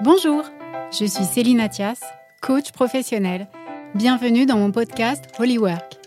Bonjour, 0.00 0.42
je 0.90 1.04
suis 1.04 1.24
Céline 1.24 1.60
Athias, 1.60 2.00
coach 2.42 2.72
professionnel. 2.72 3.46
Bienvenue 3.94 4.44
dans 4.44 4.58
mon 4.58 4.72
podcast 4.72 5.24
Holy 5.38 5.56
Work. 5.56 5.98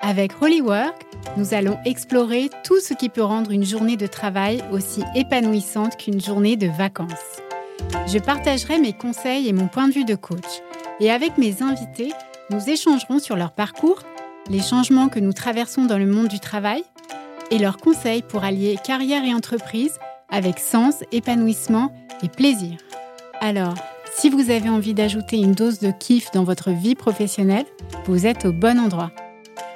Avec 0.00 0.32
Holy 0.40 0.62
Work, 0.62 1.04
nous 1.36 1.52
allons 1.52 1.78
explorer 1.84 2.48
tout 2.64 2.80
ce 2.80 2.94
qui 2.94 3.10
peut 3.10 3.22
rendre 3.22 3.50
une 3.50 3.64
journée 3.64 3.98
de 3.98 4.06
travail 4.06 4.64
aussi 4.72 5.02
épanouissante 5.14 5.98
qu'une 5.98 6.20
journée 6.20 6.56
de 6.56 6.66
vacances. 6.66 7.42
Je 8.06 8.18
partagerai 8.18 8.78
mes 8.78 8.94
conseils 8.94 9.48
et 9.48 9.52
mon 9.52 9.68
point 9.68 9.88
de 9.88 9.92
vue 9.92 10.06
de 10.06 10.14
coach. 10.14 10.62
Et 11.00 11.10
avec 11.10 11.36
mes 11.36 11.62
invités, 11.62 12.12
nous 12.50 12.70
échangerons 12.70 13.18
sur 13.18 13.36
leur 13.36 13.52
parcours, 13.52 14.02
les 14.48 14.62
changements 14.62 15.10
que 15.10 15.20
nous 15.20 15.34
traversons 15.34 15.84
dans 15.84 15.98
le 15.98 16.06
monde 16.06 16.28
du 16.28 16.40
travail 16.40 16.84
et 17.50 17.58
leurs 17.58 17.76
conseils 17.76 18.22
pour 18.22 18.44
allier 18.44 18.78
carrière 18.82 19.24
et 19.24 19.34
entreprise 19.34 19.98
avec 20.30 20.58
sens, 20.58 21.04
épanouissement 21.12 21.92
et 22.22 22.28
plaisir. 22.28 22.78
Alors, 23.40 23.74
si 24.14 24.30
vous 24.30 24.50
avez 24.50 24.68
envie 24.68 24.94
d'ajouter 24.94 25.36
une 25.36 25.52
dose 25.52 25.78
de 25.78 25.90
kiff 25.90 26.30
dans 26.32 26.44
votre 26.44 26.70
vie 26.70 26.94
professionnelle, 26.94 27.66
vous 28.06 28.26
êtes 28.26 28.46
au 28.46 28.52
bon 28.52 28.78
endroit. 28.78 29.12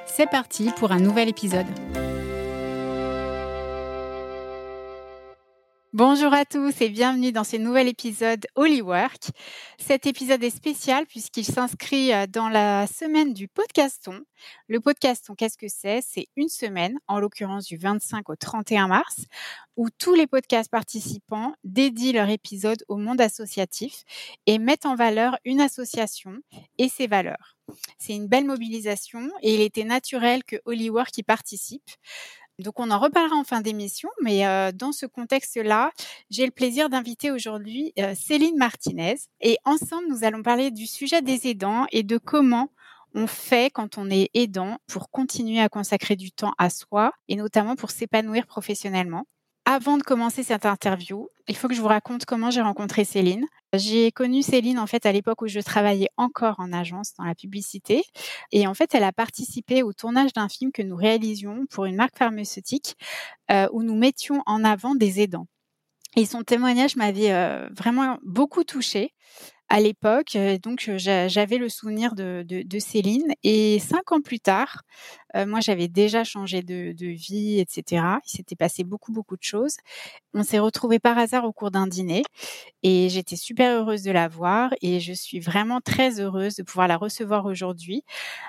C'est 0.07 0.29
parti 0.29 0.71
pour 0.77 0.91
un 0.91 0.99
nouvel 0.99 1.29
épisode. 1.29 1.67
Bonjour 5.93 6.33
à 6.33 6.45
tous 6.45 6.79
et 6.79 6.87
bienvenue 6.87 7.33
dans 7.33 7.43
ce 7.43 7.57
nouvel 7.57 7.89
épisode 7.89 8.47
Work. 8.55 9.31
Cet 9.77 10.05
épisode 10.05 10.41
est 10.41 10.49
spécial 10.49 11.05
puisqu'il 11.05 11.43
s'inscrit 11.43 12.13
euh, 12.13 12.27
dans 12.27 12.47
la 12.47 12.87
semaine 12.87 13.33
du 13.33 13.49
podcaston. 13.49 14.21
Le 14.69 14.79
podcaston, 14.79 15.35
qu'est-ce 15.35 15.57
que 15.57 15.67
c'est? 15.67 15.99
C'est 16.01 16.29
une 16.37 16.47
semaine, 16.47 16.97
en 17.09 17.19
l'occurrence 17.19 17.65
du 17.65 17.75
25 17.75 18.29
au 18.29 18.37
31 18.37 18.87
mars, 18.87 19.25
où 19.75 19.89
tous 19.89 20.13
les 20.13 20.27
podcasts 20.27 20.71
participants 20.71 21.55
dédient 21.65 22.13
leur 22.13 22.29
épisode 22.29 22.85
au 22.87 22.95
monde 22.95 23.19
associatif 23.19 24.05
et 24.45 24.59
mettent 24.59 24.85
en 24.85 24.95
valeur 24.95 25.39
une 25.43 25.59
association 25.59 26.37
et 26.77 26.87
ses 26.87 27.07
valeurs. 27.07 27.57
C'est 27.97 28.13
une 28.13 28.27
belle 28.27 28.45
mobilisation 28.45 29.29
et 29.41 29.55
il 29.55 29.61
était 29.61 29.83
naturel 29.83 30.43
que 30.43 30.57
Work 30.65 31.17
y 31.17 31.23
participe. 31.23 31.89
Donc 32.61 32.79
on 32.79 32.91
en 32.91 32.99
reparlera 32.99 33.35
en 33.35 33.43
fin 33.43 33.61
d'émission, 33.61 34.09
mais 34.21 34.47
euh, 34.47 34.71
dans 34.71 34.91
ce 34.91 35.05
contexte-là, 35.05 35.91
j'ai 36.29 36.45
le 36.45 36.51
plaisir 36.51 36.89
d'inviter 36.89 37.31
aujourd'hui 37.31 37.93
euh, 37.99 38.13
Céline 38.15 38.57
Martinez. 38.57 39.15
Et 39.41 39.57
ensemble, 39.65 40.07
nous 40.09 40.23
allons 40.23 40.43
parler 40.43 40.71
du 40.71 40.87
sujet 40.87 41.21
des 41.21 41.47
aidants 41.47 41.85
et 41.91 42.03
de 42.03 42.17
comment 42.17 42.69
on 43.13 43.27
fait 43.27 43.71
quand 43.71 43.97
on 43.97 44.09
est 44.09 44.29
aidant 44.33 44.77
pour 44.87 45.09
continuer 45.09 45.59
à 45.59 45.69
consacrer 45.69 46.15
du 46.15 46.31
temps 46.31 46.53
à 46.57 46.69
soi 46.69 47.11
et 47.27 47.35
notamment 47.35 47.75
pour 47.75 47.91
s'épanouir 47.91 48.47
professionnellement. 48.47 49.25
Avant 49.73 49.97
de 49.97 50.03
commencer 50.03 50.43
cette 50.43 50.65
interview, 50.65 51.29
il 51.47 51.55
faut 51.55 51.69
que 51.69 51.73
je 51.73 51.79
vous 51.79 51.87
raconte 51.87 52.25
comment 52.25 52.51
j'ai 52.51 52.59
rencontré 52.59 53.05
Céline. 53.05 53.45
J'ai 53.71 54.11
connu 54.11 54.41
Céline 54.41 54.77
en 54.77 54.85
fait 54.85 55.05
à 55.05 55.13
l'époque 55.13 55.41
où 55.43 55.47
je 55.47 55.61
travaillais 55.61 56.09
encore 56.17 56.59
en 56.59 56.73
agence 56.73 57.13
dans 57.17 57.23
la 57.23 57.35
publicité 57.35 58.03
et 58.51 58.67
en 58.67 58.73
fait 58.73 58.93
elle 58.93 59.05
a 59.05 59.13
participé 59.13 59.81
au 59.81 59.93
tournage 59.93 60.33
d'un 60.33 60.49
film 60.49 60.73
que 60.73 60.81
nous 60.81 60.97
réalisions 60.97 61.67
pour 61.69 61.85
une 61.85 61.95
marque 61.95 62.17
pharmaceutique 62.17 62.97
euh, 63.49 63.69
où 63.71 63.81
nous 63.81 63.95
mettions 63.95 64.43
en 64.45 64.65
avant 64.65 64.93
des 64.93 65.21
aidants. 65.21 65.47
Et 66.17 66.25
son 66.25 66.43
témoignage 66.43 66.97
m'avait 66.97 67.31
euh, 67.31 67.69
vraiment 67.71 68.17
beaucoup 68.23 68.65
touchée 68.65 69.13
à 69.71 69.79
l'époque. 69.79 70.37
Donc, 70.61 70.91
j'avais 70.97 71.57
le 71.57 71.69
souvenir 71.69 72.13
de, 72.13 72.43
de, 72.45 72.79
Céline. 72.79 73.33
Et 73.43 73.79
cinq 73.79 74.11
ans 74.11 74.19
plus 74.19 74.41
tard, 74.41 74.83
moi, 75.33 75.61
j'avais 75.61 75.87
déjà 75.87 76.25
changé 76.25 76.61
de, 76.61 76.91
de 76.91 77.07
vie, 77.07 77.59
etc. 77.59 78.03
Il 78.25 78.29
s'était 78.29 78.57
passé 78.57 78.83
beaucoup, 78.83 79.13
beaucoup 79.13 79.37
de 79.37 79.43
choses. 79.43 79.77
On 80.33 80.43
s'est 80.43 80.59
retrouvés 80.59 80.99
par 80.99 81.17
hasard 81.17 81.45
au 81.45 81.53
cours 81.53 81.71
d'un 81.71 81.87
dîner 81.87 82.23
et 82.83 83.07
j'étais 83.09 83.37
super 83.37 83.79
heureuse 83.79 84.03
de 84.03 84.11
la 84.11 84.27
voir 84.27 84.73
et 84.81 84.99
je 84.99 85.13
suis 85.13 85.39
vraiment 85.39 85.79
très 85.79 86.19
heureuse 86.19 86.55
de 86.55 86.63
pouvoir 86.63 86.89
la 86.89 86.97
recevoir 86.97 87.45
aujourd'hui 87.45 88.03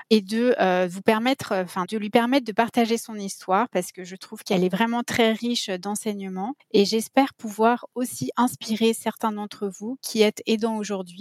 et 0.09 0.19
de 0.19 0.55
vous 0.87 1.01
permettre, 1.01 1.53
enfin, 1.55 1.85
de 1.89 1.97
lui 1.97 2.09
permettre 2.09 2.45
de 2.45 2.51
partager 2.51 2.97
son 2.97 3.15
histoire 3.15 3.69
parce 3.69 3.93
que 3.93 4.03
je 4.03 4.17
trouve 4.17 4.43
qu'elle 4.43 4.65
est 4.65 4.73
vraiment 4.73 5.03
très 5.03 5.31
riche 5.31 5.69
d'enseignements 5.69 6.55
et 6.71 6.83
j'espère 6.83 7.33
pouvoir 7.33 7.87
aussi 7.95 8.31
inspirer 8.35 8.93
certains 8.93 9.31
d'entre 9.31 9.69
vous 9.69 9.97
qui 10.01 10.21
êtes 10.21 10.41
aidants 10.45 10.75
aujourd'hui 10.75 11.12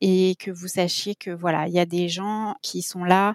et 0.00 0.36
que 0.38 0.50
vous 0.50 0.68
sachiez 0.68 1.14
que 1.14 1.30
voilà, 1.30 1.68
il 1.68 1.74
y 1.74 1.78
a 1.78 1.86
des 1.86 2.08
gens 2.08 2.54
qui 2.62 2.82
sont 2.82 3.04
là 3.04 3.34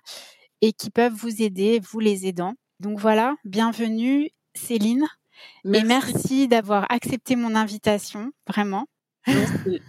et 0.61 0.73
qui 0.73 0.89
peuvent 0.89 1.13
vous 1.13 1.41
aider, 1.41 1.79
vous 1.79 1.99
les 1.99 2.27
aidants. 2.27 2.55
Donc 2.79 2.99
voilà, 2.99 3.35
bienvenue 3.45 4.29
Céline. 4.53 5.05
Merci. 5.63 5.85
Et 5.85 5.87
merci 5.87 6.47
d'avoir 6.47 6.85
accepté 6.91 7.35
mon 7.35 7.55
invitation, 7.55 8.31
vraiment. 8.47 8.87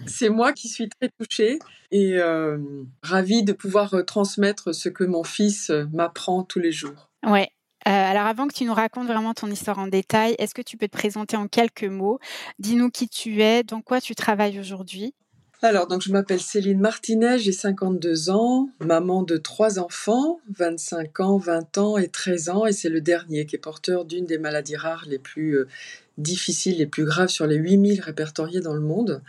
C'est 0.07 0.29
moi 0.29 0.53
qui 0.53 0.69
suis 0.69 0.89
très 0.89 1.09
touchée 1.09 1.59
et 1.91 2.15
euh, 2.19 2.59
ravie 3.03 3.43
de 3.43 3.53
pouvoir 3.53 3.95
euh, 3.95 4.03
transmettre 4.03 4.75
ce 4.75 4.89
que 4.89 5.05
mon 5.05 5.25
fils 5.25 5.71
euh, 5.71 5.87
m'apprend 5.93 6.43
tous 6.43 6.59
les 6.59 6.73
jours. 6.73 7.11
Ouais. 7.25 7.49
alors 7.85 8.27
avant 8.27 8.49
que 8.49 8.55
tu 8.55 8.65
nous 8.65 8.75
racontes 8.75 9.07
vraiment 9.07 9.35
ton 9.35 9.51
histoire 9.51 9.79
en 9.79 9.87
détail, 9.87 10.35
est-ce 10.39 10.55
que 10.55 10.63
tu 10.63 10.77
peux 10.77 10.89
te 10.89 10.97
présenter 10.97 11.37
en 11.37 11.49
quelques 11.49 11.85
mots? 11.85 12.19
Dis-nous 12.59 12.91
qui 12.91 13.09
tu 13.09 13.43
es, 13.43 13.63
dans 13.63 13.83
quoi 13.83 14.01
tu 14.01 14.15
travailles 14.15 14.59
aujourd'hui? 14.59 15.15
Alors, 15.63 15.87
donc, 15.87 16.01
je 16.01 16.11
m'appelle 16.11 16.41
Céline 16.41 16.81
Martinet, 16.81 17.39
j'ai 17.39 17.53
52 17.53 18.31
ans, 18.31 18.71
maman 18.81 19.23
de 19.23 19.37
trois 19.37 19.79
enfants, 19.79 20.41
25 20.57 21.21
ans, 21.21 21.37
20 21.37 21.77
ans 21.77 21.99
et 21.99 22.09
13 22.09 22.49
ans, 22.49 22.67
et 22.67 22.73
c'est 22.73 22.89
le 22.89 23.03
dernier 23.03 23.45
qui 23.45 23.57
est 23.57 23.59
porteur 23.59 24.07
d'une 24.07 24.25
des 24.25 24.39
maladies 24.39 24.77
rares 24.77 25.05
les 25.07 25.19
plus 25.19 25.59
euh, 25.59 25.69
difficiles, 26.17 26.79
les 26.79 26.87
plus 26.87 27.05
graves 27.05 27.29
sur 27.29 27.47
les 27.47 27.57
8000 27.57 28.01
répertoriés 28.01 28.61
dans 28.61 28.73
le 28.73 28.81
monde. 28.81 29.23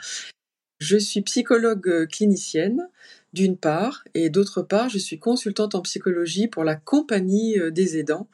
Je 0.80 0.96
suis 0.96 1.22
psychologue 1.22 1.90
euh, 1.90 2.06
clinicienne, 2.06 2.88
d'une 3.34 3.58
part, 3.58 4.06
et 4.14 4.30
d'autre 4.30 4.62
part, 4.62 4.88
je 4.88 5.00
suis 5.00 5.20
consultante 5.20 5.75
en 5.75 5.81
psychologie 5.81 6.47
pour 6.47 6.64
la 6.64 6.78
Compagnie 6.78 7.59
euh, 7.59 7.72
des 7.72 7.97
aidants, 7.97 8.30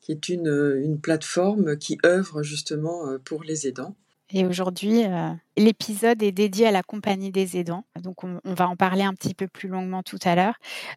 qui 0.00 0.12
est 0.12 0.28
une 0.28 0.98
plateforme 1.02 1.76
qui 1.76 1.98
œuvre 2.06 2.42
justement 2.42 3.18
pour 3.24 3.42
les 3.42 3.66
aidants. 3.66 3.96
Et 4.32 4.46
aujourd'hui, 4.46 5.04
euh, 5.04 5.30
l'épisode 5.56 6.22
est 6.22 6.30
dédié 6.30 6.68
à 6.68 6.70
la 6.70 6.82
compagnie 6.82 7.32
des 7.32 7.56
aidants. 7.56 7.84
Donc, 8.00 8.22
on, 8.22 8.38
va 8.44 8.68
en 8.68 8.76
parler 8.76 9.02
un 9.02 9.12
petit 9.14 9.34
peu 9.34 9.48
plus 9.48 9.68
longuement 9.68 10.02
tout 10.02 10.18
à 10.24 10.36
l'heure. 10.36 10.54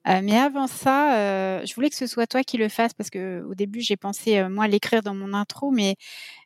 Euh, 0.08 0.22
mais 0.24 0.38
avant 0.38 0.68
ça, 0.68 1.18
euh, 1.18 1.66
je 1.66 1.74
voulais 1.74 1.90
que 1.90 1.96
ce 1.96 2.06
soit 2.06 2.28
toi 2.28 2.44
qui 2.44 2.58
le 2.58 2.70
fasses 2.70 2.94
parce 2.94 3.10
que 3.10 3.44
au 3.50 3.56
début, 3.56 3.82
j'ai 3.82 3.98
pensé 3.98 4.48
moi 4.50 4.68
l'écrire 4.68 5.02
dans 5.02 5.16
mon 5.16 5.34
intro, 5.34 5.72
mais 5.72 5.96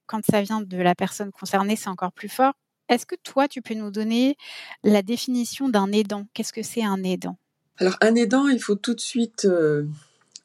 quand 0.06 0.22
ça 0.30 0.42
vient 0.42 0.62
de 0.62 0.78
la 0.78 0.96
personne 0.96 1.32
concernée, 1.32 1.76
c'est 1.76 1.90
encore 1.90 2.14
plus 2.14 2.30
fort. 2.30 2.54
Est-ce 2.88 3.06
que 3.06 3.16
toi, 3.22 3.50
tu 3.50 3.62
peux 3.62 3.74
nous 3.74 3.92
donner 3.92 4.38
la 4.84 5.02
définition 5.02 5.68
d'un 5.68 5.92
aidant? 5.92 6.26
Qu'est-ce 6.34 6.54
que 6.54 6.64
c'est 6.64 6.86
un 6.86 7.04
aidant? 7.04 7.38
Alors, 7.80 7.98
un 8.00 8.16
aidant, 8.16 8.48
il 8.48 8.62
faut 8.62 8.76
tout 8.76 8.94
de 8.94 9.02
suite 9.02 9.46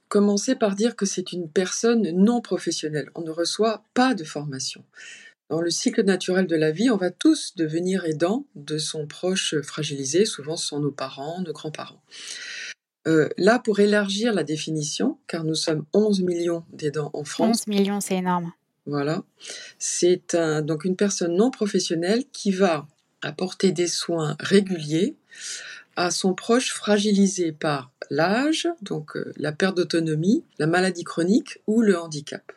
commencer 0.09 0.57
par 0.57 0.75
dire 0.75 0.97
que 0.97 1.07
c'est 1.07 1.33
une 1.33 1.49
personne 1.49 2.11
non 2.11 2.41
professionnelle. 2.41 3.11
On 3.15 3.23
ne 3.23 3.31
reçoit 3.31 3.85
pas 3.95 4.15
de 4.15 4.25
formation. 4.25 4.85
Dans 5.53 5.61
le 5.61 5.69
cycle 5.69 6.03
naturel 6.03 6.47
de 6.47 6.57
la 6.57 6.71
vie, 6.71 6.89
on 6.89 6.97
va 6.97 7.11
tous 7.11 7.55
devenir 7.57 8.07
aidants 8.07 8.47
de 8.55 8.79
son 8.79 9.07
proche 9.07 9.61
fragilisé, 9.61 10.25
souvent 10.25 10.57
ce 10.57 10.69
sont 10.69 10.81
nos 10.81 10.91
parents, 10.91 11.43
nos 11.43 11.53
grands-parents. 11.53 12.03
Euh, 13.07 13.29
là, 13.37 13.59
pour 13.59 13.79
élargir 13.79 14.33
la 14.33 14.45
définition, 14.45 15.19
car 15.27 15.45
nous 15.45 15.55
sommes 15.55 15.85
11 15.93 16.23
millions 16.23 16.65
d'aidants 16.73 17.11
en 17.13 17.25
France. 17.25 17.65
11 17.65 17.67
millions, 17.67 18.01
c'est 18.01 18.17
énorme. 18.17 18.55
Voilà. 18.87 19.25
C'est 19.79 20.35
un, 20.35 20.63
donc 20.63 20.87
une 20.87 20.97
personne 20.97 21.37
non 21.37 21.51
professionnelle 21.51 22.25
qui 22.33 22.51
va 22.51 22.87
apporter 23.21 23.73
des 23.73 23.89
soins 23.89 24.39
réguliers 24.41 25.17
à 25.97 26.11
son 26.11 26.33
proche 26.33 26.73
fragilisé 26.73 27.53
par 27.53 27.93
l'âge, 28.09 28.69
donc 28.81 29.19
euh, 29.19 29.35
la 29.37 29.53
perte 29.53 29.77
d'autonomie, 29.77 30.47
la 30.59 30.67
maladie 30.67 31.05
chronique 31.05 31.59
ou 31.67 31.83
le 31.83 31.99
handicap. 32.01 32.53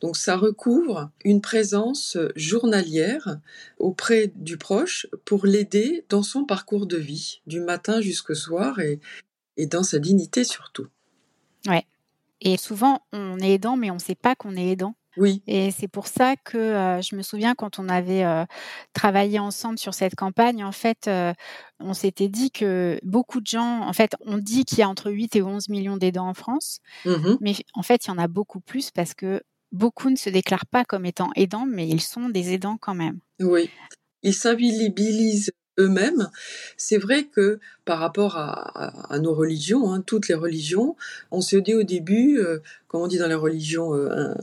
Donc 0.00 0.16
ça 0.16 0.36
recouvre 0.36 1.10
une 1.24 1.40
présence 1.40 2.16
journalière 2.36 3.38
auprès 3.78 4.32
du 4.36 4.56
proche 4.56 5.06
pour 5.24 5.46
l'aider 5.46 6.04
dans 6.08 6.22
son 6.22 6.44
parcours 6.44 6.86
de 6.86 6.96
vie, 6.96 7.40
du 7.46 7.60
matin 7.60 8.00
jusqu'au 8.00 8.34
soir 8.34 8.78
et, 8.80 9.00
dans 9.66 9.82
sa 9.82 9.98
dignité 9.98 10.44
surtout. 10.44 10.86
Ouais. 11.66 11.84
Et 12.40 12.56
souvent, 12.56 13.02
on 13.12 13.38
est 13.40 13.54
aidant, 13.54 13.76
mais 13.76 13.90
on 13.90 13.94
ne 13.94 14.00
sait 14.00 14.14
pas 14.14 14.36
qu'on 14.36 14.56
est 14.56 14.68
aidant. 14.68 14.94
Oui. 15.16 15.42
Et 15.48 15.72
c'est 15.72 15.88
pour 15.88 16.06
ça 16.06 16.36
que 16.36 16.56
euh, 16.56 17.02
je 17.02 17.16
me 17.16 17.22
souviens 17.22 17.56
quand 17.56 17.80
on 17.80 17.88
avait 17.88 18.24
euh, 18.24 18.44
travaillé 18.92 19.40
ensemble 19.40 19.78
sur 19.78 19.92
cette 19.92 20.14
campagne, 20.14 20.62
en 20.62 20.70
fait, 20.70 21.08
euh, 21.08 21.32
on 21.80 21.92
s'était 21.92 22.28
dit 22.28 22.52
que 22.52 23.00
beaucoup 23.02 23.40
de 23.40 23.46
gens, 23.46 23.80
en 23.82 23.92
fait, 23.92 24.14
on 24.20 24.38
dit 24.38 24.64
qu'il 24.64 24.78
y 24.78 24.82
a 24.82 24.88
entre 24.88 25.10
8 25.10 25.34
et 25.34 25.42
11 25.42 25.68
millions 25.70 25.96
d'aidants 25.96 26.28
en 26.28 26.34
France, 26.34 26.78
mmh 27.04 27.36
mais 27.40 27.54
en 27.74 27.82
fait, 27.82 28.06
il 28.06 28.08
y 28.08 28.10
en 28.12 28.18
a 28.18 28.28
beaucoup 28.28 28.60
plus 28.60 28.92
parce 28.92 29.14
que 29.14 29.42
beaucoup 29.72 30.10
ne 30.10 30.16
se 30.16 30.30
déclarent 30.30 30.66
pas 30.66 30.84
comme 30.84 31.06
étant 31.06 31.30
aidants, 31.36 31.66
mais 31.66 31.88
ils 31.88 32.00
sont 32.00 32.28
des 32.28 32.52
aidants 32.52 32.78
quand 32.80 32.94
même. 32.94 33.18
Oui, 33.40 33.70
ils 34.22 34.34
s'invisibilisent 34.34 35.52
eux-mêmes. 35.78 36.28
C'est 36.76 36.98
vrai 36.98 37.24
que 37.24 37.60
par 37.84 37.98
rapport 37.98 38.36
à, 38.36 39.18
nos 39.20 39.34
religions, 39.34 39.92
hein, 39.92 40.02
toutes 40.04 40.28
les 40.28 40.34
religions, 40.34 40.96
on 41.30 41.40
se 41.40 41.56
dit 41.56 41.74
au 41.74 41.84
début, 41.84 42.38
euh, 42.38 42.58
comme 42.88 43.02
on 43.02 43.06
dit 43.06 43.18
dans 43.18 43.28
les 43.28 43.34
religions 43.34 43.94
euh, 43.94 44.34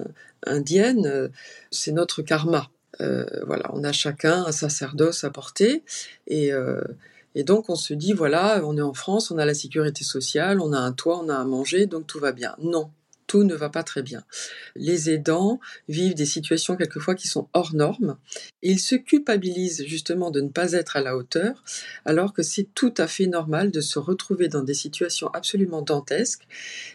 indiennes, 0.46 1.06
euh, 1.06 1.28
c'est 1.72 1.92
notre 1.92 2.22
karma. 2.22 2.70
voilà, 3.00 3.70
on 3.74 3.84
a 3.84 3.92
chacun 3.92 4.46
un 4.46 4.54
sacerdoce 4.54 5.26
à 5.26 5.30
porter 5.30 5.84
et 6.28 6.52
et 7.38 7.44
donc 7.44 7.70
on 7.70 7.76
se 7.76 7.94
dit 7.94 8.14
voilà, 8.14 8.62
on 8.64 8.78
est 8.78 8.82
en 8.82 8.94
France, 8.94 9.30
on 9.30 9.38
a 9.38 9.46
la 9.46 9.54
sécurité 9.54 10.06
sociale, 10.06 10.62
on 10.62 10.72
a 10.72 10.80
un 10.80 10.94
toit, 10.94 11.20
on 11.22 11.28
a 11.28 11.36
à 11.36 11.44
manger, 11.44 11.86
donc 11.86 12.08
tout 12.08 12.20
va 12.20 12.32
bien. 12.32 12.56
Non, 12.60 12.90
tout 13.28 13.44
ne 13.44 13.56
va 13.56 13.70
pas 13.70 13.84
très 13.84 14.02
bien. 14.02 14.24
Les 14.76 15.10
aidants 15.10 15.60
vivent 15.90 16.16
des 16.16 16.26
situations 16.26 16.76
quelquefois 16.76 17.16
qui 17.16 17.28
sont 17.28 17.48
hors 17.54 17.74
normes 17.74 18.18
et 18.62 18.72
ils 18.72 18.80
se 18.80 18.96
culpabilisent 18.96 19.86
justement 19.86 20.32
de 20.32 20.42
ne 20.42 20.50
pas 20.50 20.74
être 20.74 20.96
à 20.96 21.02
la 21.02 21.16
hauteur 21.16 21.64
alors 22.06 22.34
que 22.34 22.44
c'est 22.44 22.68
tout 22.76 22.94
à 22.98 23.08
fait 23.08 23.28
normal 23.28 23.72
de 23.72 23.82
se 23.82 24.00
retrouver 24.00 24.48
dans 24.48 24.64
des 24.64 24.74
situations 24.74 25.28
absolument 25.34 25.82
dantesques 25.82 26.48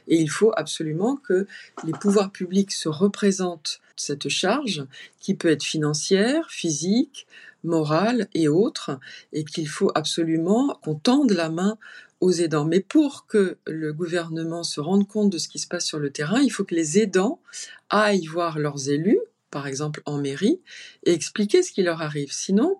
et 0.08 0.16
il 0.16 0.30
faut 0.30 0.52
absolument 0.56 1.16
que 1.16 1.46
les 1.84 1.92
pouvoirs 1.92 2.32
publics 2.32 2.72
se 2.72 2.88
représentent 2.88 3.80
cette 3.96 4.28
charge 4.28 4.84
qui 5.20 5.34
peut 5.34 5.50
être 5.50 5.64
financière, 5.64 6.50
physique, 6.50 7.26
morale 7.64 8.28
et 8.34 8.48
autres 8.48 8.98
et 9.32 9.44
qu'il 9.44 9.68
faut 9.68 9.92
absolument 9.94 10.78
qu'on 10.82 10.94
tende 10.94 11.32
la 11.32 11.50
main 11.50 11.76
aux 12.20 12.32
aidants. 12.32 12.64
Mais 12.64 12.80
pour 12.80 13.26
que 13.26 13.58
le 13.66 13.92
gouvernement 13.92 14.62
se 14.62 14.80
rende 14.80 15.08
compte 15.08 15.30
de 15.30 15.38
ce 15.38 15.48
qui 15.48 15.58
se 15.58 15.66
passe 15.66 15.86
sur 15.86 15.98
le 15.98 16.10
terrain, 16.10 16.40
il 16.40 16.50
faut 16.50 16.64
que 16.64 16.74
les 16.74 16.98
aidants 16.98 17.40
aillent 17.88 18.26
voir 18.26 18.58
leurs 18.58 18.90
élus, 18.90 19.20
par 19.50 19.66
exemple 19.66 20.02
en 20.06 20.18
mairie, 20.18 20.60
et 21.04 21.12
expliquer 21.12 21.62
ce 21.62 21.72
qui 21.72 21.82
leur 21.82 22.02
arrive. 22.02 22.32
Sinon, 22.32 22.78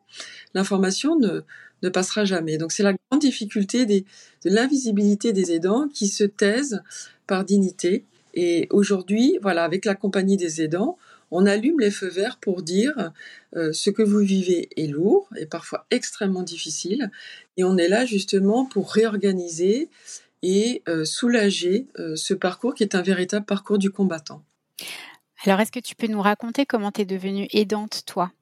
l'information 0.54 1.18
ne, 1.18 1.40
ne 1.82 1.88
passera 1.88 2.24
jamais. 2.24 2.58
Donc 2.58 2.72
c'est 2.72 2.82
la 2.82 2.94
grande 3.10 3.20
difficulté 3.20 3.86
de 3.86 4.04
l'invisibilité 4.44 5.32
des 5.32 5.52
aidants 5.52 5.88
qui 5.88 6.08
se 6.08 6.24
taisent 6.24 6.82
par 7.26 7.44
dignité. 7.44 8.04
Et 8.34 8.68
aujourd'hui, 8.70 9.38
voilà, 9.42 9.64
avec 9.64 9.84
la 9.84 9.94
compagnie 9.94 10.36
des 10.36 10.62
aidants, 10.62 10.98
on 11.30 11.46
allume 11.46 11.80
les 11.80 11.90
feux 11.90 12.08
verts 12.08 12.38
pour 12.38 12.62
dire 12.62 13.12
euh, 13.56 13.72
ce 13.72 13.90
que 13.90 14.02
vous 14.02 14.18
vivez 14.18 14.68
est 14.76 14.86
lourd 14.86 15.28
et 15.36 15.46
parfois 15.46 15.86
extrêmement 15.90 16.42
difficile. 16.42 17.10
Et 17.56 17.64
on 17.64 17.76
est 17.76 17.88
là 17.88 18.04
justement 18.04 18.66
pour 18.66 18.92
réorganiser 18.92 19.88
et 20.42 20.82
euh, 20.88 21.04
soulager 21.04 21.86
euh, 21.98 22.16
ce 22.16 22.34
parcours 22.34 22.74
qui 22.74 22.82
est 22.82 22.94
un 22.94 23.02
véritable 23.02 23.46
parcours 23.46 23.78
du 23.78 23.90
combattant. 23.90 24.42
Alors, 25.44 25.60
est-ce 25.60 25.72
que 25.72 25.80
tu 25.80 25.94
peux 25.94 26.06
nous 26.06 26.20
raconter 26.20 26.66
comment 26.66 26.92
tu 26.92 27.02
es 27.02 27.04
devenue 27.04 27.48
aidante, 27.52 28.02
toi? 28.06 28.32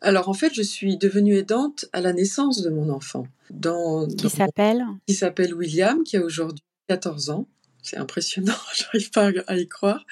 Alors 0.00 0.28
en 0.28 0.34
fait, 0.34 0.52
je 0.54 0.62
suis 0.62 0.96
devenue 0.96 1.36
aidante 1.36 1.86
à 1.92 2.00
la 2.00 2.12
naissance 2.12 2.62
de 2.62 2.70
mon 2.70 2.90
enfant. 2.90 3.26
Dans, 3.50 4.06
qui 4.06 4.28
s'appelle? 4.28 4.84
Qui 5.06 5.14
s'appelle 5.14 5.54
William, 5.54 6.02
qui 6.04 6.16
a 6.16 6.22
aujourd'hui 6.22 6.62
14 6.88 7.30
ans. 7.30 7.46
C'est 7.82 7.96
impressionnant, 7.96 8.54
j'arrive 8.74 9.10
pas 9.10 9.30
à 9.46 9.56
y 9.56 9.66
croire. 9.68 10.04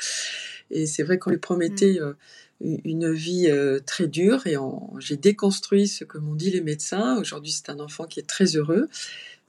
Et 0.75 0.87
c'est 0.87 1.05
vrai 1.05 1.19
qu'on 1.19 1.31
lui 1.31 1.39
promettait 1.39 1.99
mmh. 2.01 2.03
euh, 2.03 2.79
une 2.85 3.13
vie 3.13 3.47
euh, 3.49 3.81
très 3.85 4.07
dure 4.07 4.47
et 4.47 4.57
j'ai 4.99 5.17
déconstruit 5.17 5.89
ce 5.89 6.05
que 6.05 6.19
m'ont 6.19 6.35
dit 6.35 6.51
les 6.51 6.61
médecins. 6.61 7.19
Aujourd'hui, 7.19 7.53
c'est 7.53 7.71
un 7.71 7.81
enfant 7.81 8.05
qui 8.05 8.21
est 8.21 8.29
très 8.29 8.57
heureux, 8.57 8.89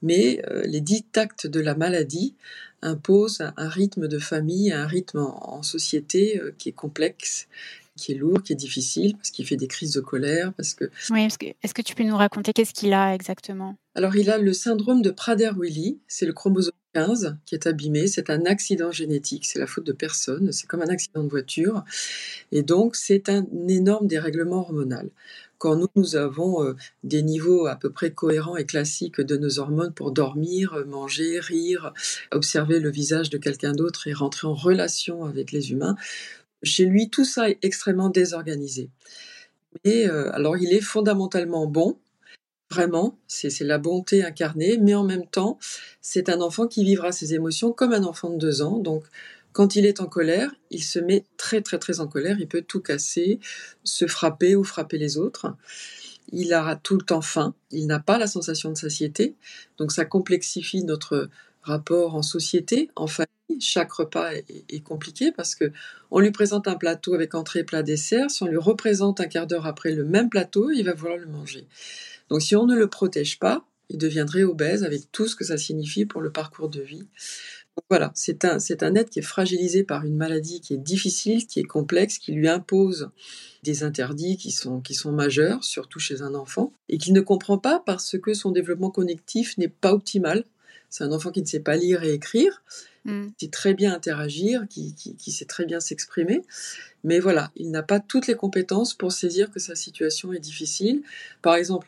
mais 0.01 0.41
euh, 0.47 0.63
les 0.65 0.81
dictats 0.81 1.27
de 1.43 1.59
la 1.59 1.75
maladie 1.75 2.35
imposent 2.81 3.41
un 3.41 3.69
rythme 3.69 4.07
de 4.07 4.19
famille, 4.19 4.71
un 4.71 4.85
rythme 4.85 5.19
en, 5.19 5.63
société 5.63 6.39
qui 6.59 6.69
est 6.69 6.73
complexe 6.73 7.47
qui 7.97 8.11
est 8.11 8.15
lourd, 8.15 8.43
qui 8.43 8.53
est 8.53 8.57
difficile, 8.57 9.15
parce 9.15 9.31
qu'il 9.31 9.45
fait 9.45 9.57
des 9.57 9.67
crises 9.67 9.93
de 9.93 10.01
colère, 10.01 10.53
parce 10.53 10.73
que... 10.73 10.89
Oui, 11.09 11.23
est-ce 11.23 11.73
que 11.73 11.81
tu 11.81 11.95
peux 11.95 12.03
nous 12.03 12.17
raconter 12.17 12.53
qu'est-ce 12.53 12.73
qu'il 12.73 12.93
a 12.93 13.13
exactement? 13.13 13.75
Alors, 13.95 14.15
il 14.15 14.29
a 14.29 14.37
le 14.37 14.53
syndrome 14.53 15.01
de 15.01 15.11
Prader-Willi, 15.11 15.99
c'est 16.07 16.25
le 16.25 16.33
chromosome 16.33 16.73
qui 17.45 17.55
est 17.55 17.67
abîmé. 17.67 18.07
C'est 18.07 18.29
un 18.29 18.45
accident 18.45 18.91
génétique, 18.91 19.45
c'est 19.45 19.59
la 19.59 19.67
faute 19.67 19.85
de 19.85 19.91
personne, 19.91 20.51
c'est 20.51 20.67
comme 20.67 20.81
un 20.81 20.87
accident 20.87 21.23
de 21.23 21.29
voiture. 21.29 21.83
Et 22.51 22.63
donc, 22.63 22.95
c'est 22.95 23.29
un 23.29 23.45
énorme 23.67 24.07
dérèglement 24.07 24.61
hormonal. 24.61 25.09
Quand 25.57 25.75
nous, 25.75 25.87
nous 25.95 26.15
avons 26.15 26.63
euh, 26.63 26.73
des 27.03 27.21
niveaux 27.21 27.65
à 27.65 27.75
peu 27.75 27.89
près 27.89 28.11
cohérents 28.11 28.57
et 28.57 28.65
classiques 28.65 29.21
de 29.21 29.37
nos 29.37 29.59
hormones 29.59 29.93
pour 29.93 30.11
dormir, 30.11 30.83
manger, 30.87 31.39
rire, 31.39 31.93
observer 32.31 32.79
le 32.79 32.91
visage 32.91 33.29
de 33.29 33.37
quelqu'un 33.37 33.73
d'autre 33.73 34.07
et 34.07 34.13
rentrer 34.13 34.47
en 34.47 34.53
relation 34.53 35.23
avec 35.23 35.51
les 35.51 35.71
humains, 35.71 35.95
chez 36.65 36.85
lui, 36.85 37.09
tout 37.09 37.25
ça 37.25 37.49
est 37.49 37.59
extrêmement 37.61 38.09
désorganisé. 38.09 38.89
Et 39.83 40.07
euh, 40.07 40.31
alors, 40.33 40.57
il 40.57 40.73
est 40.73 40.81
fondamentalement 40.81 41.67
bon, 41.67 41.97
Vraiment, 42.71 43.17
c'est 43.27 43.61
la 43.61 43.77
bonté 43.77 44.23
incarnée, 44.23 44.77
mais 44.79 44.95
en 44.95 45.03
même 45.03 45.27
temps, 45.27 45.59
c'est 46.01 46.29
un 46.29 46.41
enfant 46.41 46.67
qui 46.67 46.83
vivra 46.83 47.11
ses 47.11 47.35
émotions 47.35 47.71
comme 47.71 47.93
un 47.93 48.03
enfant 48.03 48.31
de 48.31 48.37
deux 48.37 48.63
ans. 48.63 48.79
Donc, 48.79 49.03
quand 49.53 49.75
il 49.75 49.85
est 49.85 50.01
en 50.01 50.07
colère, 50.07 50.53
il 50.71 50.83
se 50.83 50.99
met 50.99 51.25
très 51.37 51.61
très 51.61 51.77
très 51.77 51.99
en 51.99 52.07
colère, 52.07 52.37
il 52.39 52.47
peut 52.47 52.63
tout 52.63 52.81
casser, 52.81 53.39
se 53.83 54.07
frapper 54.07 54.55
ou 54.55 54.63
frapper 54.63 54.97
les 54.97 55.17
autres. 55.17 55.55
Il 56.31 56.53
aura 56.53 56.75
tout 56.75 56.97
le 56.97 57.03
temps 57.03 57.21
faim, 57.21 57.53
il 57.71 57.87
n'a 57.87 57.99
pas 57.99 58.17
la 58.17 58.27
sensation 58.27 58.71
de 58.71 58.77
satiété, 58.77 59.35
donc 59.77 59.91
ça 59.91 60.05
complexifie 60.05 60.83
notre 60.83 61.29
rapport 61.61 62.15
en 62.15 62.21
société, 62.21 62.89
en 62.95 63.07
famille. 63.07 63.29
Chaque 63.59 63.91
repas 63.91 64.31
est, 64.33 64.83
compliqué 64.83 65.31
parce 65.31 65.55
que 65.55 65.71
on 66.09 66.19
lui 66.19 66.31
présente 66.31 66.67
un 66.67 66.75
plateau 66.75 67.13
avec 67.13 67.35
entrée, 67.35 67.63
plat, 67.63 67.83
dessert. 67.83 68.31
Si 68.31 68.41
on 68.43 68.47
lui 68.47 68.57
représente 68.57 69.21
un 69.21 69.27
quart 69.27 69.45
d'heure 69.45 69.67
après 69.67 69.91
le 69.91 70.03
même 70.03 70.29
plateau, 70.29 70.71
il 70.71 70.83
va 70.83 70.93
vouloir 70.93 71.17
le 71.17 71.27
manger. 71.27 71.67
Donc 72.29 72.41
si 72.41 72.55
on 72.55 72.65
ne 72.65 72.75
le 72.75 72.87
protège 72.87 73.37
pas, 73.39 73.65
il 73.89 73.97
deviendrait 73.97 74.43
obèse 74.43 74.83
avec 74.83 75.11
tout 75.11 75.27
ce 75.27 75.35
que 75.35 75.45
ça 75.45 75.57
signifie 75.57 76.05
pour 76.05 76.21
le 76.21 76.31
parcours 76.31 76.69
de 76.69 76.81
vie. 76.81 77.07
Voilà, 77.89 78.11
c'est 78.15 78.45
un, 78.45 78.59
c'est 78.59 78.83
un 78.83 78.95
être 78.95 79.09
qui 79.09 79.19
est 79.19 79.23
fragilisé 79.23 79.83
par 79.83 80.05
une 80.05 80.15
maladie 80.15 80.61
qui 80.61 80.73
est 80.73 80.77
difficile, 80.77 81.45
qui 81.45 81.59
est 81.59 81.63
complexe, 81.63 82.17
qui 82.17 82.31
lui 82.31 82.47
impose 82.47 83.09
des 83.63 83.83
interdits 83.83 84.37
qui 84.37 84.51
sont, 84.51 84.79
qui 84.79 84.93
sont 84.93 85.11
majeurs, 85.11 85.63
surtout 85.63 85.99
chez 85.99 86.21
un 86.21 86.35
enfant, 86.35 86.71
et 86.87 86.97
qu'il 86.97 87.13
ne 87.13 87.21
comprend 87.21 87.57
pas 87.57 87.83
parce 87.85 88.17
que 88.17 88.33
son 88.33 88.51
développement 88.51 88.91
connectif 88.91 89.57
n'est 89.57 89.67
pas 89.67 89.93
optimal. 89.93 90.45
C'est 90.89 91.03
un 91.03 91.11
enfant 91.11 91.31
qui 91.31 91.41
ne 91.41 91.47
sait 91.47 91.59
pas 91.59 91.75
lire 91.75 92.03
et 92.03 92.13
écrire, 92.13 92.63
mm. 93.03 93.27
qui 93.37 93.45
sait 93.45 93.51
très 93.51 93.73
bien 93.73 93.93
interagir, 93.93 94.65
qui, 94.69 94.95
qui, 94.95 95.15
qui 95.15 95.31
sait 95.31 95.45
très 95.45 95.65
bien 95.65 95.79
s'exprimer, 95.79 96.43
mais 97.03 97.19
voilà, 97.19 97.51
il 97.55 97.69
n'a 97.69 97.83
pas 97.83 97.99
toutes 97.99 98.25
les 98.25 98.35
compétences 98.35 98.95
pour 98.95 99.11
saisir 99.11 99.51
que 99.51 99.59
sa 99.59 99.75
situation 99.75 100.33
est 100.33 100.39
difficile. 100.39 101.03
Par 101.43 101.55
exemple, 101.55 101.87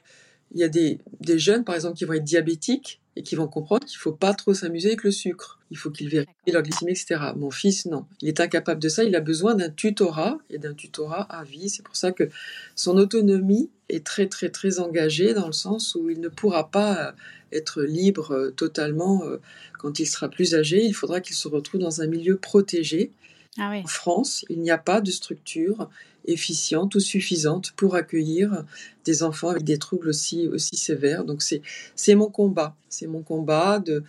il 0.53 0.59
y 0.59 0.63
a 0.63 0.69
des, 0.69 0.99
des, 1.21 1.39
jeunes, 1.39 1.63
par 1.63 1.75
exemple, 1.75 1.97
qui 1.97 2.05
vont 2.05 2.13
être 2.13 2.23
diabétiques 2.23 3.01
et 3.15 3.23
qui 3.23 3.35
vont 3.35 3.47
comprendre 3.47 3.85
qu'il 3.85 3.97
ne 3.97 4.01
faut 4.01 4.13
pas 4.13 4.33
trop 4.33 4.53
s'amuser 4.53 4.89
avec 4.89 5.03
le 5.03 5.11
sucre. 5.11 5.59
Il 5.71 5.77
faut 5.77 5.89
qu'ils 5.89 6.07
vérifient 6.07 6.51
leur 6.51 6.61
glycémie, 6.61 6.91
etc. 6.91 7.17
Mon 7.35 7.51
fils, 7.51 7.85
non. 7.85 8.05
Il 8.21 8.27
est 8.27 8.39
incapable 8.39 8.81
de 8.81 8.89
ça. 8.89 9.03
Il 9.03 9.15
a 9.15 9.19
besoin 9.19 9.55
d'un 9.55 9.69
tutorat 9.69 10.37
et 10.49 10.57
d'un 10.57 10.73
tutorat 10.73 11.23
à 11.23 11.43
vie. 11.43 11.69
C'est 11.69 11.83
pour 11.83 11.95
ça 11.95 12.11
que 12.11 12.29
son 12.75 12.97
autonomie 12.97 13.69
est 13.89 14.05
très, 14.05 14.27
très, 14.27 14.49
très 14.49 14.79
engagée 14.79 15.33
dans 15.33 15.47
le 15.47 15.53
sens 15.53 15.95
où 15.95 16.09
il 16.09 16.21
ne 16.21 16.29
pourra 16.29 16.69
pas 16.69 17.07
euh, 17.07 17.11
être 17.51 17.81
libre 17.81 18.31
euh, 18.31 18.51
totalement 18.51 19.25
euh, 19.25 19.37
quand 19.79 19.99
il 19.99 20.05
sera 20.05 20.29
plus 20.29 20.55
âgé. 20.55 20.85
Il 20.85 20.93
faudra 20.93 21.19
qu'il 21.19 21.35
se 21.35 21.47
retrouve 21.47 21.81
dans 21.81 22.01
un 22.01 22.07
milieu 22.07 22.37
protégé. 22.37 23.11
Ah 23.57 23.71
en 23.71 23.87
France, 23.87 24.45
il 24.49 24.61
n'y 24.61 24.71
a 24.71 24.77
pas 24.77 25.01
de 25.01 25.11
structure 25.11 25.89
efficiente 26.25 26.93
ou 26.95 26.99
suffisante 26.99 27.71
pour 27.75 27.95
accueillir 27.95 28.65
des 29.05 29.23
enfants 29.23 29.49
avec 29.49 29.63
des 29.63 29.77
troubles 29.77 30.09
aussi, 30.09 30.47
aussi 30.47 30.75
sévères. 30.75 31.23
Donc 31.23 31.41
c'est, 31.41 32.15
mon 32.15 32.29
combat. 32.29 32.75
C'est 32.89 33.07
mon 33.07 33.23
combat 33.23 33.79
de, 33.79 34.03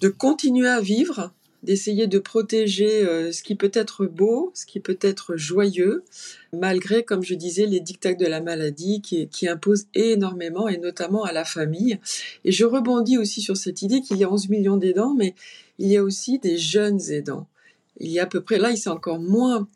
de 0.00 0.08
continuer 0.08 0.68
à 0.68 0.80
vivre, 0.80 1.32
d'essayer 1.62 2.06
de 2.06 2.18
protéger 2.18 3.04
euh, 3.04 3.30
ce 3.30 3.42
qui 3.42 3.56
peut 3.56 3.70
être 3.74 4.06
beau, 4.06 4.50
ce 4.54 4.66
qui 4.66 4.80
peut 4.80 4.98
être 5.00 5.36
joyeux, 5.36 6.04
malgré, 6.52 7.04
comme 7.04 7.22
je 7.22 7.34
disais, 7.34 7.66
les 7.66 7.80
dictats 7.80 8.14
de 8.14 8.26
la 8.26 8.40
maladie 8.40 9.00
qui, 9.00 9.28
qui 9.28 9.48
imposent 9.48 9.86
énormément, 9.94 10.68
et 10.68 10.78
notamment 10.78 11.24
à 11.24 11.32
la 11.32 11.44
famille. 11.44 11.98
Et 12.44 12.52
je 12.52 12.64
rebondis 12.64 13.18
aussi 13.18 13.42
sur 13.42 13.56
cette 13.56 13.82
idée 13.82 14.00
qu'il 14.00 14.16
y 14.16 14.24
a 14.24 14.32
11 14.32 14.48
millions 14.48 14.76
d'aidants, 14.76 15.14
mais 15.14 15.34
il 15.78 15.88
y 15.88 15.96
a 15.96 16.02
aussi 16.02 16.38
des 16.38 16.58
jeunes 16.58 17.00
aidants. 17.10 17.46
Il 18.02 18.10
y 18.10 18.20
a 18.20 18.24
à 18.24 18.26
peu 18.26 18.42
près, 18.42 18.58
là, 18.58 18.70
il 18.70 18.76
c'est 18.76 18.90
encore 18.90 19.20
moins 19.20 19.68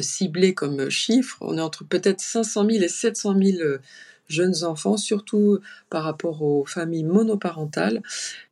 ciblé 0.00 0.54
comme 0.54 0.90
chiffre. 0.90 1.38
On 1.40 1.56
est 1.56 1.62
entre 1.62 1.84
peut-être 1.84 2.20
500 2.20 2.66
000 2.70 2.84
et 2.84 2.88
700 2.88 3.34
000 3.40 3.58
euh, 3.60 3.78
jeunes 4.28 4.64
enfants, 4.64 4.96
surtout 4.96 5.58
par 5.88 6.04
rapport 6.04 6.42
aux 6.42 6.66
familles 6.66 7.04
monoparentales, 7.04 8.02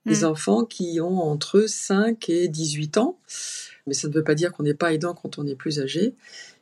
des 0.07 0.21
mmh. 0.21 0.25
enfants 0.25 0.65
qui 0.65 1.01
ont 1.01 1.21
entre 1.21 1.67
5 1.67 2.29
et 2.31 2.49
18 2.49 2.97
ans, 2.99 3.19
mais 3.87 3.95
ça 3.95 4.09
ne 4.09 4.13
veut 4.13 4.25
pas 4.25 4.35
dire 4.35 4.53
qu'on 4.53 4.63
n'est 4.63 4.75
pas 4.75 4.93
aidant 4.93 5.15
quand 5.15 5.39
on 5.39 5.47
est 5.47 5.55
plus 5.55 5.81
âgé, 5.81 6.15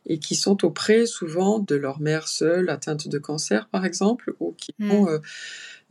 et 0.06 0.18
qui 0.18 0.34
sont 0.36 0.64
auprès 0.64 1.06
souvent 1.06 1.58
de 1.58 1.74
leur 1.74 2.00
mère 2.00 2.28
seule, 2.28 2.68
atteinte 2.68 3.08
de 3.08 3.18
cancer 3.18 3.68
par 3.68 3.84
exemple, 3.84 4.34
ou 4.40 4.52
qui 4.52 4.74
mmh. 4.78 4.88
vont 4.88 5.08
euh, 5.08 5.18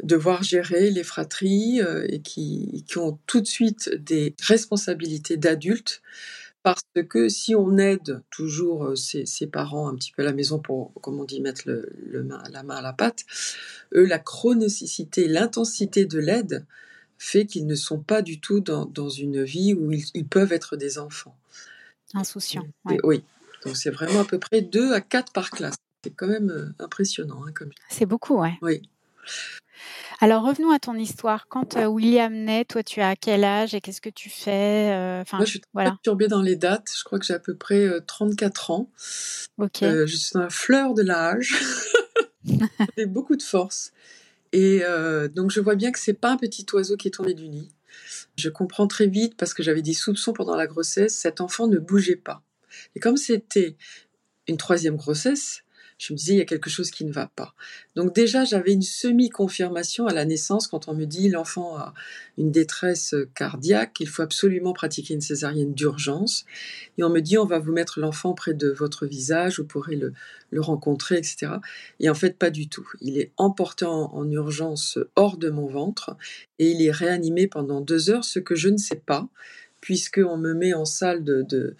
devoir 0.03 0.43
gérer 0.43 0.91
les 0.91 1.03
fratries 1.03 1.81
euh, 1.81 2.05
et 2.09 2.21
qui, 2.21 2.85
qui 2.87 2.97
ont 2.97 3.19
tout 3.25 3.41
de 3.41 3.47
suite 3.47 3.89
des 3.95 4.35
responsabilités 4.41 5.37
d'adultes 5.37 6.01
parce 6.63 6.85
que 7.09 7.27
si 7.27 7.55
on 7.55 7.77
aide 7.77 8.21
toujours 8.29 8.93
ses, 8.97 9.47
parents 9.47 9.89
un 9.89 9.95
petit 9.95 10.13
peu 10.13 10.21
à 10.21 10.25
la 10.25 10.31
maison 10.31 10.59
pour, 10.59 10.93
comme 11.01 11.19
on 11.19 11.25
dit, 11.25 11.41
mettre 11.41 11.63
le, 11.65 11.91
la 12.51 12.63
main 12.63 12.75
à 12.75 12.81
la 12.81 12.93
pâte, 12.93 13.25
eux, 13.93 14.05
la 14.05 14.17
chronicité, 14.17 15.27
l'intensité 15.27 16.05
de 16.05 16.19
l'aide 16.19 16.65
fait 17.17 17.45
qu'ils 17.45 17.65
ne 17.67 17.75
sont 17.75 17.99
pas 17.99 18.21
du 18.21 18.39
tout 18.39 18.59
dans, 18.59 18.85
dans 18.85 19.09
une 19.09 19.43
vie 19.43 19.73
où 19.73 19.91
ils, 19.91 20.27
peuvent 20.27 20.53
être 20.53 20.75
des 20.75 20.97
enfants. 20.97 21.35
Insouciants. 22.13 22.67
Oui, 23.03 23.23
donc 23.65 23.75
c'est 23.77 23.89
vraiment 23.89 24.21
à 24.21 24.25
peu 24.25 24.39
près 24.39 24.61
deux 24.61 24.93
à 24.93 25.01
quatre 25.01 25.31
par 25.31 25.49
classe. 25.49 25.75
C'est 26.03 26.11
quand 26.11 26.27
même 26.27 26.73
impressionnant. 26.79 27.43
Hein, 27.47 27.51
comme... 27.53 27.71
C'est 27.89 28.05
beaucoup, 28.05 28.39
ouais. 28.39 28.57
Oui. 28.61 28.81
Alors 30.19 30.43
revenons 30.45 30.71
à 30.71 30.79
ton 30.79 30.95
histoire. 30.95 31.47
Quand 31.47 31.75
William 31.75 32.33
naît, 32.33 32.65
toi 32.65 32.83
tu 32.83 33.01
as 33.01 33.15
quel 33.15 33.43
âge 33.43 33.73
et 33.73 33.81
qu'est-ce 33.81 34.01
que 34.01 34.09
tu 34.09 34.29
fais 34.29 35.19
enfin, 35.21 35.37
Moi 35.37 35.45
je 35.45 35.51
suis 35.51 35.61
voilà. 35.73 35.91
perturbée 35.91 36.27
dans 36.27 36.41
les 36.41 36.55
dates. 36.55 36.89
Je 36.95 37.03
crois 37.03 37.19
que 37.19 37.25
j'ai 37.25 37.33
à 37.33 37.39
peu 37.39 37.55
près 37.55 37.89
34 38.05 38.71
ans. 38.71 38.89
Ok. 39.57 39.79
je 39.81 40.05
suis 40.05 40.31
dans 40.33 40.41
la 40.41 40.49
fleur 40.49 40.93
de 40.93 41.01
l'âge. 41.01 41.61
j'ai 42.97 43.05
beaucoup 43.05 43.35
de 43.35 43.43
force. 43.43 43.91
Et 44.53 44.83
donc 45.33 45.51
je 45.51 45.59
vois 45.59 45.75
bien 45.75 45.91
que 45.91 45.99
c'est 45.99 46.13
pas 46.13 46.31
un 46.31 46.37
petit 46.37 46.65
oiseau 46.73 46.95
qui 46.95 47.09
est 47.09 47.11
tombé 47.11 47.33
du 47.33 47.49
nid. 47.49 47.69
Je 48.35 48.49
comprends 48.49 48.87
très 48.87 49.07
vite 49.07 49.35
parce 49.35 49.53
que 49.53 49.63
j'avais 49.63 49.81
des 49.81 49.93
soupçons 49.93 50.31
pendant 50.31 50.55
la 50.55 50.67
grossesse. 50.67 51.15
Cet 51.15 51.41
enfant 51.41 51.67
ne 51.67 51.77
bougeait 51.77 52.15
pas. 52.15 52.43
Et 52.95 52.99
comme 52.99 53.17
c'était 53.17 53.75
une 54.47 54.57
troisième 54.57 54.95
grossesse, 54.95 55.62
je 56.03 56.11
me 56.11 56.17
disais, 56.17 56.33
il 56.33 56.37
y 56.37 56.41
a 56.41 56.45
quelque 56.45 56.69
chose 56.69 56.91
qui 56.91 57.05
ne 57.05 57.13
va 57.13 57.27
pas. 57.27 57.55
Donc 57.95 58.13
déjà, 58.13 58.43
j'avais 58.43 58.73
une 58.73 58.81
semi-confirmation 58.81 60.05
à 60.05 60.13
la 60.13 60.25
naissance 60.25 60.67
quand 60.67 60.89
on 60.89 60.93
me 60.93 61.05
dit 61.05 61.29
l'enfant 61.29 61.77
a 61.77 61.93
une 62.37 62.51
détresse 62.51 63.15
cardiaque, 63.35 64.01
il 64.01 64.09
faut 64.09 64.21
absolument 64.21 64.73
pratiquer 64.73 65.13
une 65.13 65.21
césarienne 65.21 65.73
d'urgence. 65.73 66.45
Et 66.97 67.03
on 67.03 67.09
me 67.09 67.21
dit, 67.21 67.37
on 67.37 67.45
va 67.45 67.59
vous 67.59 67.71
mettre 67.71 68.01
l'enfant 68.01 68.33
près 68.33 68.53
de 68.53 68.69
votre 68.69 69.05
visage, 69.05 69.59
vous 69.59 69.65
pourrez 69.65 69.95
le, 69.95 70.13
rencontrer, 70.57 71.17
etc. 71.17 71.53
Et 71.99 72.09
en 72.09 72.13
fait, 72.13 72.37
pas 72.37 72.49
du 72.49 72.67
tout. 72.67 72.87
Il 73.01 73.17
est 73.17 73.31
emporté 73.37 73.85
en, 73.85 74.29
urgence 74.29 74.99
hors 75.15 75.37
de 75.37 75.49
mon 75.49 75.67
ventre 75.67 76.15
et 76.59 76.69
il 76.71 76.81
est 76.81 76.91
réanimé 76.91 77.47
pendant 77.47 77.81
deux 77.81 78.09
heures, 78.09 78.25
ce 78.25 78.39
que 78.39 78.55
je 78.55 78.69
ne 78.69 78.77
sais 78.77 79.01
pas, 79.05 79.27
puisqu'on 79.81 80.37
me 80.37 80.53
met 80.53 80.73
en 80.73 80.85
salle 80.85 81.23
de 81.23 81.75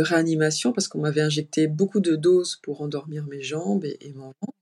réanimation 0.00 0.72
parce 0.72 0.88
qu'on 0.88 1.00
m'avait 1.00 1.20
injecté 1.20 1.66
beaucoup 1.66 2.00
de 2.00 2.16
doses 2.16 2.58
pour 2.62 2.80
endormir 2.80 3.26
mes 3.26 3.42
jambes 3.42 3.84
et, 3.84 4.12
mon 4.14 4.26
ventre. 4.26 4.56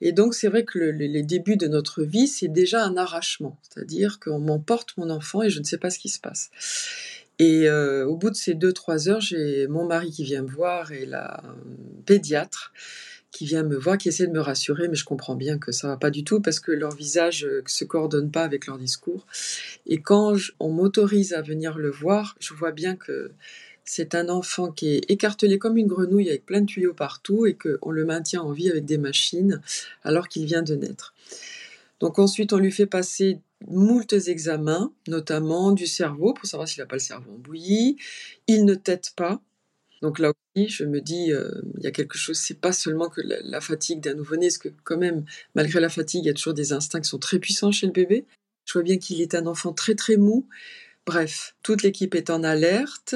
Et 0.00 0.12
donc 0.12 0.34
c'est 0.34 0.48
vrai 0.48 0.64
que 0.64 0.78
les 0.78 1.22
débuts 1.22 1.56
de 1.56 1.66
notre 1.66 2.02
vie, 2.02 2.28
c'est 2.28 2.48
déjà 2.48 2.84
un 2.84 2.96
arrachement, 2.96 3.58
c'est-à-dire 3.62 4.20
qu'on 4.20 4.38
m'emporte 4.38 4.96
mon 4.98 5.08
enfant 5.10 5.42
et 5.42 5.50
je 5.50 5.58
ne 5.58 5.64
sais 5.64 5.78
pas 5.78 5.90
ce 5.90 5.98
qui 5.98 6.10
se 6.10 6.20
passe. 6.20 6.50
Et 7.38 7.68
euh, 7.68 8.06
au 8.06 8.16
bout 8.16 8.30
de 8.30 8.36
ces 8.36 8.54
deux, 8.54 8.72
trois 8.72 9.08
heures, 9.08 9.20
j'ai 9.20 9.66
mon 9.66 9.86
mari 9.86 10.10
qui 10.10 10.24
vient 10.24 10.42
me 10.42 10.50
voir 10.50 10.92
et 10.92 11.04
la 11.04 11.42
pédiatre 12.06 12.72
qui 13.30 13.44
vient 13.44 13.64
me 13.64 13.76
voir, 13.76 13.98
qui 13.98 14.08
essaie 14.08 14.26
de 14.26 14.32
me 14.32 14.40
rassurer, 14.40 14.88
mais 14.88 14.94
je 14.94 15.04
comprends 15.04 15.34
bien 15.34 15.58
que 15.58 15.70
ça 15.70 15.88
va 15.88 15.98
pas 15.98 16.08
du 16.08 16.24
tout 16.24 16.40
parce 16.40 16.58
que 16.58 16.72
leur 16.72 16.94
visage 16.94 17.44
ne 17.44 17.50
euh, 17.50 17.62
se 17.66 17.84
coordonne 17.84 18.30
pas 18.30 18.44
avec 18.44 18.66
leur 18.66 18.78
discours. 18.78 19.26
Et 19.84 20.00
quand 20.00 20.36
on 20.58 20.70
m'autorise 20.70 21.34
à 21.34 21.42
venir 21.42 21.76
le 21.76 21.90
voir, 21.90 22.36
je 22.40 22.54
vois 22.54 22.72
bien 22.72 22.96
que 22.96 23.32
c'est 23.86 24.14
un 24.14 24.28
enfant 24.28 24.70
qui 24.70 24.96
est 24.96 25.10
écartelé 25.10 25.58
comme 25.58 25.78
une 25.78 25.86
grenouille 25.86 26.28
avec 26.28 26.44
plein 26.44 26.60
de 26.60 26.66
tuyaux 26.66 26.92
partout 26.92 27.46
et 27.46 27.54
qu'on 27.54 27.90
le 27.90 28.04
maintient 28.04 28.42
en 28.42 28.52
vie 28.52 28.68
avec 28.68 28.84
des 28.84 28.98
machines 28.98 29.62
alors 30.02 30.28
qu'il 30.28 30.44
vient 30.44 30.62
de 30.62 30.74
naître. 30.74 31.14
Donc 32.00 32.18
ensuite, 32.18 32.52
on 32.52 32.58
lui 32.58 32.72
fait 32.72 32.86
passer 32.86 33.40
moultes 33.66 34.12
examens, 34.12 34.92
notamment 35.08 35.72
du 35.72 35.86
cerveau, 35.86 36.34
pour 36.34 36.46
savoir 36.46 36.68
s'il 36.68 36.82
n'a 36.82 36.86
pas 36.86 36.96
le 36.96 37.00
cerveau 37.00 37.32
en 37.32 37.38
bouillie. 37.38 37.96
Il 38.48 38.64
ne 38.64 38.74
tête 38.74 39.12
pas. 39.16 39.40
Donc 40.02 40.18
là 40.18 40.32
aussi, 40.54 40.68
je 40.68 40.84
me 40.84 41.00
dis, 41.00 41.32
euh, 41.32 41.50
il 41.78 41.84
y 41.84 41.86
a 41.86 41.90
quelque 41.90 42.18
chose, 42.18 42.36
c'est 42.36 42.60
pas 42.60 42.72
seulement 42.72 43.08
que 43.08 43.22
la, 43.24 43.60
fatigue 43.60 44.00
d'un 44.00 44.14
nouveau-né, 44.14 44.48
parce 44.48 44.58
que 44.58 44.68
quand 44.84 44.98
même, 44.98 45.24
malgré 45.54 45.80
la 45.80 45.88
fatigue, 45.88 46.24
il 46.24 46.26
y 46.26 46.30
a 46.30 46.34
toujours 46.34 46.54
des 46.54 46.72
instincts 46.72 47.00
qui 47.00 47.08
sont 47.08 47.18
très 47.18 47.38
puissants 47.38 47.72
chez 47.72 47.86
le 47.86 47.92
bébé. 47.92 48.26
Je 48.66 48.74
vois 48.74 48.82
bien 48.82 48.98
qu'il 48.98 49.22
est 49.22 49.34
un 49.34 49.46
enfant 49.46 49.72
très 49.72 49.94
très 49.94 50.16
mou. 50.16 50.46
Bref, 51.06 51.54
toute 51.62 51.84
l'équipe 51.84 52.16
est 52.16 52.30
en 52.30 52.42
alerte 52.42 53.14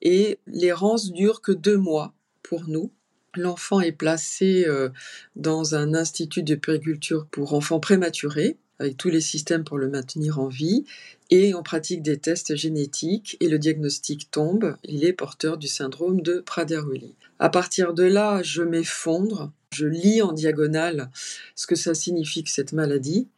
et 0.00 0.38
l'errance 0.46 1.10
dure 1.10 1.42
que 1.42 1.50
deux 1.50 1.76
mois 1.76 2.14
pour 2.44 2.68
nous. 2.68 2.92
L'enfant 3.34 3.80
est 3.80 3.92
placé 3.92 4.64
euh, 4.66 4.90
dans 5.34 5.74
un 5.74 5.92
institut 5.92 6.44
de 6.44 6.54
périculture 6.54 7.26
pour 7.32 7.54
enfants 7.54 7.80
prématurés, 7.80 8.58
avec 8.78 8.96
tous 8.96 9.08
les 9.08 9.20
systèmes 9.20 9.64
pour 9.64 9.78
le 9.78 9.88
maintenir 9.88 10.38
en 10.38 10.46
vie, 10.46 10.84
et 11.30 11.54
on 11.54 11.64
pratique 11.64 12.02
des 12.02 12.18
tests 12.18 12.54
génétiques 12.54 13.36
et 13.40 13.48
le 13.48 13.58
diagnostic 13.58 14.30
tombe, 14.30 14.76
il 14.84 15.04
est 15.04 15.12
porteur 15.12 15.56
du 15.56 15.66
syndrome 15.66 16.20
de 16.20 16.40
Prader-Willi. 16.40 17.16
À 17.40 17.48
partir 17.48 17.92
de 17.92 18.04
là, 18.04 18.40
je 18.42 18.62
m'effondre, 18.62 19.50
je 19.72 19.86
lis 19.86 20.22
en 20.22 20.32
diagonale 20.32 21.10
ce 21.56 21.66
que 21.66 21.74
ça 21.74 21.94
signifie 21.94 22.44
que 22.44 22.50
cette 22.50 22.72
maladie, 22.72 23.28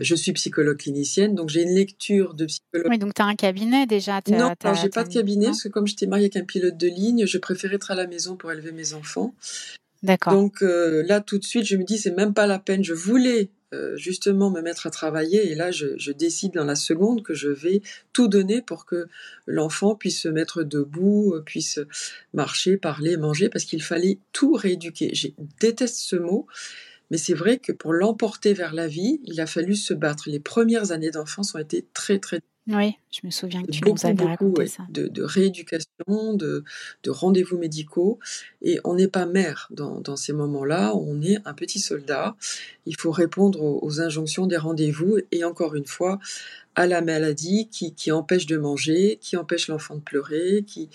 je 0.00 0.14
suis 0.14 0.32
psychologue 0.32 0.78
clinicienne, 0.78 1.34
donc 1.34 1.48
j'ai 1.48 1.62
une 1.62 1.74
lecture 1.74 2.34
de 2.34 2.46
psychologue. 2.46 2.90
Oui, 2.90 2.98
donc 2.98 3.14
tu 3.14 3.22
as 3.22 3.26
un 3.26 3.34
cabinet 3.34 3.86
déjà 3.86 4.20
Non, 4.28 4.54
je 4.62 4.82
n'ai 4.82 4.88
pas 4.88 5.04
de 5.04 5.12
cabinet, 5.12 5.46
parce 5.46 5.62
que 5.62 5.68
comme 5.68 5.86
j'étais 5.86 6.06
mariée 6.06 6.26
avec 6.26 6.36
un 6.36 6.44
pilote 6.44 6.76
de 6.76 6.88
ligne, 6.88 7.26
je 7.26 7.38
préférais 7.38 7.76
être 7.76 7.90
à 7.90 7.94
la 7.94 8.06
maison 8.06 8.36
pour 8.36 8.52
élever 8.52 8.72
mes 8.72 8.94
enfants. 8.94 9.34
D'accord. 10.02 10.34
Donc 10.34 10.62
euh, 10.62 11.02
là, 11.06 11.20
tout 11.20 11.38
de 11.38 11.44
suite, 11.44 11.64
je 11.64 11.76
me 11.76 11.84
dis, 11.84 11.98
c'est 11.98 12.12
même 12.12 12.34
pas 12.34 12.46
la 12.46 12.58
peine. 12.58 12.84
Je 12.84 12.94
voulais 12.94 13.50
euh, 13.74 13.96
justement 13.96 14.50
me 14.50 14.60
mettre 14.60 14.86
à 14.86 14.90
travailler, 14.90 15.50
et 15.50 15.54
là, 15.54 15.70
je, 15.70 16.12
décide 16.12 16.54
dans 16.54 16.64
la 16.64 16.76
seconde 16.76 17.22
que 17.22 17.34
je 17.34 17.48
vais 17.48 17.82
tout 18.12 18.28
donner 18.28 18.62
pour 18.62 18.86
que 18.86 19.08
l'enfant 19.46 19.94
puisse 19.94 20.20
se 20.20 20.28
mettre 20.28 20.62
debout, 20.62 21.34
euh, 21.34 21.42
puisse 21.42 21.80
marcher, 22.32 22.76
parler, 22.76 23.16
manger, 23.16 23.48
parce 23.48 23.64
qu'il 23.64 23.82
fallait 23.82 24.18
tout 24.32 24.52
rééduquer. 24.52 25.14
Je 25.14 25.28
déteste 25.60 25.96
ce 25.96 26.16
mot, 26.16 26.46
mais 27.10 27.18
c'est 27.18 27.34
vrai 27.34 27.58
que 27.58 27.72
pour 27.72 27.92
l'emporter 27.92 28.52
vers 28.52 28.74
la 28.74 28.88
vie, 28.88 29.20
il 29.24 29.40
a 29.40 29.46
fallu 29.46 29.76
se 29.76 29.94
battre. 29.94 30.24
Les 30.28 30.40
premières 30.40 30.92
années 30.92 31.10
d'enfance 31.10 31.54
ont 31.54 31.58
été 31.58 31.84
très, 31.92 32.18
très 32.18 32.40
oui, 32.68 32.94
je 33.12 33.20
me 33.22 33.30
souviens 33.30 33.62
que 33.62 33.70
tu 33.70 33.80
beaucoup, 33.80 33.96
nous 34.02 34.10
avais 34.10 34.24
raconté 34.24 34.66
ça. 34.66 34.82
De, 34.90 35.06
de, 35.06 35.22
rééducation, 35.22 36.34
de, 36.34 36.64
de 37.04 37.10
rendez-vous 37.10 37.58
médicaux. 37.58 38.18
Et 38.60 38.80
on 38.82 38.94
n'est 38.94 39.06
pas 39.06 39.24
mère 39.24 39.68
dans, 39.70 40.00
dans 40.00 40.16
ces 40.16 40.32
moments-là, 40.32 40.92
on 40.96 41.22
est 41.22 41.38
un 41.44 41.54
petit 41.54 41.78
soldat. 41.78 42.36
Il 42.84 42.98
faut 42.98 43.12
répondre 43.12 43.62
aux, 43.62 44.00
injonctions 44.00 44.46
des 44.46 44.56
rendez-vous 44.56 45.18
et 45.30 45.44
encore 45.44 45.76
une 45.76 45.86
fois, 45.86 46.18
à 46.74 46.88
la 46.88 47.02
maladie 47.02 47.68
qui, 47.68 47.94
qui 47.94 48.10
empêche 48.10 48.46
de 48.46 48.56
manger, 48.56 49.18
qui 49.20 49.36
empêche 49.36 49.68
l'enfant 49.68 49.94
de 49.94 50.00
pleurer, 50.00 50.64
qui, 50.66 50.90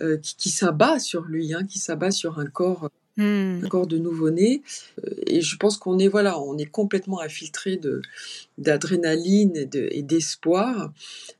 euh, 0.00 0.16
qui, 0.18 0.34
qui 0.34 0.50
s'abat 0.50 0.98
sur 0.98 1.22
lui, 1.22 1.54
hein, 1.54 1.64
qui 1.64 1.78
s'abat 1.78 2.10
sur 2.10 2.40
un 2.40 2.46
corps 2.46 2.90
mmh. 3.16 3.86
de 3.86 3.98
nouveau-né. 3.98 4.62
Euh, 5.04 5.10
et 5.26 5.40
je 5.40 5.56
pense 5.56 5.76
qu'on 5.76 5.98
est 5.98 6.08
voilà, 6.08 6.40
on 6.40 6.58
est 6.58 6.66
complètement 6.66 7.20
infiltré 7.20 7.80
d'adrénaline 8.58 9.68
et 9.72 10.02
d'espoir. 10.02 10.92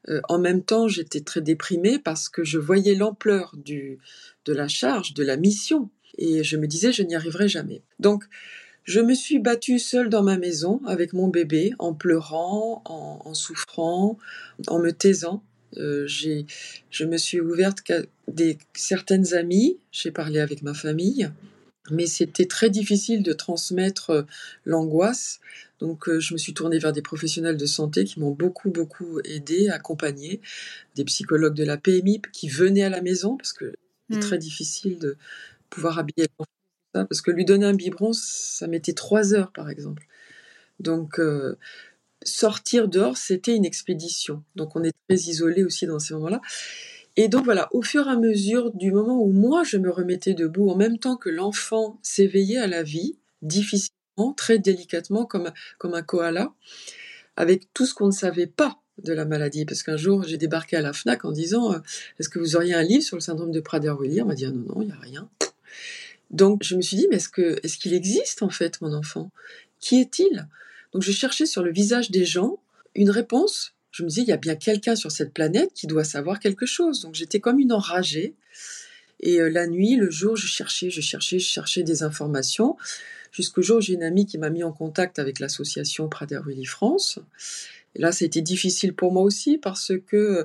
Euh, 0.08 0.20
en 0.28 0.38
même 0.38 0.62
temps, 0.62 0.88
j'étais 0.88 1.20
très 1.20 1.40
déprimée 1.40 1.98
parce 1.98 2.28
que 2.28 2.44
je 2.44 2.58
voyais 2.58 2.94
l'ampleur 2.94 3.54
du 3.56 3.98
de 4.44 4.52
la 4.52 4.68
charge, 4.68 5.14
de 5.14 5.24
la 5.24 5.36
mission, 5.36 5.88
et 6.18 6.44
je 6.44 6.56
me 6.56 6.66
disais 6.66 6.92
je 6.92 7.02
n'y 7.02 7.14
arriverai 7.14 7.48
jamais. 7.48 7.82
Donc 7.98 8.24
je 8.84 9.00
me 9.00 9.14
suis 9.14 9.38
battue 9.38 9.78
seule 9.78 10.10
dans 10.10 10.22
ma 10.22 10.36
maison 10.36 10.80
avec 10.86 11.14
mon 11.14 11.28
bébé, 11.28 11.72
en 11.78 11.94
pleurant, 11.94 12.82
en, 12.84 13.32
souffrant, 13.32 14.18
en 14.68 14.78
me 14.78 14.92
taisant. 14.92 15.42
Euh, 15.78 16.06
j'ai, 16.06 16.46
je 16.90 17.04
me 17.04 17.16
suis 17.16 17.40
ouverte 17.40 17.80
qu'à 17.80 18.02
des 18.28 18.58
certaines 18.74 19.32
amies, 19.34 19.78
j'ai 19.90 20.10
parlé 20.10 20.38
avec 20.38 20.62
ma 20.62 20.74
famille, 20.74 21.30
mais 21.90 22.06
c'était 22.06 22.46
très 22.46 22.70
difficile 22.70 23.22
de 23.22 23.32
transmettre 23.32 24.10
euh, 24.10 24.22
l'angoisse. 24.64 25.40
Donc 25.80 26.08
euh, 26.08 26.20
je 26.20 26.32
me 26.32 26.38
suis 26.38 26.54
tournée 26.54 26.78
vers 26.78 26.92
des 26.92 27.02
professionnels 27.02 27.56
de 27.56 27.66
santé 27.66 28.04
qui 28.04 28.20
m'ont 28.20 28.30
beaucoup 28.30 28.70
beaucoup 28.70 29.20
aidé, 29.24 29.68
accompagné, 29.68 30.40
des 30.94 31.04
psychologues 31.04 31.54
de 31.54 31.64
la 31.64 31.76
PMI 31.76 32.22
qui 32.32 32.48
venaient 32.48 32.84
à 32.84 32.88
la 32.88 33.02
maison 33.02 33.36
parce 33.36 33.52
que 33.52 33.74
c'est 34.10 34.20
très 34.20 34.36
mmh. 34.36 34.40
difficile 34.40 34.98
de 34.98 35.16
pouvoir 35.70 35.98
habiller 35.98 36.28
l'enfant 36.38 36.50
parce 36.92 37.20
que 37.20 37.30
lui 37.30 37.44
donner 37.44 37.66
un 37.66 37.74
biberon 37.74 38.12
ça 38.12 38.66
mettait 38.66 38.92
trois 38.92 39.34
heures 39.34 39.52
par 39.52 39.68
exemple. 39.68 40.06
Donc 40.80 41.18
euh, 41.18 41.56
sortir 42.22 42.88
dehors 42.88 43.18
c'était 43.18 43.54
une 43.54 43.64
expédition. 43.66 44.42
Donc 44.56 44.76
on 44.76 44.84
est 44.84 44.94
très 45.08 45.18
isolé 45.18 45.64
aussi 45.64 45.86
dans 45.86 45.98
ces 45.98 46.14
moments-là. 46.14 46.40
Et 47.16 47.28
donc 47.28 47.44
voilà, 47.44 47.68
au 47.72 47.82
fur 47.82 48.06
et 48.06 48.10
à 48.10 48.16
mesure 48.16 48.72
du 48.72 48.90
moment 48.90 49.22
où 49.22 49.30
moi 49.30 49.62
je 49.62 49.76
me 49.76 49.90
remettais 49.90 50.34
debout, 50.34 50.68
en 50.68 50.76
même 50.76 50.98
temps 50.98 51.16
que 51.16 51.30
l'enfant 51.30 51.98
s'éveillait 52.02 52.58
à 52.58 52.66
la 52.66 52.82
vie, 52.82 53.16
difficilement, 53.42 54.32
très 54.36 54.58
délicatement, 54.58 55.24
comme, 55.24 55.52
comme 55.78 55.94
un 55.94 56.02
koala, 56.02 56.52
avec 57.36 57.72
tout 57.72 57.86
ce 57.86 57.94
qu'on 57.94 58.06
ne 58.06 58.12
savait 58.12 58.46
pas 58.46 58.78
de 59.02 59.12
la 59.12 59.24
maladie. 59.24 59.64
Parce 59.64 59.82
qu'un 59.82 59.96
jour, 59.96 60.24
j'ai 60.24 60.38
débarqué 60.38 60.76
à 60.76 60.80
la 60.80 60.92
FNAC 60.92 61.24
en 61.24 61.32
disant 61.32 61.72
euh, 61.72 61.78
Est-ce 62.18 62.28
que 62.28 62.38
vous 62.38 62.56
auriez 62.56 62.74
un 62.74 62.82
livre 62.82 63.02
sur 63.02 63.16
le 63.16 63.20
syndrome 63.20 63.52
de 63.52 63.60
Prader-Willi? 63.60 64.22
On 64.22 64.26
m'a 64.26 64.34
dit 64.34 64.46
ah, 64.46 64.50
Non, 64.50 64.74
non, 64.74 64.82
il 64.82 64.86
n'y 64.86 64.92
a 64.92 64.98
rien. 65.00 65.28
Donc 66.30 66.62
je 66.64 66.74
me 66.74 66.82
suis 66.82 66.96
dit 66.96 67.06
Mais 67.10 67.16
est-ce 67.16 67.28
qu'il 67.28 67.44
est 67.44 67.78
qu'il 67.78 67.94
existe 67.94 68.42
en 68.42 68.50
fait, 68.50 68.80
mon 68.80 68.92
enfant? 68.92 69.30
Qui 69.80 70.00
est-il? 70.00 70.48
Donc 70.92 71.02
je 71.02 71.12
cherchais 71.12 71.46
sur 71.46 71.62
le 71.62 71.72
visage 71.72 72.10
des 72.10 72.24
gens 72.24 72.58
une 72.94 73.10
réponse 73.10 73.73
je 73.94 74.02
me 74.02 74.08
disais, 74.08 74.22
il 74.22 74.28
y 74.28 74.32
a 74.32 74.36
bien 74.36 74.56
quelqu'un 74.56 74.96
sur 74.96 75.12
cette 75.12 75.32
planète 75.32 75.70
qui 75.72 75.86
doit 75.86 76.02
savoir 76.02 76.40
quelque 76.40 76.66
chose. 76.66 77.00
Donc 77.02 77.14
j'étais 77.14 77.38
comme 77.38 77.60
une 77.60 77.72
enragée. 77.72 78.34
Et 79.20 79.40
euh, 79.40 79.48
la 79.48 79.68
nuit, 79.68 79.94
le 79.94 80.10
jour, 80.10 80.34
je 80.34 80.48
cherchais, 80.48 80.90
je 80.90 81.00
cherchais, 81.00 81.38
je 81.38 81.46
cherchais 81.46 81.84
des 81.84 82.02
informations. 82.02 82.76
Jusqu'au 83.30 83.62
jour 83.62 83.80
j'ai 83.80 83.94
une 83.94 84.02
amie 84.02 84.26
qui 84.26 84.36
m'a 84.36 84.50
mis 84.50 84.64
en 84.64 84.72
contact 84.72 85.20
avec 85.20 85.38
l'association 85.38 86.08
Prader-Willi 86.08 86.64
France. 86.64 87.20
Et 87.94 88.00
là, 88.00 88.10
ça 88.10 88.24
a 88.24 88.26
été 88.26 88.42
difficile 88.42 88.94
pour 88.94 89.12
moi 89.12 89.22
aussi 89.22 89.58
parce 89.58 89.92
que 90.08 90.44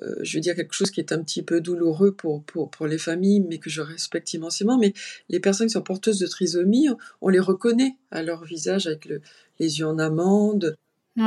euh, 0.00 0.14
je 0.22 0.38
veux 0.38 0.40
dire 0.40 0.54
quelque 0.54 0.72
chose 0.72 0.90
qui 0.90 1.00
est 1.00 1.12
un 1.12 1.22
petit 1.22 1.42
peu 1.42 1.60
douloureux 1.60 2.12
pour, 2.12 2.42
pour 2.42 2.86
les 2.86 2.96
familles, 2.96 3.40
mais 3.40 3.58
que 3.58 3.68
je 3.68 3.82
respecte 3.82 4.32
immensément. 4.32 4.78
Mais 4.78 4.94
les 5.28 5.38
personnes 5.38 5.66
qui 5.66 5.74
sont 5.74 5.82
porteuses 5.82 6.18
de 6.18 6.26
trisomie, 6.26 6.88
on 7.20 7.28
les 7.28 7.40
reconnaît 7.40 7.96
à 8.10 8.22
leur 8.22 8.42
visage 8.42 8.86
avec 8.86 9.06
les 9.58 9.80
yeux 9.80 9.86
en 9.86 9.98
amande, 9.98 10.78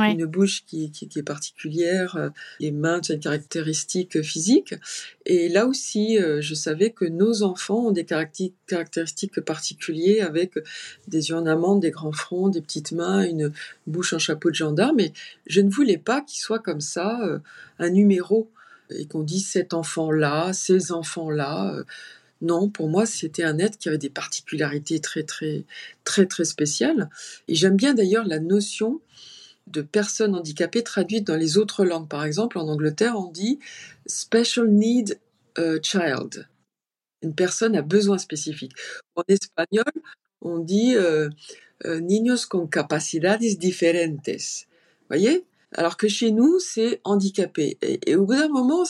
une 0.02 0.26
bouche 0.26 0.64
qui, 0.66 0.90
qui, 0.90 1.08
est 1.18 1.22
particulière, 1.22 2.16
euh, 2.16 2.30
les 2.60 2.70
mains, 2.70 3.00
c'est 3.02 3.14
une 3.14 3.20
caractéristique 3.20 4.22
physique. 4.22 4.74
Et 5.26 5.48
là 5.48 5.66
aussi, 5.66 6.18
euh, 6.18 6.40
je 6.40 6.54
savais 6.54 6.90
que 6.90 7.04
nos 7.04 7.42
enfants 7.42 7.86
ont 7.86 7.90
des 7.90 8.04
caractéristiques 8.04 9.40
particulières 9.40 10.26
avec 10.26 10.54
des 11.08 11.30
yeux 11.30 11.36
en 11.36 11.46
amande, 11.46 11.80
des 11.80 11.90
grands 11.90 12.12
fronts, 12.12 12.48
des 12.48 12.60
petites 12.60 12.92
mains, 12.92 13.22
une 13.22 13.52
bouche 13.86 14.12
en 14.12 14.18
chapeau 14.18 14.50
de 14.50 14.54
gendarme. 14.54 15.00
Et 15.00 15.12
je 15.46 15.60
ne 15.60 15.70
voulais 15.70 15.98
pas 15.98 16.20
qu'ils 16.20 16.40
soient 16.40 16.58
comme 16.58 16.80
ça, 16.80 17.20
euh, 17.22 17.38
un 17.78 17.90
numéro, 17.90 18.50
et 18.90 19.06
qu'on 19.06 19.22
dise 19.22 19.48
cet 19.48 19.72
enfant-là, 19.74 20.52
ces 20.52 20.92
enfants-là. 20.92 21.82
Non, 22.42 22.68
pour 22.68 22.88
moi, 22.88 23.06
c'était 23.06 23.44
un 23.44 23.58
être 23.58 23.78
qui 23.78 23.88
avait 23.88 23.96
des 23.96 24.10
particularités 24.10 25.00
très, 25.00 25.22
très, 25.22 25.64
très, 26.04 26.26
très 26.26 26.44
spéciales. 26.44 27.08
Et 27.48 27.54
j'aime 27.54 27.76
bien 27.76 27.94
d'ailleurs 27.94 28.26
la 28.26 28.40
notion 28.40 29.00
de 29.66 29.82
personnes 29.82 30.34
handicapées 30.34 30.82
traduites 30.82 31.26
dans 31.26 31.36
les 31.36 31.58
autres 31.58 31.84
langues. 31.84 32.08
Par 32.08 32.24
exemple, 32.24 32.58
en 32.58 32.68
Angleterre, 32.68 33.18
on 33.18 33.30
dit 33.30 33.58
special 34.06 34.68
need 34.68 35.18
child. 35.82 36.48
Une 37.22 37.34
personne 37.34 37.74
a 37.74 37.82
besoin 37.82 38.18
spécifique. 38.18 38.72
En 39.14 39.22
espagnol, 39.28 39.84
on 40.42 40.58
dit 40.58 40.94
euh, 40.94 41.30
euh, 41.86 42.00
niños 42.00 42.46
con 42.48 42.66
capacidades 42.66 43.40
diferentes. 43.58 44.66
Voyez? 45.08 45.44
Alors 45.72 45.96
que 45.96 46.06
chez 46.06 46.30
nous, 46.30 46.60
c'est 46.60 47.00
handicapé. 47.02 47.78
Et, 47.82 48.14
au 48.14 48.26
bout 48.26 48.34
d'un 48.34 48.48
moment, 48.48 48.84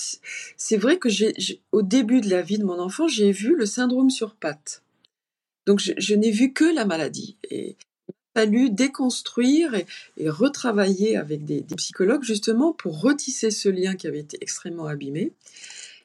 c'est 0.57 0.77
vrai 0.77 0.99
que 0.99 1.09
au 1.73 1.83
début 1.83 2.21
de 2.21 2.29
la 2.29 2.43
vie 2.43 2.59
de 2.59 2.65
mon 2.65 2.79
enfant, 2.79 3.09
j'ai 3.09 3.33
vu 3.33 3.57
le 3.57 3.65
syndrome 3.67 4.11
sur 4.11 4.35
pattes. 4.35 4.83
Donc 5.67 5.79
je, 5.79 5.93
je 5.97 6.15
n'ai 6.15 6.31
vu 6.31 6.53
que 6.53 6.65
la 6.65 6.85
maladie. 6.85 7.39
Et, 7.51 7.77
fallu 8.35 8.71
déconstruire 8.71 9.75
et, 9.75 10.29
retravailler 10.29 11.17
avec 11.17 11.45
des, 11.45 11.65
psychologues 11.77 12.25
justement 12.25 12.73
pour 12.73 13.01
retisser 13.01 13.51
ce 13.51 13.69
lien 13.69 13.95
qui 13.95 14.07
avait 14.07 14.21
été 14.21 14.37
extrêmement 14.41 14.87
abîmé. 14.87 15.33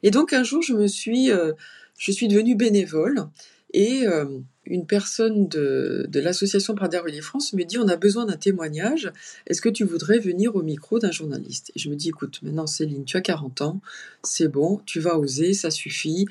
Et 0.04 0.12
donc 0.12 0.32
un 0.34 0.44
jour, 0.44 0.62
je 0.62 0.74
me 0.74 0.88
suis, 0.88 1.32
euh, 1.32 1.54
je 1.98 2.12
suis 2.12 2.28
devenue 2.28 2.56
bénévole 2.56 3.28
et 3.74 4.08
euh, 4.08 4.26
une 4.66 4.86
personne 4.86 5.48
de, 5.48 6.06
de 6.08 6.20
l'association 6.20 6.76
Prader 6.76 7.02
Willy 7.06 7.22
France 7.22 7.54
me 7.54 7.64
dit 7.64 7.78
on 7.78 7.88
a 7.88 7.98
besoin 7.98 8.26
d'un 8.26 8.38
témoignage. 8.38 9.12
Est-ce 9.48 9.62
que 9.62 9.70
tu 9.70 9.84
voudrais 9.84 10.20
venir 10.20 10.56
au 10.56 10.62
micro 10.62 11.00
d'un 11.00 11.12
journaliste? 11.12 11.72
Et 11.76 11.80
je 11.80 11.90
me 11.90 11.96
dis 11.96 12.10
écoute, 12.10 12.40
maintenant 12.44 12.68
Céline, 12.68 13.06
tu 13.06 13.18
as 13.18 13.22
40 13.22 13.62
ans, 13.62 13.82
c'est 14.24 14.48
bon, 14.48 14.82
tu 14.86 15.00
vas 15.00 15.18
oser, 15.18 15.54
ça 15.54 15.72
suffit. 15.72 16.26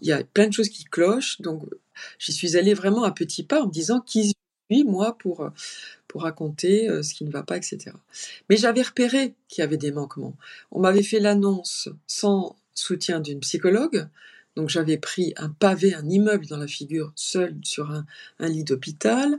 Il 0.00 0.06
y 0.06 0.12
a 0.12 0.24
plein 0.24 0.48
de 0.48 0.52
choses 0.52 0.68
qui 0.68 0.84
clochent, 0.84 1.40
donc 1.40 1.62
j'y 2.18 2.32
suis 2.32 2.56
allée 2.56 2.74
vraiment 2.74 3.04
à 3.04 3.12
petits 3.12 3.44
pas 3.44 3.62
en 3.62 3.66
me 3.66 3.72
disant 3.72 4.00
qui 4.00 4.32
moi, 4.84 5.16
pour, 5.18 5.50
pour 6.08 6.22
raconter 6.22 6.88
euh, 6.88 7.02
ce 7.02 7.14
qui 7.14 7.24
ne 7.24 7.30
va 7.30 7.42
pas, 7.42 7.56
etc. 7.56 7.92
Mais 8.48 8.56
j'avais 8.56 8.82
repéré 8.82 9.34
qu'il 9.48 9.62
y 9.62 9.64
avait 9.64 9.76
des 9.76 9.92
manquements. 9.92 10.36
On 10.70 10.80
m'avait 10.80 11.02
fait 11.02 11.20
l'annonce 11.20 11.88
sans 12.06 12.56
soutien 12.74 13.20
d'une 13.20 13.40
psychologue, 13.40 14.08
donc 14.56 14.68
j'avais 14.68 14.98
pris 14.98 15.32
un 15.36 15.48
pavé, 15.48 15.94
un 15.94 16.08
immeuble 16.08 16.46
dans 16.46 16.58
la 16.58 16.66
figure, 16.66 17.12
seul 17.14 17.56
sur 17.62 17.90
un, 17.90 18.04
un 18.38 18.48
lit 18.48 18.64
d'hôpital. 18.64 19.38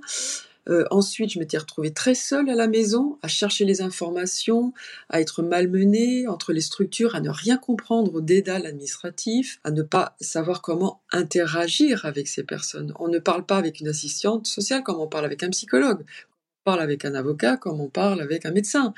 Euh, 0.70 0.86
ensuite, 0.92 1.32
je 1.32 1.40
m'étais 1.40 1.58
retrouvée 1.58 1.92
très 1.92 2.16
seule 2.16 2.50
à 2.50 2.56
la 2.56 2.68
maison, 2.68 3.18
à 3.22 3.28
chercher 3.28 3.66
les 3.66 3.82
informations, 3.82 4.74
à 5.10 5.20
être 5.20 5.44
malmenée 5.44 6.28
entre 6.28 6.54
les 6.54 6.62
structures, 6.62 7.16
à 7.16 7.22
ne 7.22 7.30
rien 7.30 7.58
comprendre 7.58 8.16
au 8.16 8.22
dédale 8.22 8.66
administratif, 8.66 9.60
à 9.64 9.72
ne 9.72 9.82
pas 9.82 10.16
savoir 10.22 10.62
comment 10.62 11.02
interagir 11.12 12.06
avec 12.06 12.28
ces 12.28 12.44
personnes. 12.44 12.94
On 13.00 13.08
ne 13.08 13.20
parle 13.20 13.46
pas 13.46 13.58
avec 13.58 13.80
une 13.80 13.88
assistante 13.88 14.48
sociale 14.48 14.84
comme 14.84 15.00
on 15.00 15.08
parle 15.08 15.26
avec 15.26 15.44
un 15.44 15.50
psychologue. 15.50 16.02
On 16.02 16.72
parle 16.72 16.82
avec 16.82 17.04
un 17.04 17.14
avocat 17.14 17.58
comme 17.58 17.82
on 17.82 17.90
parle 17.90 18.22
avec 18.22 18.46
un 18.46 18.52
médecin. 18.52 18.94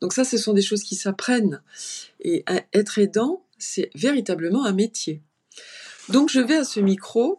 Donc 0.00 0.12
ça, 0.12 0.24
ce 0.24 0.36
sont 0.36 0.52
des 0.52 0.62
choses 0.62 0.82
qui 0.82 0.96
s'apprennent. 0.96 1.62
Et 2.20 2.44
être 2.72 2.98
aidant, 2.98 3.44
c'est 3.56 3.90
véritablement 3.94 4.64
un 4.64 4.72
métier. 4.72 5.22
Donc 6.08 6.28
je 6.28 6.40
vais 6.40 6.56
à 6.56 6.64
ce 6.64 6.80
micro 6.80 7.38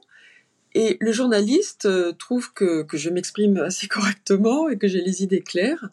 et 0.75 0.97
le 0.99 1.13
journaliste 1.13 1.85
euh, 1.85 2.11
trouve 2.11 2.53
que, 2.53 2.83
que 2.83 2.97
je 2.97 3.09
m'exprime 3.09 3.57
assez 3.57 3.87
correctement 3.87 4.69
et 4.69 4.77
que 4.77 4.87
j'ai 4.87 5.01
les 5.01 5.23
idées 5.23 5.41
claires. 5.41 5.89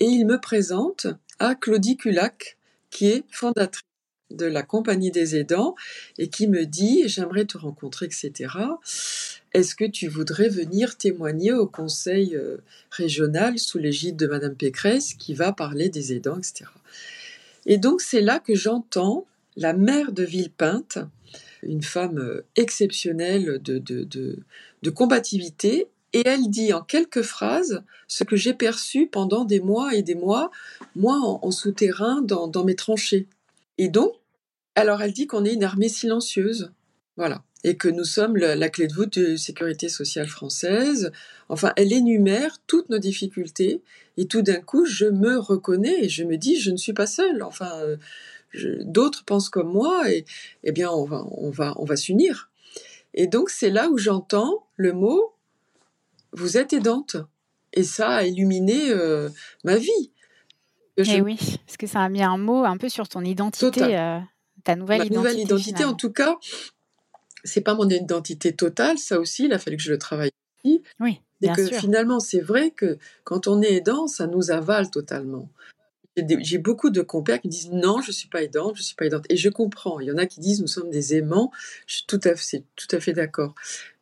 Et 0.00 0.06
il 0.06 0.26
me 0.26 0.40
présente 0.40 1.06
à 1.38 1.54
Claudie 1.54 1.96
Culac, 1.96 2.56
qui 2.90 3.06
est 3.06 3.24
fondatrice 3.30 3.82
de 4.30 4.46
la 4.46 4.62
Compagnie 4.62 5.10
des 5.10 5.36
aidants 5.36 5.74
et 6.16 6.28
qui 6.28 6.48
me 6.48 6.64
dit 6.64 7.02
J'aimerais 7.06 7.44
te 7.44 7.58
rencontrer, 7.58 8.06
etc. 8.06 8.54
Est-ce 9.52 9.74
que 9.74 9.84
tu 9.84 10.08
voudrais 10.08 10.48
venir 10.48 10.96
témoigner 10.96 11.52
au 11.52 11.66
conseil 11.66 12.34
euh, 12.34 12.56
régional 12.90 13.58
sous 13.58 13.78
l'égide 13.78 14.16
de 14.16 14.26
Madame 14.26 14.56
Pécresse 14.56 15.12
qui 15.14 15.34
va 15.34 15.52
parler 15.52 15.90
des 15.90 16.14
aidants, 16.14 16.38
etc. 16.38 16.64
Et 17.66 17.76
donc 17.76 18.00
c'est 18.00 18.22
là 18.22 18.40
que 18.40 18.54
j'entends 18.54 19.26
la 19.56 19.74
maire 19.74 20.12
de 20.12 20.24
Villepinte 20.24 20.98
une 21.66 21.82
femme 21.82 22.18
euh, 22.18 22.44
exceptionnelle 22.56 23.60
de, 23.62 23.78
de, 23.78 24.90
combativité, 24.90 25.88
et 26.12 26.22
elle 26.26 26.48
dit 26.48 26.72
en 26.72 26.82
quelques 26.82 27.22
phrases 27.22 27.82
ce 28.06 28.22
que 28.22 28.36
j'ai 28.36 28.54
perçu 28.54 29.06
pendant 29.06 29.44
des 29.44 29.60
mois 29.60 29.94
et 29.94 30.02
des 30.02 30.14
mois, 30.14 30.50
moi 30.94 31.18
en, 31.18 31.50
souterrain, 31.50 32.22
dans, 32.22 32.64
mes 32.64 32.76
tranchées. 32.76 33.26
Et 33.78 33.88
donc, 33.88 34.12
alors 34.76 35.02
elle 35.02 35.12
dit 35.12 35.26
qu'on 35.26 35.44
est 35.44 35.54
une 35.54 35.64
armée 35.64 35.88
silencieuse, 35.88 36.72
voilà, 37.16 37.42
et 37.64 37.76
que 37.76 37.88
nous 37.88 38.04
sommes 38.04 38.36
la, 38.36 38.68
clé 38.68 38.86
de 38.86 38.94
voûte 38.94 39.18
de 39.18 39.36
sécurité 39.36 39.88
sociale 39.88 40.28
française. 40.28 41.10
Enfin, 41.48 41.72
elle 41.76 41.92
énumère 41.92 42.58
toutes 42.66 42.90
nos 42.90 42.98
difficultés, 42.98 43.82
et 44.16 44.26
tout 44.26 44.42
d'un 44.42 44.60
coup, 44.60 44.84
je 44.84 45.06
me 45.06 45.38
reconnais 45.38 46.04
et 46.04 46.08
je 46.08 46.24
me 46.24 46.36
dis, 46.36 46.60
je 46.60 46.70
ne 46.70 46.76
suis 46.76 46.92
pas 46.92 47.06
seule. 47.06 47.42
Enfin, 47.42 47.70
euh, 47.80 47.96
d'autres 48.80 49.24
pensent 49.24 49.48
comme 49.48 49.72
moi 49.72 50.10
et 50.10 50.24
eh 50.62 50.72
bien 50.72 50.90
on 50.90 51.04
va 51.04 51.24
on 51.30 51.50
va 51.50 51.74
on 51.76 51.84
va 51.84 51.96
s'unir. 51.96 52.50
Et 53.14 53.26
donc 53.26 53.50
c'est 53.50 53.70
là 53.70 53.88
où 53.88 53.98
j'entends 53.98 54.66
le 54.76 54.92
mot 54.92 55.34
vous 56.32 56.56
êtes 56.56 56.72
aidante 56.72 57.16
et 57.72 57.82
ça 57.82 58.10
a 58.10 58.22
illuminé 58.24 58.90
euh, 58.90 59.28
ma 59.64 59.76
vie. 59.76 60.10
Eh 60.96 61.20
oui, 61.20 61.36
parce 61.66 61.76
que 61.76 61.86
ça 61.86 62.02
a 62.02 62.08
mis 62.08 62.22
un 62.22 62.36
mot 62.36 62.64
un 62.64 62.76
peu 62.76 62.88
sur 62.88 63.08
ton 63.08 63.22
identité, 63.22 63.96
euh, 63.96 64.20
ta 64.62 64.76
nouvelle 64.76 64.98
ma 64.98 65.04
identité. 65.06 65.16
Nouvelle 65.16 65.40
identité, 65.40 65.84
en 65.84 65.94
tout 65.94 66.12
cas, 66.12 66.36
c'est 67.42 67.62
pas 67.62 67.74
mon 67.74 67.88
identité 67.88 68.52
totale, 68.52 68.98
ça 68.98 69.18
aussi, 69.18 69.46
il 69.46 69.52
a 69.52 69.58
fallu 69.58 69.76
que 69.76 69.82
je 69.82 69.90
le 69.90 69.98
travaille. 69.98 70.30
Oui, 71.00 71.20
et 71.42 71.48
que 71.48 71.66
finalement, 71.66 72.20
c'est 72.20 72.40
vrai 72.40 72.70
que 72.70 72.96
quand 73.24 73.48
on 73.48 73.60
est 73.60 73.74
aidant, 73.74 74.06
ça 74.06 74.26
nous 74.26 74.50
avale 74.50 74.90
totalement 74.90 75.48
j'ai 76.16 76.58
beaucoup 76.58 76.90
de 76.90 77.02
compères 77.02 77.40
qui 77.40 77.48
disent 77.48 77.70
non, 77.72 78.00
je 78.00 78.12
suis 78.12 78.28
pas 78.28 78.42
aidante, 78.42 78.76
je 78.76 78.82
suis 78.82 78.94
pas 78.94 79.06
aidante. 79.06 79.26
Et 79.30 79.36
je 79.36 79.48
comprends. 79.48 79.98
Il 79.98 80.06
y 80.06 80.12
en 80.12 80.18
a 80.18 80.26
qui 80.26 80.40
disent 80.40 80.60
nous 80.60 80.68
sommes 80.68 80.90
des 80.90 81.14
aimants. 81.16 81.50
Je 81.86 81.96
suis 81.96 82.06
tout 82.06 82.20
à 82.22 82.36
fait, 83.00 83.12
d'accord. 83.12 83.54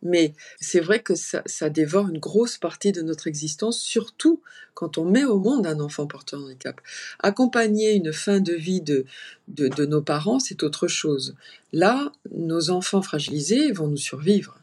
Mais 0.02 0.34
c'est 0.60 0.80
vrai 0.80 1.00
que 1.02 1.14
ça, 1.14 1.42
ça, 1.46 1.70
dévore 1.70 2.08
une 2.08 2.18
grosse 2.18 2.58
partie 2.58 2.92
de 2.92 3.02
notre 3.02 3.28
existence, 3.28 3.78
surtout 3.80 4.42
quand 4.74 4.98
on 4.98 5.04
met 5.04 5.24
au 5.24 5.38
monde 5.38 5.66
un 5.66 5.80
enfant 5.80 6.06
porteur 6.06 6.40
de 6.40 6.46
handicap. 6.46 6.80
Accompagner 7.20 7.94
une 7.94 8.12
fin 8.12 8.40
de 8.40 8.52
vie 8.52 8.82
de, 8.82 9.06
de, 9.48 9.68
de 9.68 9.86
nos 9.86 10.02
parents, 10.02 10.38
c'est 10.38 10.62
autre 10.62 10.88
chose. 10.88 11.34
Là, 11.72 12.12
nos 12.34 12.70
enfants 12.70 13.02
fragilisés 13.02 13.72
vont 13.72 13.88
nous 13.88 13.96
survivre. 13.96 14.58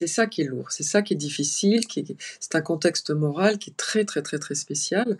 C'est 0.00 0.08
ça 0.08 0.26
qui 0.26 0.42
est 0.42 0.46
lourd, 0.46 0.72
c'est 0.72 0.82
ça 0.82 1.02
qui 1.02 1.12
est 1.12 1.16
difficile, 1.16 1.82
c'est 2.40 2.56
un 2.56 2.60
contexte 2.60 3.10
moral 3.10 3.58
qui 3.58 3.70
est 3.70 3.76
très 3.76 4.04
très 4.04 4.20
très 4.20 4.40
très 4.40 4.56
spécial 4.56 5.16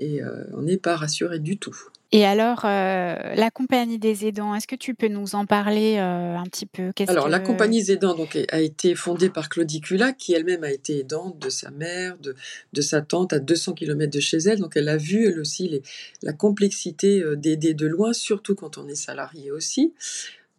et 0.00 0.22
euh, 0.22 0.44
on 0.52 0.62
n'est 0.62 0.76
pas 0.76 0.96
rassuré 0.96 1.38
du 1.38 1.58
tout. 1.58 1.76
Et 2.10 2.24
alors, 2.24 2.64
euh, 2.64 3.16
la 3.34 3.50
compagnie 3.50 3.98
des 3.98 4.26
aidants, 4.26 4.54
est-ce 4.54 4.66
que 4.66 4.76
tu 4.76 4.94
peux 4.94 5.08
nous 5.08 5.34
en 5.34 5.44
parler 5.44 5.96
euh, 5.98 6.36
un 6.36 6.44
petit 6.44 6.64
peu? 6.64 6.90
Alors, 7.06 7.28
la 7.28 7.38
compagnie 7.38 7.82
des 7.82 7.92
aidants 7.92 8.14
donc, 8.14 8.38
a 8.50 8.60
été 8.60 8.94
fondée 8.94 9.28
par 9.28 9.50
Claudie 9.50 9.82
Cula, 9.82 10.12
qui 10.12 10.32
elle-même 10.32 10.64
a 10.64 10.70
été 10.70 11.00
aidante 11.00 11.38
de 11.38 11.50
sa 11.50 11.70
mère, 11.70 12.16
de, 12.18 12.34
de, 12.72 12.80
sa 12.80 13.02
tante 13.02 13.34
à 13.34 13.40
200 13.40 13.74
km 13.74 14.10
de 14.10 14.20
chez 14.20 14.38
elle. 14.38 14.58
Donc, 14.58 14.76
elle 14.76 14.88
a 14.88 14.96
vu, 14.96 15.26
elle 15.26 15.38
aussi, 15.38 15.68
les, 15.68 15.82
la 16.22 16.32
complexité 16.32 17.22
d'aider 17.36 17.74
de 17.74 17.86
loin, 17.86 18.14
surtout 18.14 18.54
quand 18.54 18.78
on 18.78 18.88
est 18.88 18.94
salarié 18.94 19.50
aussi. 19.50 19.92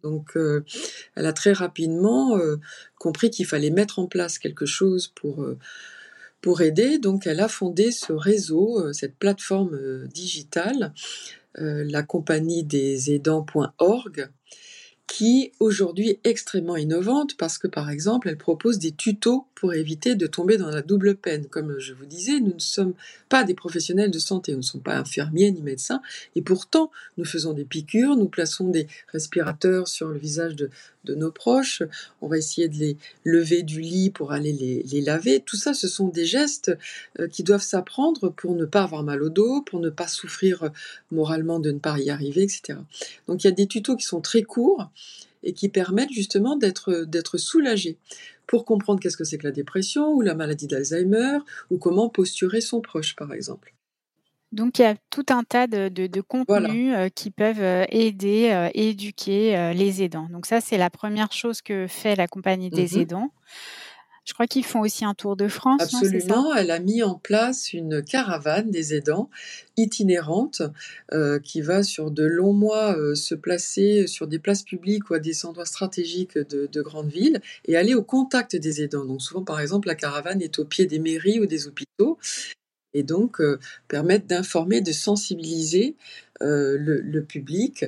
Donc, 0.04 0.36
elle 1.16 1.26
a 1.26 1.32
très 1.32 1.52
rapidement 1.52 2.38
compris 2.96 3.30
qu'il 3.30 3.44
fallait 3.44 3.70
mettre 3.70 3.98
en 3.98 4.06
place 4.06 4.38
quelque 4.38 4.66
chose 4.66 5.08
pour 5.08 5.44
pour 6.40 6.62
aider. 6.62 6.98
Donc, 6.98 7.26
elle 7.26 7.40
a 7.40 7.48
fondé 7.48 7.90
ce 7.90 8.12
réseau, 8.12 8.80
euh, 8.80 8.92
cette 8.92 9.16
plateforme 9.16 9.74
euh, 9.74 10.06
digitale, 10.08 10.92
euh, 11.58 11.84
la 11.88 12.02
compagnie 12.02 12.64
des 12.64 13.12
aidants.org. 13.12 14.30
qui 15.06 15.50
aujourd'hui 15.58 16.10
est 16.10 16.20
extrêmement 16.22 16.76
innovante 16.76 17.36
parce 17.36 17.58
que 17.58 17.66
par 17.66 17.90
exemple 17.90 18.28
elle 18.28 18.36
propose 18.36 18.78
des 18.78 18.92
tutos 18.92 19.44
pour 19.56 19.74
éviter 19.74 20.14
de 20.14 20.28
tomber 20.28 20.56
dans 20.56 20.70
la 20.70 20.82
double 20.82 21.16
peine. 21.16 21.46
Comme 21.46 21.80
je 21.80 21.94
vous 21.94 22.06
disais, 22.06 22.38
nous 22.38 22.54
ne 22.54 22.60
sommes 22.60 22.94
pas 23.28 23.42
des 23.42 23.54
professionnels 23.54 24.12
de 24.12 24.20
santé, 24.20 24.52
nous 24.52 24.58
ne 24.58 24.62
sommes 24.62 24.84
pas 24.84 24.96
infirmiers 24.96 25.50
ni 25.50 25.62
médecins 25.62 26.00
et 26.36 26.42
pourtant 26.42 26.92
nous 27.16 27.24
faisons 27.24 27.54
des 27.54 27.64
piqûres, 27.64 28.14
nous 28.14 28.28
plaçons 28.28 28.68
des 28.68 28.86
respirateurs 29.08 29.88
sur 29.88 30.06
le 30.06 30.16
visage 30.16 30.54
de, 30.54 30.70
nos 31.08 31.30
proches, 31.30 31.82
on 32.20 32.28
va 32.28 32.38
essayer 32.38 32.68
de 32.68 32.76
les 32.76 32.96
lever 33.24 33.62
du 33.62 33.80
lit 33.80 34.10
pour 34.10 34.32
aller 34.32 34.52
les, 34.52 35.00
laver. 35.00 35.40
Tout 35.40 35.56
ça, 35.56 35.74
ce 35.74 35.88
sont 35.88 36.08
des 36.08 36.26
gestes 36.26 36.76
euh, 37.18 37.28
qui 37.28 37.42
doivent 37.42 37.62
s'apprendre 37.62 38.28
pour 38.30 38.54
ne 38.54 38.64
pas 38.64 38.82
avoir 38.82 39.02
mal 39.02 39.22
au 39.22 39.30
dos, 39.30 39.62
pour 39.62 39.80
ne 39.80 39.90
pas 39.90 40.08
souffrir 40.08 40.70
moralement 41.10 41.58
de 41.58 41.70
ne 41.70 41.78
pas 41.78 41.98
y 41.98 42.10
arriver, 42.10 42.42
etc. 42.42 42.78
Donc 43.28 43.44
il 43.44 43.46
y 43.46 43.48
a 43.48 43.52
des 43.52 43.66
tutos 43.66 43.96
qui 43.96 44.04
sont 44.04 44.20
très 44.20 44.42
courts 44.42 44.90
et 45.42 45.52
qui 45.54 45.68
permettent 45.68 46.12
justement 46.12 46.56
d'être 46.56 47.04
d'être 47.04 47.38
soulagé 47.38 47.96
pour 48.46 48.64
comprendre 48.64 49.00
qu'est-ce 49.00 49.16
que 49.16 49.24
c'est 49.24 49.38
que 49.38 49.46
la 49.46 49.52
dépression 49.52 50.12
ou 50.12 50.20
la 50.20 50.34
maladie 50.34 50.66
d'Alzheimer 50.66 51.38
ou 51.70 51.78
comment 51.78 52.08
posturer 52.08 52.60
son 52.60 52.80
proche 52.80 53.16
par 53.16 53.32
exemple. 53.32 53.72
Donc 54.52 54.78
il 54.78 54.82
y 54.82 54.84
a 54.84 54.96
tout 55.10 55.26
un 55.30 55.44
tas 55.44 55.66
de, 55.66 55.88
de, 55.88 56.20
contenus 56.20 56.94
euh, 56.96 57.08
qui 57.08 57.30
peuvent 57.30 57.62
euh, 57.62 57.84
aider 57.88 58.50
euh, 58.50 58.68
éduquer 58.74 59.72
les 59.74 60.02
aidants. 60.02 60.28
Donc 60.30 60.46
ça 60.46 60.60
c'est 60.60 60.78
la 60.78 60.90
première 60.90 61.32
chose 61.32 61.62
que 61.62 61.86
fait 61.86 62.16
la 62.16 62.26
compagnie 62.26 62.70
des 62.70 62.96
mmh 62.96 63.00
aidants. 63.00 63.30
Je 64.30 64.34
crois 64.34 64.46
qu'ils 64.46 64.64
font 64.64 64.80
aussi 64.80 65.04
un 65.04 65.14
tour 65.14 65.34
de 65.34 65.48
France. 65.48 65.82
Absolument, 65.82 66.54
elle 66.54 66.70
a 66.70 66.78
mis 66.78 67.02
en 67.02 67.14
place 67.14 67.72
une 67.72 68.02
caravane 68.02 68.70
des 68.70 68.94
aidants 68.94 69.28
itinérante 69.76 70.62
euh, 71.12 71.40
qui 71.40 71.62
va 71.62 71.82
sur 71.82 72.10
de 72.10 72.24
longs 72.24 72.52
mois 72.52 72.96
euh, 72.96 73.14
se 73.14 73.34
placer 73.34 74.06
sur 74.06 74.28
des 74.28 74.38
places 74.38 74.62
publiques 74.62 75.10
ou 75.10 75.14
à 75.14 75.18
des 75.18 75.46
endroits 75.46 75.64
stratégiques 75.64 76.36
de, 76.36 76.68
de, 76.70 76.82
grandes 76.82 77.10
villes 77.10 77.40
et 77.64 77.76
aller 77.76 77.94
au 77.94 78.04
contact 78.04 78.54
des 78.54 78.82
aidants. 78.82 79.04
Donc 79.04 79.22
souvent, 79.22 79.42
par 79.42 79.58
exemple, 79.58 79.88
la 79.88 79.94
caravane 79.94 80.42
est 80.42 80.58
au 80.58 80.64
pied 80.64 80.86
des 80.86 80.98
mairies 80.98 81.40
ou 81.40 81.46
des 81.46 81.66
hôpitaux 81.66 82.18
et 82.94 83.02
donc 83.02 83.40
euh, 83.40 83.58
permettre 83.88 84.26
d'informer, 84.26 84.80
de 84.80 84.92
sensibiliser 84.92 85.96
euh, 86.42 86.76
le, 86.78 87.22
public, 87.22 87.84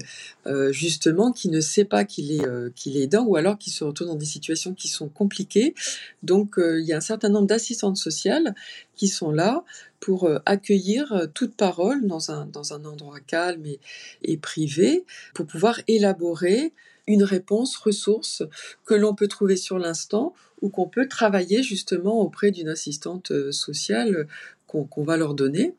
euh, 0.47 0.73
justement, 0.73 1.33
qui 1.33 1.49
ne 1.49 1.61
sait 1.61 1.87
pas 1.87 2.05
qu'il 2.05 2.33
est, 2.33 2.75
qu'il 2.75 2.97
est 2.99 3.05
aidant 3.05 3.25
ou 3.25 3.37
alors 3.37 3.59
qui 3.59 3.71
se 3.71 3.83
retrouve 3.83 4.09
dans 4.09 4.15
des 4.15 4.27
situations 4.27 4.75
qui 4.75 4.89
sont 4.89 5.09
compliquées. 5.09 5.75
Donc, 6.23 6.57
il 6.59 6.85
y 6.85 6.93
a 6.93 6.99
un 6.99 7.01
certain 7.01 7.31
nombre 7.31 7.47
d'assistantes 7.47 7.97
sociales 7.97 8.55
qui 8.95 9.09
sont 9.09 9.31
là 9.31 9.65
pour 10.01 10.29
accueillir 10.45 11.29
toute 11.33 11.57
parole 11.57 12.07
dans 12.07 12.31
un, 12.31 12.45
dans 12.47 12.75
un 12.75 12.85
endroit 12.85 13.21
calme 13.21 13.65
et, 13.65 13.81
et 14.23 14.37
privé, 14.37 15.07
pour 15.35 15.47
pouvoir 15.47 15.81
élaborer 15.89 16.75
une 17.07 17.25
réponse 17.25 17.77
ressource 17.77 18.43
que 18.85 18.95
l'on 18.95 19.15
peut 19.15 19.29
trouver 19.29 19.57
sur 19.57 19.79
l'instant 19.79 20.35
ou 20.61 20.69
qu'on 20.69 20.89
peut 20.89 21.09
travailler 21.09 21.63
justement 21.63 22.21
auprès 22.21 22.51
d'une 22.51 22.69
assistante 22.69 23.33
sociale 23.51 24.29
qu'on 24.73 25.05
va 25.05 25.17
leur 25.17 25.35
donner. 25.35 25.75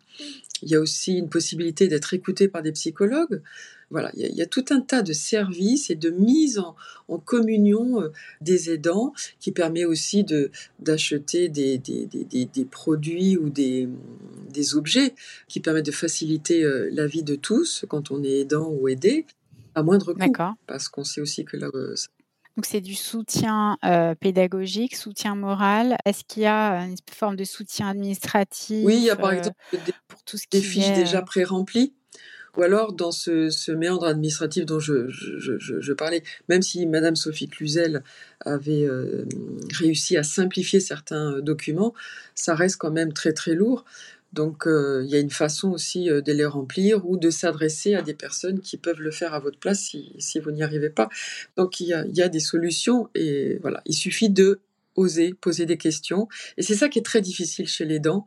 Il 0.62 0.70
y 0.70 0.76
a 0.76 0.80
aussi 0.80 1.18
une 1.18 1.30
possibilité 1.30 1.88
d'être 1.88 2.14
écouté 2.14 2.48
par 2.48 2.62
des 2.62 2.72
psychologues. 2.72 3.42
Voilà, 3.90 4.12
il 4.16 4.36
y, 4.36 4.42
a, 4.42 4.48
tout 4.48 4.66
un 4.72 4.82
tas 4.82 5.04
de 5.04 5.14
services 5.14 5.92
et 5.92 5.96
de 5.96 6.10
mise 6.10 6.58
en, 6.58 6.76
communion 7.26 8.02
euh, 8.02 8.12
des 8.42 8.72
aidants 8.72 9.14
qui 9.40 9.52
permet 9.52 9.86
aussi 9.86 10.26
d'acheter 10.80 11.48
des, 11.48 11.78
des, 11.78 12.66
produits 12.66 13.38
ou 13.38 13.50
des, 13.50 13.88
objets 14.74 15.14
qui 15.48 15.60
permettent 15.60 15.86
de 15.86 15.92
faciliter 15.92 16.64
euh, 16.64 16.90
la 16.92 17.06
vie 17.06 17.22
de 17.22 17.36
tous 17.36 17.86
quand 17.88 18.10
on 18.10 18.24
est 18.24 18.40
aidant 18.40 18.68
ou 18.68 18.88
aidé 18.88 19.28
à 19.76 19.84
moindre 19.84 20.14
coût. 20.14 20.56
Parce 20.66 20.90
qu'on 20.90 21.04
sait 21.04 21.22
aussi 21.22 21.46
que 21.46 21.58
là, 21.58 21.70
euh, 21.76 21.94
donc 22.56 22.66
c'est 22.68 22.82
du 22.82 22.94
soutien 22.94 23.78
euh, 23.84 24.14
pédagogique, 24.14 24.96
soutien 24.96 25.34
moral. 25.36 25.98
Est-ce 26.06 26.24
qu'il 26.28 26.44
y 26.44 26.48
a 26.48 26.86
une 26.86 26.96
forme 27.12 27.36
de 27.36 27.44
soutien 27.44 27.90
administratif 27.90 28.86
Oui, 28.86 28.98
il 28.98 29.04
y 29.04 29.10
a 29.10 29.16
par 29.16 29.32
euh, 29.32 29.38
exemple 29.38 29.58
des, 29.72 29.94
pour 30.08 30.22
tout 30.24 30.38
ce 30.38 30.44
qui 30.44 30.60
des 30.60 30.64
fiches 30.64 30.94
déjà 30.94 31.20
euh 31.20 31.26
pré-remplies. 31.26 31.94
Ou 32.56 32.62
alors 32.62 32.94
dans 32.94 33.12
ce, 33.12 33.72
méandre 33.72 34.06
administratif 34.06 34.68
dont 34.68 34.80
je, 34.80 35.94
parlais, 35.94 36.22
même 36.48 36.62
si 36.62 36.86
Madame 36.86 37.16
Sophie 37.16 37.48
Cluzel 37.48 38.04
avait 38.42 38.88
réussi 39.72 40.18
à 40.18 40.24
simplifier 40.24 40.80
certains 40.80 41.40
documents, 41.40 41.96
ça 42.36 42.54
reste 42.54 42.78
quand 42.78 42.92
même 42.92 43.12
très 43.12 43.34
très 43.34 43.56
lourd. 43.56 43.86
Donc 44.34 44.66
euh, 44.66 45.04
il 45.06 45.12
y 45.12 45.16
a 45.16 45.20
une 45.20 45.30
façon 45.30 45.72
aussi 45.72 46.10
euh, 46.10 46.22
de 46.22 46.34
les 46.34 46.46
remplir 46.46 47.06
ou 47.08 47.18
de 47.18 47.30
s'adresser 47.30 47.94
à 47.94 48.02
des 48.02 48.16
personnes 48.16 48.60
qui 48.62 48.78
peuvent 48.78 49.00
le 49.00 49.12
faire 49.12 49.34
à 49.36 49.40
votre 49.40 49.60
place 49.60 49.80
si, 49.80 50.40
vous 50.40 50.52
n'y 50.52 50.64
arrivez 50.64 50.90
pas. 50.90 51.08
Donc 51.56 51.80
il 51.80 51.88
y, 51.88 51.94
a, 51.94 52.30
des 52.30 52.40
solutions 52.40 53.10
et 53.14 53.60
voilà, 53.62 53.82
il 53.86 53.94
suffit 53.94 54.32
de 54.32 54.60
oser 54.96 55.34
poser 55.36 55.68
des 55.68 55.78
questions. 55.78 56.28
Et 56.58 56.64
c'est 56.64 56.76
ça 56.76 56.90
qui 56.90 56.98
est 56.98 57.04
très 57.04 57.22
difficile 57.22 57.68
chez 57.68 57.86
les 57.86 58.00
dents, 58.00 58.26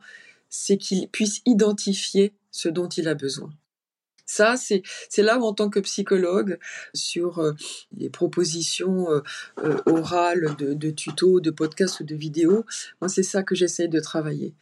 c'est 0.49 0.77
qu'il 0.77 1.09
puisse 1.09 1.43
identifier 1.45 2.33
ce 2.53 2.69
dont 2.69 2.89
il 2.89 3.09
a 3.09 3.15
besoin. 3.15 3.51
Ça, 4.29 4.57
c'est, 4.57 4.83
là 5.19 5.39
où, 5.39 5.45
en 5.45 5.53
tant 5.55 5.71
que 5.71 5.79
psychologue, 5.79 6.59
sur 6.95 7.39
euh, 7.39 7.53
les 7.97 8.11
propositions 8.11 9.07
orales 9.87 10.57
de, 10.59 10.75
de, 10.75 10.91
tutos, 10.91 11.39
de 11.39 11.51
podcasts 11.53 12.01
ou 12.01 12.05
de 12.05 12.17
vidéos, 12.17 12.65
moi, 13.01 13.09
c'est 13.09 13.23
ça 13.23 13.45
que 13.45 13.55
j'essaie 13.55 13.87
de 13.87 14.01
travailler 14.01 14.55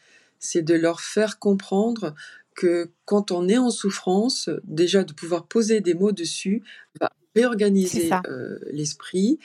c'est 0.45 0.63
de 0.63 0.75
leur 0.75 1.01
faire 1.01 1.39
comprendre 1.39 2.15
que 2.55 2.91
quand 3.05 3.31
on 3.31 3.49
est 3.49 3.59
en 3.59 3.71
souffrance, 3.71 4.49
déjà 4.65 5.05
de 5.05 5.13
pouvoir 5.13 5.47
poser 5.47 5.81
des 5.81 5.95
mots 5.95 6.13
dessus, 6.13 6.63
va 7.01 7.11
réorganiser 7.35 8.11
euh, 8.29 8.59
l'esprit, 8.71 9.41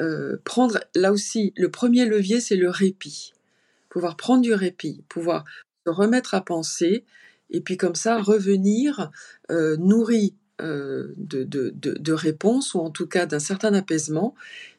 euh, 0.00 0.36
prendre 0.44 0.78
là 0.94 1.12
aussi 1.12 1.52
le 1.56 1.70
premier 1.70 2.04
levier, 2.06 2.40
c'est 2.40 2.56
le 2.56 2.70
répit, 2.70 3.34
pouvoir 3.88 4.16
prendre 4.16 4.42
du 4.42 4.54
répit, 4.54 5.02
pouvoir 5.08 5.44
se 5.84 5.90
remettre 5.90 6.34
à 6.34 6.40
penser 6.40 7.04
et 7.50 7.60
puis 7.60 7.76
comme 7.76 7.96
ça 7.96 8.18
revenir 8.20 9.10
euh, 9.50 9.76
nourri 9.76 10.34
de, 10.60 11.42
de, 11.42 12.12
réponses 12.12 12.74
ou 12.74 12.78
en 12.78 12.90
tout 12.90 13.08
cas 13.08 13.26
d'un 13.26 13.40
certain 13.40 13.74
apaisement 13.74 14.36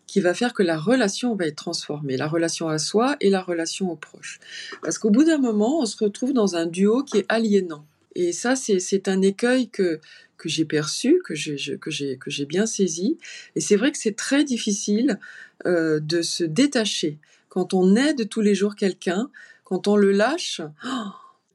qui 0.08 0.20
va 0.20 0.34
faire 0.34 0.54
que 0.54 0.64
la 0.64 0.78
relation 0.78 1.36
va 1.36 1.48
être 1.48 1.56
transformée, 1.56 2.18
la 2.18 2.28
relation 2.28 2.70
à 2.70 2.78
soi 2.78 3.16
et 3.20 3.30
la 3.30 3.42
relation 3.42 3.92
aux 3.92 3.96
proches. 3.96 4.40
Parce 4.82 4.98
qu'au 4.98 5.10
bout 5.10 5.24
d'un 5.24 5.38
moment, 5.38 5.80
on 5.82 5.86
se 5.86 6.04
retrouve 6.04 6.34
dans 6.34 6.56
un 6.56 6.66
duo 6.66 7.04
qui 7.04 7.20
est 7.20 7.26
aliénant. 7.30 7.86
Et 8.16 8.32
ça, 8.32 8.56
c'est 8.56 9.08
un 9.08 9.22
écueil 9.22 9.70
que, 9.70 10.00
que 10.38 10.50
j'ai 10.50 10.66
perçu, 10.66 11.22
que 11.24 11.34
j'ai 11.34 12.46
bien 12.46 12.66
saisi. 12.66 13.18
Et 13.56 13.62
c'est 13.62 13.76
vrai 13.76 13.92
que 13.92 13.98
c'est 13.98 14.16
très 14.16 14.44
difficile 14.44 15.20
euh, 15.66 16.00
de 16.00 16.22
se 16.22 16.44
détacher. 16.44 17.18
Quand 17.50 17.74
on 17.74 17.96
aide 17.96 18.30
tous 18.30 18.42
les 18.42 18.54
jours 18.54 18.76
quelqu'un, 18.76 19.30
quand 19.64 19.88
on 19.88 19.96
le 19.96 20.12
lâche, 20.12 20.62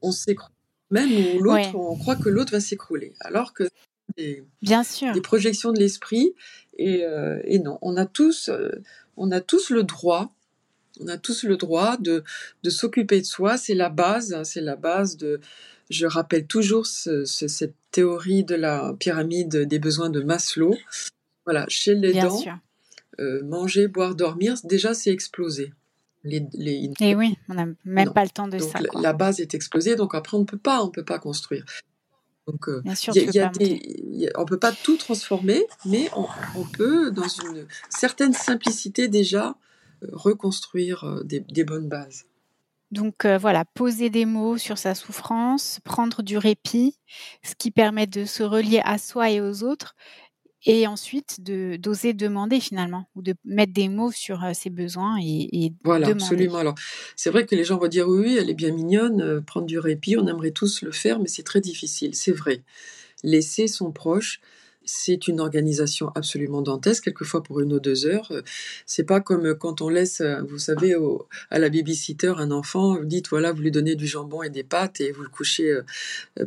on 0.02 0.10
s'écroule. 0.10 0.50
Même 0.90 1.10
l'autre, 1.38 1.74
on 1.74 1.96
croit 1.96 2.16
que 2.16 2.28
l'autre 2.28 2.52
va 2.52 2.60
s'écrouler. 2.60 3.12
Alors 3.20 3.52
que 3.52 3.68
des, 4.16 4.42
Bien 4.62 4.82
sûr. 4.82 5.12
des 5.12 5.20
projections 5.20 5.72
de 5.72 5.78
l'esprit 5.78 6.34
euh, 6.80 7.40
et, 7.44 7.58
non, 7.58 7.78
on 7.82 7.96
a 7.96 8.06
tous, 8.06 8.48
euh, 8.48 8.70
on 9.16 9.30
a 9.30 9.40
tous 9.40 9.70
le 9.70 9.82
droit, 9.82 10.32
on 11.00 11.08
a 11.08 11.18
tous 11.18 11.44
le 11.44 11.56
droit 11.56 11.96
de, 11.96 12.24
de 12.62 12.70
s'occuper 12.70 13.20
de 13.20 13.26
soi. 13.26 13.56
C'est 13.56 13.74
la 13.74 13.88
base, 13.88 14.32
hein, 14.32 14.44
c'est 14.44 14.60
la 14.60 14.76
base 14.76 15.16
de. 15.16 15.40
Je 15.90 16.06
rappelle 16.06 16.46
toujours 16.46 16.86
cette 16.86 17.74
théorie 17.90 18.44
de 18.44 18.54
la 18.54 18.94
pyramide 18.98 19.56
des 19.56 19.78
besoins 19.78 20.10
de 20.10 20.20
Maslow. 20.20 20.76
Voilà, 21.46 21.64
chez 21.68 21.94
les 21.94 22.12
dents, 22.12 22.42
euh, 23.20 23.42
manger, 23.42 23.88
boire, 23.88 24.14
dormir, 24.14 24.56
déjà 24.64 24.92
c'est 24.92 25.10
explosé. 25.10 25.72
Les, 26.24 26.46
Et 26.60 26.90
eh 27.00 27.14
oui, 27.14 27.38
on 27.48 27.54
n'a 27.54 27.66
même 27.86 28.12
pas 28.12 28.24
le 28.24 28.28
temps 28.28 28.48
de 28.48 28.58
ça. 28.58 28.80
La, 28.80 29.00
la 29.00 29.12
base 29.14 29.40
est 29.40 29.54
explosée, 29.54 29.96
donc 29.96 30.14
après 30.14 30.36
on 30.36 30.40
ne 30.40 30.44
peut 30.44 30.58
pas, 30.58 30.82
on 30.82 30.90
peut 30.90 31.04
pas 31.04 31.18
construire. 31.18 31.64
Donc, 32.48 32.66
euh, 32.66 32.82
on 32.86 32.90
ne 32.90 34.44
peut 34.46 34.58
pas 34.58 34.72
tout 34.72 34.96
transformer, 34.96 35.66
mais 35.84 36.08
on, 36.16 36.64
peut, 36.64 37.10
dans 37.10 37.28
une 37.28 37.66
certaine 37.90 38.32
simplicité 38.32 39.06
déjà, 39.06 39.54
euh, 40.02 40.08
reconstruire 40.12 41.04
euh, 41.04 41.22
des, 41.24 41.64
bonnes 41.64 41.88
bases. 41.88 42.24
Donc 42.90 43.26
voilà, 43.26 43.66
poser 43.66 44.08
des 44.08 44.24
mots 44.24 44.56
sur 44.56 44.78
sa 44.78 44.94
souffrance, 44.94 45.78
prendre 45.84 46.22
du 46.22 46.38
répit, 46.38 46.96
ce 47.42 47.54
qui 47.54 47.70
permet 47.70 48.06
de 48.06 48.24
se 48.24 48.42
relier 48.42 48.80
à 48.82 48.96
soi 48.96 49.30
et 49.30 49.42
aux 49.42 49.62
autres, 49.62 49.94
et 50.64 50.86
ensuite 50.86 51.42
de 51.42 51.76
d'oser 51.76 52.12
demander 52.12 52.60
finalement 52.60 53.08
ou 53.14 53.22
de 53.22 53.34
mettre 53.44 53.72
des 53.72 53.88
mots 53.88 54.10
sur 54.10 54.42
euh, 54.44 54.52
ses 54.54 54.70
besoins 54.70 55.18
et, 55.22 55.48
et 55.52 55.72
voilà 55.84 56.08
absolument. 56.08 56.56
Alors 56.56 56.74
c'est 57.16 57.30
vrai 57.30 57.46
que 57.46 57.54
les 57.54 57.64
gens 57.64 57.78
vont 57.78 57.88
dire 57.88 58.08
oui, 58.08 58.36
elle 58.38 58.50
est 58.50 58.54
bien 58.54 58.72
mignonne 58.72 59.20
euh, 59.20 59.40
prendre 59.40 59.66
du 59.66 59.78
répit 59.78 60.16
on 60.16 60.26
aimerait 60.26 60.50
tous 60.50 60.82
le 60.82 60.92
faire 60.92 61.20
mais 61.20 61.28
c'est 61.28 61.44
très 61.44 61.60
difficile. 61.60 62.14
C'est 62.14 62.32
vrai. 62.32 62.62
Laisser 63.22 63.68
son 63.68 63.92
proche 63.92 64.40
c'est 64.90 65.28
une 65.28 65.38
organisation 65.38 66.10
absolument 66.14 66.62
dantesque, 66.62 67.04
quelquefois 67.04 67.42
pour 67.42 67.60
une 67.60 67.74
ou 67.74 67.78
deux 67.78 68.06
heures. 68.06 68.28
Euh, 68.30 68.40
c'est 68.86 69.04
pas 69.04 69.20
comme 69.20 69.54
quand 69.54 69.82
on 69.82 69.90
laisse, 69.90 70.22
vous 70.48 70.58
savez, 70.58 70.94
à 71.50 71.58
la 71.58 71.68
babysitter 71.68 72.32
un 72.38 72.50
enfant, 72.50 72.96
vous 72.96 73.04
dites 73.04 73.28
voilà, 73.28 73.52
vous 73.52 73.60
lui 73.60 73.70
donnez 73.70 73.96
du 73.96 74.06
jambon 74.06 74.42
et 74.42 74.48
des 74.48 74.64
pâtes 74.64 75.02
et 75.02 75.12
vous 75.12 75.22
le 75.22 75.28
couchez 75.28 75.78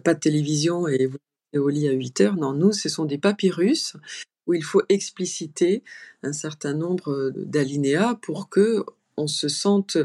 pas 0.04 0.15
de 0.15 0.19
télévision 0.19 0.88
et 0.88 1.06
vous 1.06 1.19
au 1.59 1.69
lit 1.69 1.87
à 1.87 1.91
8 1.91 2.21
heures. 2.21 2.35
Non, 2.35 2.53
nous, 2.53 2.71
ce 2.71 2.89
sont 2.89 3.05
des 3.05 3.17
papyrus 3.17 3.95
où 4.47 4.53
il 4.53 4.63
faut 4.63 4.81
expliciter 4.89 5.83
un 6.23 6.33
certain 6.33 6.73
nombre 6.73 7.31
d'alinéas 7.35 8.15
pour 8.21 8.49
que 8.49 8.83
on 9.17 9.27
se 9.27 9.47
sente 9.47 9.97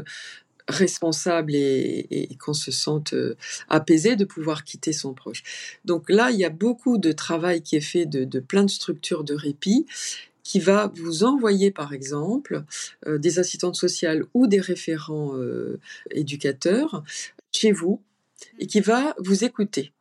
responsable 0.67 1.55
et, 1.55 2.29
qu'on 2.39 2.53
se 2.53 2.71
sente 2.71 3.15
apaisé 3.69 4.15
de 4.15 4.25
pouvoir 4.25 4.63
quitter 4.63 4.91
son 4.93 5.13
proche. 5.13 5.43
Donc 5.85 6.09
là, 6.09 6.29
il 6.29 6.37
y 6.37 6.45
a 6.45 6.49
beaucoup 6.49 6.97
de 6.97 7.13
travail 7.13 7.61
qui 7.61 7.77
est 7.77 7.81
fait 7.81 8.05
de, 8.05 8.25
de 8.25 8.39
plein 8.39 8.63
de 8.63 8.69
structures 8.69 9.23
de 9.23 9.33
répit 9.33 9.85
qui 10.43 10.59
va 10.59 10.91
vous 10.95 11.23
envoyer 11.23 11.71
par 11.71 11.93
exemple 11.93 12.63
des 13.05 13.39
assistantes 13.39 13.75
sociales 13.75 14.25
ou 14.33 14.47
des 14.47 14.61
référents 14.61 15.33
éducateurs 16.11 17.03
chez 17.51 17.71
vous 17.71 18.01
et 18.59 18.67
qui 18.67 18.81
va 18.81 19.15
vous 19.19 19.43
écouter 19.43 19.91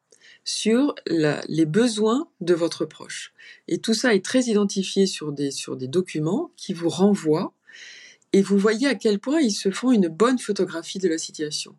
sur 0.47 0.95
les 1.07 1.67
besoins 1.67 2.29
de 2.41 2.55
votre 2.55 2.87
proche. 2.87 3.35
Et 3.67 3.79
tout 3.79 3.95
ça 3.95 4.15
est 4.15 4.25
très 4.25 4.45
identifié 4.45 5.07
sur 5.07 5.33
des, 5.33 5.51
sur 5.51 5.77
des 5.77 5.89
documents 5.89 6.53
qui 6.57 6.73
vous 6.73 6.89
renvoient 6.89 7.53
et 8.33 8.43
vous 8.43 8.57
voyez 8.57 8.87
à 8.87 8.95
quel 8.95 9.19
point 9.19 9.41
ils 9.41 9.51
se 9.51 9.71
font 9.71 9.91
une 9.91 10.09
bonne 10.09 10.39
photographie 10.39 11.01
de 11.01 11.09
la 11.09 11.19
situation. 11.19 11.75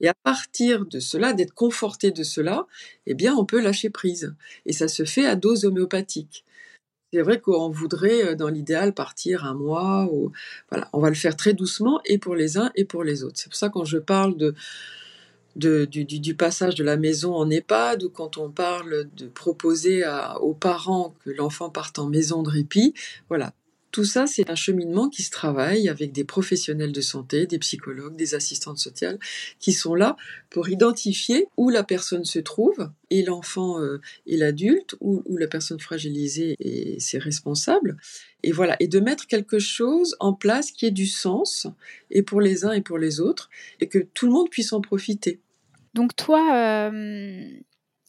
Et 0.00 0.08
à 0.08 0.14
partir 0.22 0.84
de 0.84 1.00
cela, 1.00 1.32
d'être 1.32 1.54
conforté 1.54 2.10
de 2.10 2.22
cela, 2.22 2.66
eh 3.06 3.14
bien, 3.14 3.34
on 3.34 3.46
peut 3.46 3.60
lâcher 3.60 3.90
prise. 3.90 4.34
Et 4.66 4.72
ça 4.72 4.88
se 4.88 5.04
fait 5.04 5.26
à 5.26 5.34
dose 5.34 5.64
homéopathique. 5.64 6.44
C'est 7.12 7.22
vrai 7.22 7.40
qu'on 7.40 7.70
voudrait, 7.70 8.24
euh, 8.24 8.34
dans 8.34 8.48
l'idéal, 8.48 8.94
partir 8.94 9.44
un 9.44 9.54
mois. 9.54 10.08
Voilà, 10.70 10.88
on 10.92 11.00
va 11.00 11.08
le 11.08 11.16
faire 11.16 11.36
très 11.36 11.54
doucement, 11.54 12.00
et 12.04 12.18
pour 12.18 12.34
les 12.34 12.56
uns 12.56 12.70
et 12.76 12.84
pour 12.84 13.04
les 13.04 13.24
autres. 13.24 13.38
C'est 13.38 13.48
pour 13.48 13.56
ça 13.56 13.68
quand 13.68 13.84
je 13.84 13.98
parle 13.98 14.36
de, 14.36 14.54
du, 15.56 16.34
passage 16.34 16.74
de 16.74 16.84
la 16.84 16.96
maison 16.96 17.34
en 17.34 17.50
EHPAD, 17.50 18.04
ou 18.04 18.10
quand 18.10 18.38
on 18.38 18.50
parle 18.50 19.08
de 19.16 19.26
proposer 19.26 20.04
aux 20.40 20.54
parents 20.54 21.14
que 21.24 21.30
l'enfant 21.30 21.70
parte 21.70 21.98
en 21.98 22.06
maison 22.06 22.42
de 22.42 22.50
répit, 22.50 22.94
voilà, 23.28 23.52
tout 23.90 24.04
ça, 24.04 24.26
c'est 24.26 24.50
un 24.50 24.54
cheminement 24.54 25.08
qui 25.08 25.22
se 25.22 25.30
travaille 25.30 25.88
avec 25.88 26.12
des 26.12 26.24
professionnels 26.24 26.92
de 26.92 27.00
santé, 27.00 27.46
des 27.46 27.58
psychologues, 27.58 28.16
des 28.16 28.34
assistantes 28.34 28.78
sociales, 28.78 29.18
qui 29.58 29.72
sont 29.72 29.94
là 29.94 30.16
pour 30.48 30.68
identifier 30.68 31.46
où 31.56 31.70
la 31.70 31.82
personne 31.82 32.24
se 32.24 32.38
trouve, 32.38 32.90
et 33.10 33.22
l'enfant 33.22 33.80
euh, 33.80 34.00
et 34.26 34.36
l'adulte, 34.36 34.94
où, 35.00 35.24
la 35.36 35.48
personne 35.48 35.80
fragilisée 35.80 36.54
et 36.60 37.00
ses 37.00 37.18
responsables. 37.18 37.96
Et 38.42 38.52
voilà, 38.52 38.76
et 38.80 38.86
de 38.86 39.00
mettre 39.00 39.26
quelque 39.26 39.58
chose 39.58 40.16
en 40.20 40.32
place 40.32 40.70
qui 40.70 40.86
ait 40.86 40.92
du 40.92 41.06
sens, 41.06 41.66
et 42.10 42.22
pour 42.22 42.40
les 42.40 42.64
uns 42.64 42.72
et 42.72 42.82
pour 42.82 42.98
les 42.98 43.20
autres, 43.20 43.50
et 43.80 43.88
que 43.88 43.98
tout 43.98 44.26
le 44.26 44.32
monde 44.32 44.50
puisse 44.50 44.72
en 44.72 44.80
profiter. 44.80 45.40
Donc 45.94 46.14
toi, 46.14 46.90
euh, 46.92 47.50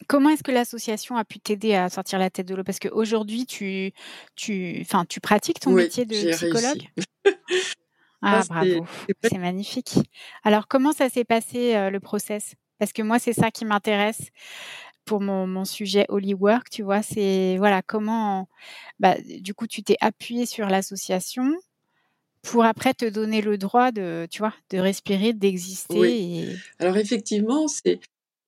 Comment 0.07 0.29
est-ce 0.29 0.43
que 0.43 0.51
l'association 0.51 1.15
a 1.15 1.23
pu 1.23 1.39
t'aider 1.39 1.73
à 1.75 1.89
sortir 1.89 2.19
la 2.19 2.29
tête 2.29 2.47
de 2.47 2.55
l'eau? 2.55 2.63
Parce 2.63 2.79
qu'aujourd'hui, 2.79 3.45
tu, 3.45 3.91
tu, 4.35 4.85
tu 5.09 5.19
pratiques 5.19 5.59
ton 5.59 5.71
métier 5.71 6.05
de 6.05 6.31
psychologue? 6.31 6.87
ah, 8.21 8.41
bravo, 8.47 8.85
c'est 9.23 9.37
magnifique. 9.37 9.95
Alors, 10.43 10.67
comment 10.67 10.91
ça 10.91 11.09
s'est 11.09 11.23
passé 11.23 11.75
euh, 11.75 11.89
le 11.89 11.99
process? 11.99 12.55
Parce 12.79 12.93
que 12.93 13.01
moi, 13.01 13.19
c'est 13.19 13.33
ça 13.33 13.51
qui 13.51 13.65
m'intéresse 13.65 14.29
pour 15.05 15.21
mon, 15.21 15.47
mon, 15.47 15.65
sujet 15.65 16.05
Holy 16.09 16.33
Work, 16.33 16.69
tu 16.69 16.83
vois, 16.83 17.01
c'est 17.01 17.57
voilà 17.57 17.81
comment, 17.81 18.47
bah, 18.99 19.15
du 19.39 19.53
coup, 19.53 19.67
tu 19.67 19.83
t'es 19.83 19.97
appuyé 19.99 20.45
sur 20.45 20.67
l'association 20.67 21.53
pour 22.41 22.65
après 22.65 22.93
te 22.93 23.05
donner 23.05 23.41
le 23.41 23.57
droit 23.57 23.91
de, 23.91 24.27
tu 24.29 24.39
vois, 24.39 24.53
de 24.69 24.77
respirer, 24.79 25.33
d'exister. 25.33 25.99
Oui. 25.99 26.57
Alors 26.79 26.97
effectivement, 26.97 27.67
c'est 27.67 27.99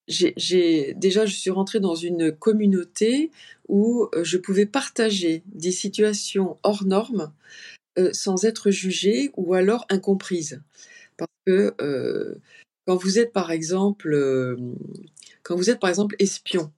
j'ai 0.08 0.94
déjà 0.96 1.26
je 1.26 1.36
suis 1.36 1.50
rentrée 1.50 1.80
dans 1.80 1.96
une 1.96 2.32
communauté 2.32 3.32
où 3.68 4.08
euh, 4.14 4.24
je 4.24 4.38
pouvais 4.38 4.66
partager 4.66 5.44
des 5.48 5.72
situations 5.72 6.58
hors 6.64 6.84
normes 6.84 7.32
euh, 7.98 8.12
sans 8.14 8.44
être 8.46 8.72
jugée 8.72 9.32
ou 9.38 9.54
alors 9.54 9.86
incomprise. 9.90 10.62
Parce 11.18 11.32
que 11.46 11.74
euh, 11.82 12.36
quand 12.86 12.98
vous 12.98 13.20
êtes 13.20 13.32
par 13.32 13.52
exemple 13.52 14.58
quand 15.44 15.56
vous 15.56 15.70
êtes 15.70 15.80
par 15.80 15.90
exemple 15.90 16.16
espion 16.20 16.72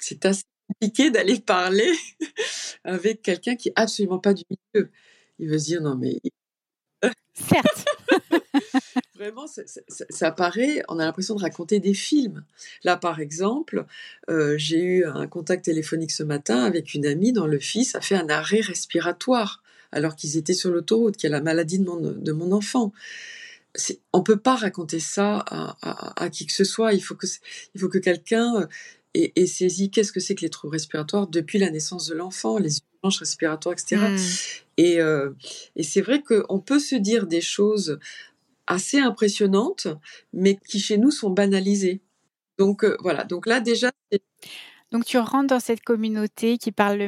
c'est 0.00 0.26
assez 0.26 0.44
compliqué 0.68 1.10
d'aller 1.10 1.40
parler 1.46 1.90
avec 2.84 3.22
quelqu'un 3.22 3.56
qui 3.56 3.70
est 3.70 3.74
absolument 3.76 4.18
pas 4.18 4.34
du 4.34 4.44
milieu. 4.50 4.90
Il 5.38 5.48
veut 5.48 5.58
se 5.58 5.64
dire 5.64 5.80
non 5.80 5.96
mais 5.96 6.18
certes 7.34 7.84
Vraiment, 9.18 9.46
ça, 9.48 10.30
paraît, 10.30 10.84
on 10.86 11.00
a 11.00 11.04
l'impression 11.04 11.34
de 11.34 11.40
raconter 11.40 11.80
des 11.80 11.92
films. 11.92 12.44
Là, 12.84 12.96
par 12.96 13.18
exemple, 13.18 13.84
euh, 14.30 14.54
j'ai 14.58 14.80
eu 14.80 15.04
un 15.06 15.26
contact 15.26 15.64
téléphonique 15.64 16.12
ce 16.12 16.22
matin 16.22 16.62
avec 16.62 16.94
une 16.94 17.04
amie 17.04 17.32
dont 17.32 17.48
le 17.48 17.58
fils 17.58 17.96
a 17.96 18.00
fait 18.00 18.14
un 18.14 18.28
arrêt 18.28 18.60
respiratoire 18.60 19.60
alors 19.90 20.14
qu'ils 20.14 20.36
étaient 20.36 20.54
sur 20.54 20.70
l'autoroute, 20.70 21.16
qui 21.16 21.26
a 21.26 21.30
la 21.30 21.40
maladie 21.40 21.80
de 21.80 21.84
mon, 21.84 21.96
de 21.96 22.32
mon 22.32 22.52
enfant. 22.52 22.92
On 24.12 24.22
peut 24.22 24.36
pas 24.36 24.54
raconter 24.54 25.00
ça 25.00 25.44
à, 25.48 26.30
qui 26.30 26.46
que 26.46 26.52
ce 26.52 26.62
soit. 26.62 26.92
Il 26.92 27.00
faut 27.00 27.16
que, 27.16 27.26
il 27.74 27.80
faut 27.80 27.88
que 27.88 27.98
quelqu'un 27.98 28.68
ait, 29.14 29.32
ait 29.34 29.46
saisi 29.46 29.90
qu'est-ce 29.90 30.12
que 30.12 30.20
c'est 30.20 30.36
que 30.36 30.42
les 30.42 30.50
troubles 30.50 30.74
respiratoires 30.74 31.26
depuis 31.26 31.58
la 31.58 31.70
naissance 31.70 32.06
de 32.06 32.14
l'enfant, 32.14 32.58
les 32.58 32.78
urgences 33.02 33.18
respiratoires, 33.18 33.72
etc. 33.72 33.96
Et, 34.76 34.98
mmh. 34.98 35.00
euh, 35.00 35.30
et 35.74 35.82
c'est 35.82 36.02
vrai 36.02 36.22
qu'on 36.22 36.60
peut 36.60 36.78
se 36.78 36.94
dire 36.94 37.26
des 37.26 37.40
choses 37.40 37.98
assez 38.68 38.98
impressionnantes, 38.98 39.88
mais 40.32 40.56
qui 40.68 40.78
chez 40.78 40.98
nous 40.98 41.10
sont 41.10 41.30
banalisées. 41.30 42.02
Donc 42.58 42.84
euh, 42.84 42.96
voilà, 43.00 43.24
donc 43.24 43.46
là 43.46 43.60
déjà. 43.60 43.90
Donc 44.92 45.04
tu 45.04 45.18
rentres 45.18 45.48
dans 45.48 45.60
cette 45.60 45.82
communauté 45.82 46.58
qui 46.58 46.72
parle 46.72 46.98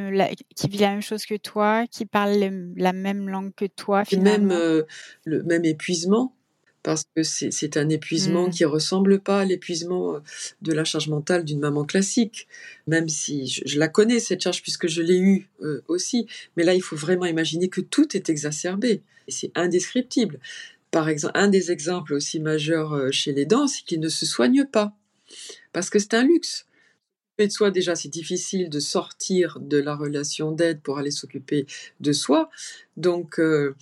qui 0.56 0.68
vit 0.68 0.78
la 0.78 0.90
même 0.90 1.02
chose 1.02 1.24
que 1.24 1.36
toi, 1.36 1.86
qui 1.86 2.06
parle 2.06 2.72
la 2.76 2.92
même 2.92 3.28
langue 3.28 3.54
que 3.54 3.66
toi 3.66 4.04
finalement. 4.04 4.48
Même 4.48 4.58
euh, 4.58 4.82
le 5.24 5.42
même 5.44 5.64
épuisement 5.64 6.34
parce 6.82 7.04
que 7.14 7.22
c'est 7.22 7.76
un 7.76 7.90
épuisement 7.90 8.44
qui 8.44 8.50
mmh. 8.50 8.54
qui 8.54 8.64
ressemble 8.64 9.20
pas 9.20 9.40
à 9.40 9.44
l'épuisement 9.44 10.14
euh, 10.14 10.20
de 10.62 10.72
la 10.72 10.84
charge 10.84 11.08
mentale 11.08 11.44
d'une 11.44 11.60
maman 11.60 11.84
classique, 11.84 12.48
même 12.86 13.06
si 13.06 13.48
je, 13.48 13.78
la 13.78 13.88
connais 13.88 14.18
cette 14.18 14.40
charge 14.40 14.62
puisque 14.62 14.88
je 14.88 15.02
l'ai 15.02 15.18
eue 15.18 15.46
aussi. 15.88 16.26
Mais 16.56 16.64
là, 16.64 16.72
il 16.72 16.80
faut 16.80 16.96
vraiment 16.96 17.26
imaginer 17.26 17.68
que 17.68 17.82
tout 17.82 18.16
est 18.16 18.30
exacerbé 18.30 19.02
et 19.28 19.30
c'est 19.30 19.52
indescriptible. 19.54 20.40
Par 20.90 21.08
exemple, 21.08 21.32
un 21.36 21.48
des 21.48 21.70
exemples 21.70 22.14
aussi 22.14 22.40
majeurs 22.40 22.94
euh, 22.94 23.10
chez 23.10 23.32
les 23.32 23.46
dents, 23.46 23.66
c'est 23.66 23.84
qu'ils 23.84 24.00
ne 24.00 24.08
se 24.08 24.26
soignent 24.26 24.66
pas. 24.66 24.92
Parce 25.72 25.90
que 25.90 25.98
c'est 25.98 26.14
un 26.14 26.24
luxe. 26.24 26.66
de 27.38 27.48
soi, 27.48 27.70
déjà, 27.70 27.94
c'est 27.94 28.08
difficile 28.08 28.68
de 28.68 28.80
sortir 28.80 29.58
de 29.60 29.78
la 29.78 29.94
relation 29.94 30.52
d'aide 30.52 30.82
pour 30.82 30.98
aller 30.98 31.10
s'occuper 31.10 31.66
de 32.00 32.12
soi. 32.12 32.50
Donc, 32.96 33.38
euh, 33.38 33.74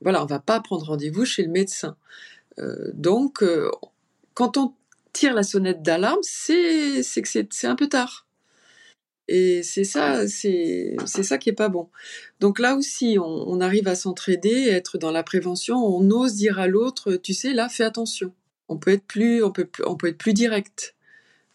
voilà, 0.00 0.22
on 0.22 0.26
va 0.26 0.40
pas 0.40 0.60
prendre 0.60 0.86
rendez-vous 0.86 1.24
chez 1.24 1.42
le 1.42 1.50
médecin. 1.50 1.96
Euh, 2.58 2.90
donc, 2.94 3.44
quand 4.34 4.56
on 4.56 4.74
tire 5.12 5.34
la 5.34 5.42
sonnette 5.42 5.82
d'alarme, 5.82 6.22
c'est 6.22 7.02
que 7.02 7.28
c'est 7.50 7.66
un 7.66 7.76
peu 7.76 7.88
tard. 7.88 8.25
Et 9.28 9.62
c'est 9.62 9.84
ça, 9.84 10.28
c'est 10.28 10.96
ça 11.06 11.38
qui 11.38 11.48
est 11.48 11.54
pas 11.54 11.68
bon. 11.68 11.88
Donc 12.38 12.58
là 12.58 12.76
aussi, 12.76 13.18
on, 13.20 13.60
arrive 13.60 13.88
à 13.88 13.96
s'entraider, 13.96 14.68
être 14.68 14.98
dans 14.98 15.10
la 15.10 15.24
prévention. 15.24 15.76
On 15.76 16.08
ose 16.10 16.34
dire 16.34 16.60
à 16.60 16.68
l'autre, 16.68 17.16
tu 17.16 17.34
sais, 17.34 17.52
là, 17.52 17.68
fais 17.68 17.84
attention. 17.84 18.32
On 18.68 18.76
peut 18.76 18.92
être 18.92 19.04
plus, 19.04 19.42
on 19.42 19.50
peut, 19.50 19.68
on 19.84 19.96
peut 19.96 20.08
être 20.08 20.18
plus 20.18 20.32
direct. 20.32 20.94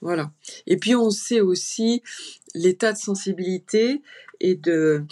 Voilà. 0.01 0.31
Et 0.67 0.77
puis 0.77 0.95
on 0.95 1.11
sait 1.11 1.41
aussi 1.41 2.01
l'état 2.55 2.91
de 2.91 2.97
sensibilité 2.97 4.01
et 4.39 4.55
de 4.55 5.03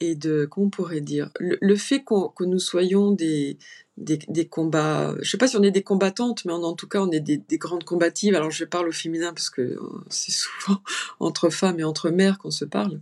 et 0.00 0.14
de 0.14 0.46
qu'on 0.46 0.70
pourrait 0.70 1.02
dire 1.02 1.30
le, 1.38 1.76
fait 1.76 2.02
que 2.02 2.44
nous 2.44 2.58
soyons 2.58 3.12
des, 3.12 3.58
des, 4.00 4.48
combats. 4.48 5.14
Je 5.20 5.30
sais 5.30 5.38
pas 5.38 5.46
si 5.46 5.56
on 5.56 5.62
est 5.62 5.70
des 5.70 5.82
combattantes, 5.82 6.44
mais 6.44 6.52
en 6.52 6.74
tout 6.74 6.88
cas, 6.88 7.00
on 7.00 7.10
est 7.10 7.20
des, 7.20 7.58
grandes 7.58 7.84
combatives. 7.84 8.34
Alors, 8.34 8.50
je 8.50 8.64
parle 8.64 8.88
au 8.88 8.92
féminin 8.92 9.32
parce 9.32 9.50
que 9.50 9.62
euh, 9.62 9.78
c'est 10.08 10.32
souvent 10.32 10.82
entre 11.20 11.50
femmes 11.50 11.80
et 11.80 11.84
entre 11.84 12.10
mères 12.10 12.38
qu'on 12.38 12.50
se 12.50 12.64
parle. 12.64 13.00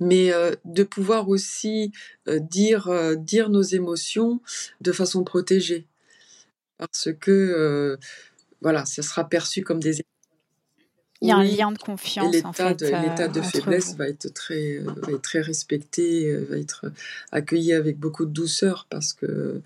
Mais 0.00 0.32
euh, 0.32 0.54
de 0.64 0.84
pouvoir 0.84 1.28
aussi 1.28 1.92
euh, 2.28 2.38
dire, 2.38 2.90
dire 3.16 3.50
nos 3.50 3.62
émotions 3.62 4.40
de 4.80 4.92
façon 4.92 5.24
protégée. 5.24 5.86
Parce 6.78 7.08
que, 7.20 7.98
voilà, 8.60 8.84
ça 8.84 9.02
sera 9.02 9.28
perçu 9.28 9.62
comme 9.62 9.80
des 9.80 10.00
il 11.20 11.28
y 11.28 11.32
a 11.32 11.36
un 11.36 11.42
lien 11.42 11.72
de 11.72 11.78
confiance. 11.78 12.32
L'état 12.32 12.74
de, 12.74 12.86
l'état 12.86 13.28
de 13.28 13.42
faiblesse 13.42 13.96
va 13.96 14.08
être, 14.08 14.32
très, 14.32 14.78
va 14.78 15.12
être 15.12 15.22
très 15.22 15.40
respecté, 15.40 16.32
va 16.36 16.58
être 16.58 16.86
accueilli 17.32 17.72
avec 17.72 17.98
beaucoup 17.98 18.24
de 18.24 18.30
douceur 18.30 18.86
parce 18.88 19.12
que 19.12 19.60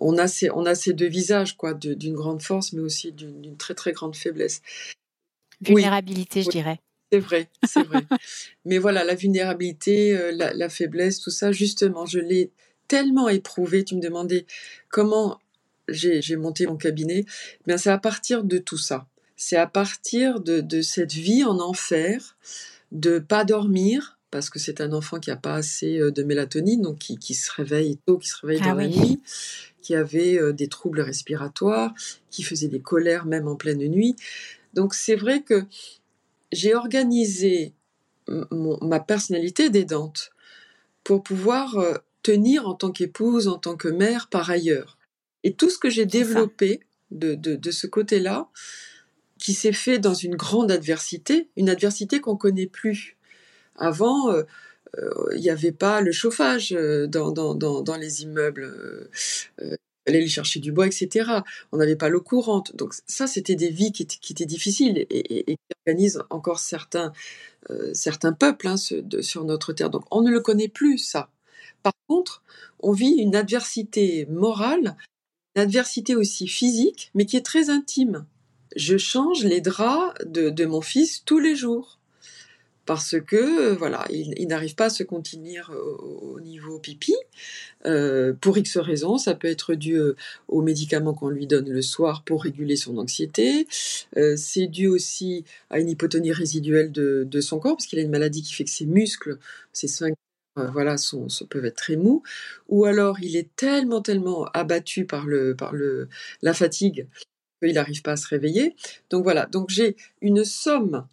on, 0.00 0.18
a 0.18 0.26
ces, 0.26 0.50
on 0.50 0.66
a 0.66 0.74
ces 0.74 0.92
deux 0.92 1.08
visages, 1.08 1.56
quoi, 1.56 1.74
d'une 1.74 2.14
grande 2.14 2.42
force, 2.42 2.72
mais 2.72 2.80
aussi 2.80 3.12
d'une 3.12 3.56
très 3.56 3.74
très 3.74 3.92
grande 3.92 4.16
faiblesse. 4.16 4.62
Vulnérabilité, 5.60 6.42
je 6.42 6.50
dirais. 6.50 6.80
C'est 7.12 7.20
vrai, 7.20 7.48
c'est 7.64 7.84
vrai. 7.84 8.00
mais 8.64 8.78
voilà, 8.78 9.04
la 9.04 9.14
vulnérabilité, 9.14 10.32
la, 10.32 10.52
la, 10.52 10.68
faiblesse, 10.68 11.20
tout 11.20 11.30
ça, 11.30 11.52
justement, 11.52 12.06
je 12.06 12.18
l'ai 12.18 12.50
tellement 12.88 13.28
éprouvé. 13.28 13.84
Tu 13.84 13.94
me 13.94 14.00
demandais 14.00 14.46
comment 14.88 15.38
j'ai 15.86 16.36
monté 16.36 16.66
mon 16.66 16.76
cabinet. 16.76 17.24
Bien, 17.66 17.78
c'est 17.78 17.90
à 17.90 17.98
partir 17.98 18.42
de 18.42 18.58
tout 18.58 18.78
ça 18.78 19.06
c'est 19.36 19.56
à 19.56 19.66
partir 19.66 20.40
de, 20.40 20.82
cette 20.82 21.12
vie 21.12 21.44
en 21.44 21.58
enfer, 21.60 22.36
de 22.92 23.18
pas 23.18 23.44
dormir 23.44 24.18
parce 24.30 24.50
que 24.50 24.58
c'est 24.58 24.80
un 24.80 24.92
enfant 24.92 25.20
qui 25.20 25.30
n'a 25.30 25.36
pas 25.36 25.54
assez 25.54 25.98
de 25.98 26.22
mélatonine, 26.24 26.82
donc 26.82 26.98
qui, 26.98 27.34
se 27.34 27.52
réveille 27.52 27.98
tôt, 28.04 28.18
qui 28.18 28.28
se 28.28 28.36
réveille 28.44 28.60
ah 28.64 28.70
dans 28.70 28.74
la 28.74 28.88
nuit, 28.88 29.20
qui 29.80 29.94
avait 29.94 30.52
des 30.52 30.66
troubles 30.66 31.02
respiratoires, 31.02 31.94
qui 32.30 32.42
faisait 32.42 32.66
des 32.66 32.80
colères 32.80 33.26
même 33.26 33.46
en 33.46 33.54
pleine 33.54 33.86
nuit. 33.86 34.16
Donc 34.72 34.94
c'est 34.94 35.14
vrai 35.14 35.42
que 35.42 35.62
j'ai 36.50 36.74
organisé 36.74 37.74
ma 38.50 38.98
personnalité 38.98 39.70
d'aidante 39.70 40.32
pour 41.04 41.22
pouvoir 41.22 41.76
tenir 42.24 42.66
en 42.66 42.74
tant 42.74 42.90
qu'épouse, 42.90 43.46
en 43.46 43.58
tant 43.58 43.76
que 43.76 43.88
mère 43.88 44.28
par 44.28 44.50
ailleurs. 44.50 44.98
Et 45.44 45.52
tout 45.52 45.70
ce 45.70 45.78
que 45.78 45.90
j'ai 45.90 46.06
développé 46.06 46.80
de, 47.12 47.34
de, 47.34 47.70
ce 47.70 47.86
côté-là, 47.86 48.48
qui 49.44 49.52
s'est 49.52 49.74
fait 49.74 49.98
dans 49.98 50.14
une 50.14 50.36
grande 50.36 50.70
adversité, 50.72 51.50
une 51.58 51.68
adversité 51.68 52.18
qu'on 52.22 52.34
connaît 52.34 52.66
plus. 52.66 53.18
Avant, 53.76 54.34
il 55.34 55.40
n'y 55.40 55.50
avait 55.50 55.70
pas 55.70 56.00
le 56.00 56.12
chauffage 56.12 56.70
dans, 56.72 57.30
dans, 57.32 57.96
les 57.96 58.22
immeubles. 58.22 58.64
Euh, 59.60 59.76
aller 60.06 60.26
chercher 60.28 60.60
du 60.60 60.72
bois, 60.72 60.86
etc. 60.86 61.30
On 61.72 61.76
n'avait 61.76 61.94
pas 61.94 62.08
l'eau 62.08 62.22
courante. 62.22 62.74
Donc 62.74 62.94
ça, 63.06 63.26
c'était 63.26 63.54
des 63.54 63.68
vies 63.68 63.92
qui, 63.92 64.02
étaient 64.30 64.46
difficiles 64.46 65.04
et, 65.10 65.44
qui 65.44 65.58
organisent 65.86 66.22
encore 66.30 66.58
certains, 66.58 67.12
certains 67.92 68.32
peuples 68.32 68.66
hein, 68.66 68.76
sur 68.78 69.44
notre 69.44 69.74
terre. 69.74 69.90
Donc 69.90 70.04
on 70.10 70.22
ne 70.22 70.30
le 70.30 70.40
connaît 70.40 70.68
plus, 70.68 70.96
ça. 70.96 71.28
Par 71.82 71.92
contre, 72.06 72.42
on 72.80 72.92
vit 72.92 73.16
une 73.18 73.36
adversité 73.36 74.24
morale, 74.30 74.96
une 75.54 75.62
adversité 75.62 76.16
aussi 76.16 76.48
physique, 76.48 77.10
mais 77.14 77.26
qui 77.26 77.36
est 77.36 77.44
très 77.44 77.68
intime. 77.68 78.24
Je 78.76 78.96
change 78.96 79.44
les 79.44 79.60
draps 79.60 80.14
de, 80.26 80.64
mon 80.64 80.80
fils 80.80 81.22
tous 81.24 81.38
les 81.38 81.56
jours 81.56 81.98
parce 82.86 83.16
que 83.18 83.72
voilà, 83.72 84.04
il, 84.10 84.46
n'arrive 84.46 84.74
pas 84.74 84.86
à 84.86 84.90
se 84.90 85.02
contenir 85.02 85.72
au, 85.72 86.38
niveau 86.40 86.78
pipi 86.78 87.14
euh, 87.86 88.34
pour 88.38 88.58
X 88.58 88.76
raisons. 88.76 89.16
Ça 89.16 89.34
peut 89.34 89.48
être 89.48 89.74
dû 89.74 89.96
euh, 89.96 90.16
aux 90.48 90.60
médicaments 90.60 91.14
qu'on 91.14 91.28
lui 91.28 91.46
donne 91.46 91.70
le 91.70 91.82
soir 91.82 92.24
pour 92.24 92.42
réguler 92.42 92.76
son 92.76 92.98
anxiété. 92.98 93.66
Euh, 94.18 94.36
c'est 94.36 94.66
dû 94.66 94.86
aussi 94.86 95.44
à 95.70 95.78
une 95.78 95.88
hypotonie 95.88 96.32
résiduelle 96.32 96.92
de, 96.92 97.26
de 97.26 97.40
son 97.40 97.58
corps 97.58 97.76
parce 97.76 97.86
qu'il 97.86 97.98
a 97.98 98.02
une 98.02 98.10
maladie 98.10 98.42
qui 98.42 98.52
fait 98.52 98.64
que 98.64 98.70
ses 98.70 98.86
muscles, 98.86 99.38
ses 99.72 99.88
sphincters 99.88 100.16
voilà, 100.56 100.96
sont, 100.96 101.26
peuvent 101.50 101.64
être 101.64 101.76
très 101.76 101.96
mous, 101.96 102.22
ou 102.68 102.84
alors 102.84 103.18
il 103.20 103.36
est 103.36 103.54
tellement, 103.56 104.00
tellement 104.00 104.44
abattu 104.54 105.04
par, 105.04 105.26
le, 105.26 105.56
par 105.56 105.72
le, 105.72 106.08
la 106.42 106.54
fatigue 106.54 107.08
qu'il 107.68 107.74
n'arrive 107.74 108.02
pas 108.02 108.12
à 108.12 108.16
se 108.16 108.28
réveiller. 108.28 108.76
Donc 109.10 109.24
voilà, 109.24 109.46
donc 109.46 109.70
j'ai 109.70 109.96
une 110.20 110.44
somme, 110.44 111.06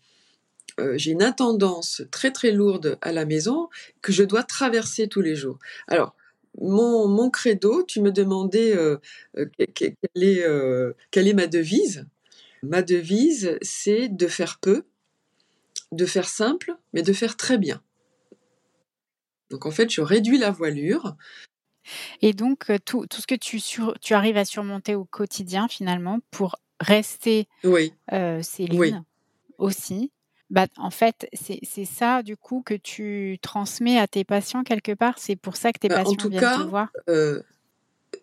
euh, 0.79 0.97
j'ai 0.97 1.11
une 1.11 1.23
intendance 1.23 2.03
très 2.11 2.31
très 2.31 2.51
lourde 2.51 2.97
à 3.01 3.11
la 3.11 3.25
maison 3.25 3.69
que 4.01 4.11
je 4.11 4.23
dois 4.23 4.43
traverser 4.43 5.07
tous 5.07 5.21
les 5.21 5.35
jours. 5.35 5.59
Alors, 5.87 6.15
mon, 6.59 7.07
mon 7.07 7.29
credo, 7.29 7.83
tu 7.83 8.01
me 8.01 8.11
demandais 8.11 8.75
euh, 8.75 8.97
est, 9.57 9.95
quelle 11.11 11.27
est 11.27 11.33
ma 11.33 11.47
devise? 11.47 12.05
Ma 12.63 12.81
devise, 12.81 13.57
c'est 13.61 14.09
de 14.09 14.27
faire 14.27 14.59
peu, 14.59 14.83
de 15.91 16.05
faire 16.05 16.29
simple, 16.29 16.75
mais 16.93 17.01
de 17.01 17.13
faire 17.13 17.37
très 17.37 17.57
bien. 17.57 17.81
Donc 19.49 19.65
en 19.65 19.71
fait, 19.71 19.89
je 19.89 20.01
réduis 20.01 20.37
la 20.37 20.51
voilure. 20.51 21.15
Et 22.21 22.33
donc, 22.33 22.69
euh, 22.69 22.77
tout, 22.83 23.05
tout 23.07 23.21
ce 23.21 23.27
que 23.27 23.35
tu, 23.35 23.61
tu 24.01 24.13
arrives 24.13 24.37
à 24.37 24.45
surmonter 24.45 24.95
au 24.95 25.05
quotidien, 25.05 25.67
finalement, 25.67 26.19
pour 26.31 26.57
rester 26.79 27.47
oui. 27.63 27.93
Euh, 28.11 28.41
Céline 28.41 29.03
aussi, 29.57 30.11
bah, 30.49 30.67
en 30.77 30.89
fait, 30.89 31.29
c'est 31.33 31.85
ça, 31.85 32.23
du 32.23 32.35
coup, 32.35 32.63
que 32.65 32.73
tu 32.73 33.37
transmets 33.41 33.99
à 33.99 34.07
tes 34.07 34.23
patients 34.23 34.63
quelque 34.63 34.91
part. 34.93 35.15
C'est 35.17 35.35
pour 35.35 35.55
ça 35.55 35.71
que 35.71 35.79
tes 35.79 35.87
bah, 35.87 36.03
patients 36.03 36.29
viennent 36.29 36.41
te 36.41 36.67
voir. 36.67 36.89
Euh, 37.09 37.41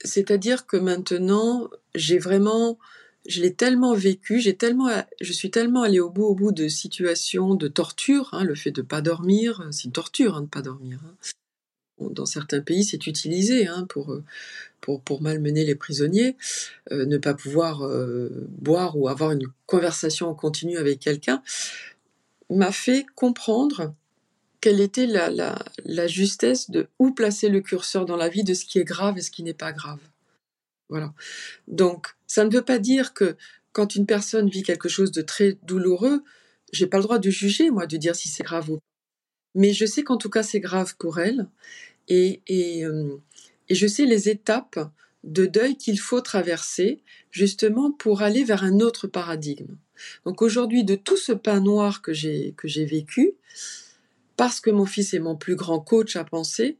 C'est-à-dire 0.04 0.66
que 0.66 0.76
maintenant, 0.76 1.68
j'ai 1.94 2.18
vraiment 2.18 2.78
je 3.26 3.42
l'ai 3.42 3.52
tellement 3.52 3.94
vécu, 3.94 4.40
j'ai 4.40 4.57
tellement, 4.57 4.88
je 5.20 5.33
suis 5.33 5.50
tellement 5.50 5.83
allée 5.83 6.00
au 6.00 6.09
bout, 6.09 6.24
au 6.24 6.35
bout 6.35 6.50
de 6.50 6.66
situations 6.68 7.54
de 7.54 7.68
torture. 7.68 8.31
Hein, 8.33 8.44
le 8.44 8.54
fait 8.54 8.70
de 8.70 8.81
ne 8.81 8.87
pas 8.87 9.02
dormir, 9.02 9.66
c'est 9.70 9.85
une 9.85 9.92
torture 9.92 10.35
hein, 10.35 10.40
de 10.40 10.46
ne 10.46 10.50
pas 10.50 10.62
dormir. 10.62 10.98
Hein. 11.04 11.14
Dans 12.00 12.26
certains 12.26 12.61
pays, 12.61 12.84
c'est 12.84 13.06
utilisé 13.06 13.68
pour, 13.88 14.12
euh, 14.12 14.24
pour, 14.80 15.22
malmener 15.22 15.64
les 15.64 15.74
prisonniers. 15.74 16.37
Euh, 16.92 17.06
ne 17.06 17.18
pas 17.18 17.34
pouvoir 17.34 17.84
euh, 17.84 18.46
boire 18.58 18.96
ou 18.96 19.08
avoir 19.08 19.32
une 19.32 19.46
conversation 19.66 20.28
en 20.28 20.34
continu 20.34 20.76
avec 20.76 21.00
quelqu'un 21.00 21.42
m'a 22.50 22.72
fait 22.72 23.04
comprendre 23.14 23.94
quelle 24.61 24.80
était 24.80 25.06
la 25.06 26.06
justesse 26.06 26.70
de 26.70 26.88
où 26.98 27.12
placer 27.12 27.48
le 27.48 27.61
curseur 27.61 28.06
dans 28.06 28.16
la 28.16 28.28
vie 28.28 28.42
de 28.42 28.54
ce 28.54 28.64
qui 28.64 28.78
est 28.78 28.84
grave 28.84 29.18
et 29.18 29.20
ce 29.20 29.30
qui 29.30 29.42
n'est 29.42 29.52
pas 29.54 29.72
grave. 29.72 30.00
Voilà. 30.88 31.12
Donc, 31.66 32.08
ça 32.26 32.44
ne 32.44 32.50
veut 32.50 32.64
pas 32.64 32.78
dire 32.78 33.12
que 33.14 33.37
quand 33.72 33.94
une 33.94 34.06
personne 34.06 34.48
vit 34.48 34.62
quelque 34.62 34.88
chose 34.88 35.12
de 35.12 35.22
très 35.22 35.58
douloureux, 35.62 36.24
j'ai 36.72 36.87
pas 36.87 36.98
le 36.98 37.02
droit 37.02 37.18
de 37.18 37.30
juger, 37.30 37.70
moi, 37.70 37.87
de 37.87 37.96
dire 37.96 38.16
si 38.16 38.28
c'est 38.28 38.42
grave 38.42 38.70
ou 38.70 38.78
pas. 38.78 38.88
Mais 39.59 39.73
je 39.73 39.87
sais 39.87 40.05
qu'en 40.05 40.18
tout 40.18 40.31
cas, 40.31 40.44
c'est 40.44 40.61
grave 40.61 40.94
pour 40.99 41.18
elle. 41.18 41.49
Et, 42.07 42.42
et, 42.47 42.85
euh, 42.85 43.16
et 43.68 43.75
je 43.75 43.88
sais 43.88 44.07
les 44.07 44.29
étapes 44.29 44.79
de 45.25 45.47
deuil 45.47 45.77
qu'il 45.77 45.99
faut 45.99 46.21
traverser, 46.21 47.03
justement, 47.33 47.90
pour 47.90 48.23
aller 48.23 48.44
vers 48.44 48.62
un 48.62 48.79
autre 48.79 49.09
paradigme. 49.09 49.75
Donc 50.25 50.42
aujourd'hui, 50.42 50.85
de 50.85 50.94
tout 50.94 51.16
ce 51.16 51.33
pain 51.33 51.59
noir 51.59 52.03
que 52.03 52.12
j'ai, 52.12 52.55
que 52.57 52.68
j'ai 52.68 52.85
vécu, 52.85 53.33
parce 54.37 54.61
que 54.61 54.71
mon 54.71 54.87
fils 54.87 55.12
est 55.12 55.18
mon 55.18 55.35
plus 55.35 55.57
grand 55.57 55.81
coach 55.81 56.14
à 56.14 56.23
penser, 56.23 56.79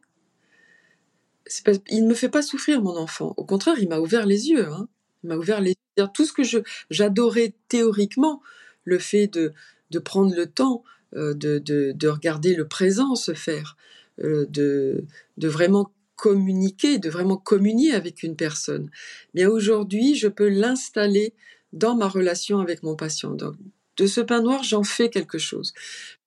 il 1.91 2.05
ne 2.05 2.09
me 2.09 2.15
fait 2.15 2.29
pas 2.29 2.43
souffrir, 2.43 2.81
mon 2.81 2.97
enfant. 2.97 3.35
Au 3.37 3.45
contraire, 3.45 3.75
il 3.81 3.89
m'a 3.89 3.99
ouvert 3.99 4.25
les 4.25 4.51
yeux. 4.51 4.69
Hein. 4.69 4.87
Il 5.25 5.31
m'a 5.31 5.37
ouvert 5.37 5.61
les 5.61 5.75
yeux. 5.97 6.07
Tout 6.15 6.25
ce 6.25 6.33
que 6.33 6.45
je, 6.45 6.59
j'adorais 6.91 7.55
théoriquement, 7.67 8.41
le 8.85 9.01
fait 9.01 9.27
de, 9.27 9.53
de 9.91 9.99
prendre 9.99 10.33
le 10.37 10.47
temps 10.47 10.85
de, 11.15 11.59
de, 11.59 11.93
de, 11.95 12.09
regarder 12.09 12.55
le 12.55 12.67
présent 12.69 13.15
se 13.15 13.35
faire, 13.35 13.77
euh, 14.23 14.47
de, 14.51 15.05
de 15.37 15.49
vraiment 15.49 15.91
communiquer, 16.17 16.99
de 16.99 17.09
vraiment 17.09 17.37
communier 17.37 17.93
avec 17.93 18.23
une 18.23 18.37
personne. 18.37 18.91
Bien 19.35 19.49
aujourd'hui, 19.49 20.15
je 20.17 20.29
peux 20.29 20.49
l'installer 20.49 21.33
dans 21.73 21.95
ma 21.95 22.09
relation 22.09 22.59
avec 22.61 22.83
mon 22.83 22.97
patient. 22.97 23.33
Donc, 23.33 23.55
de 23.97 24.07
ce 24.07 24.21
pain 24.21 24.43
noir, 24.43 24.63
j'en 24.63 24.83
fais 24.85 25.11
quelque 25.11 25.39
chose. 25.39 25.73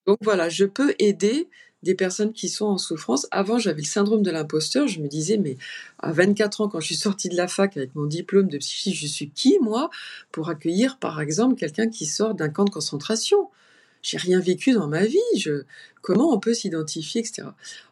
Donc 0.08 0.17
voilà, 0.22 0.50
je 0.50 0.65
peux 0.65 0.94
aider 1.00 1.48
des 1.84 1.96
personnes 1.96 2.34
qui 2.34 2.50
sont 2.50 2.65
en 2.65 2.78
souffrance. 2.78 3.28
Avant, 3.32 3.58
j'avais 3.58 3.82
le 3.82 3.88
syndrome 3.88 4.22
de 4.24 4.32
l'imposteur. 4.32 4.88
Je 4.88 5.00
me 5.02 5.08
disais, 5.08 5.38
mais 5.38 5.58
à 6.00 6.12
24 6.12 6.62
ans, 6.62 6.67
quand 6.70 6.80
je 6.80 6.88
suis 6.88 6.96
sortie 6.96 7.30
de 7.30 7.36
la 7.36 7.48
fac 7.48 7.76
avec 7.78 7.96
mon 7.96 8.06
diplôme 8.06 8.48
de 8.48 8.58
psychiatre, 8.58 8.98
je 9.00 9.08
suis 9.08 9.30
qui, 9.32 9.58
moi, 9.62 9.89
pour 10.32 10.50
accueillir, 10.50 11.00
par 11.00 11.22
exemple, 11.22 11.56
quelqu'un 11.56 11.89
qui 11.89 12.06
sort 12.06 12.36
d'un 12.36 12.50
camp 12.50 12.65
de 12.65 12.70
concentration? 12.70 13.50
J'ai 14.02 14.18
rien 14.18 14.40
vécu 14.40 14.74
dans 14.74 14.88
ma 14.88 15.06
vie. 15.06 15.20
Je... 15.38 15.64
Comment 16.02 16.34
on 16.34 16.40
peut 16.40 16.54
s'identifier, 16.54 17.22
etc. 17.22 17.44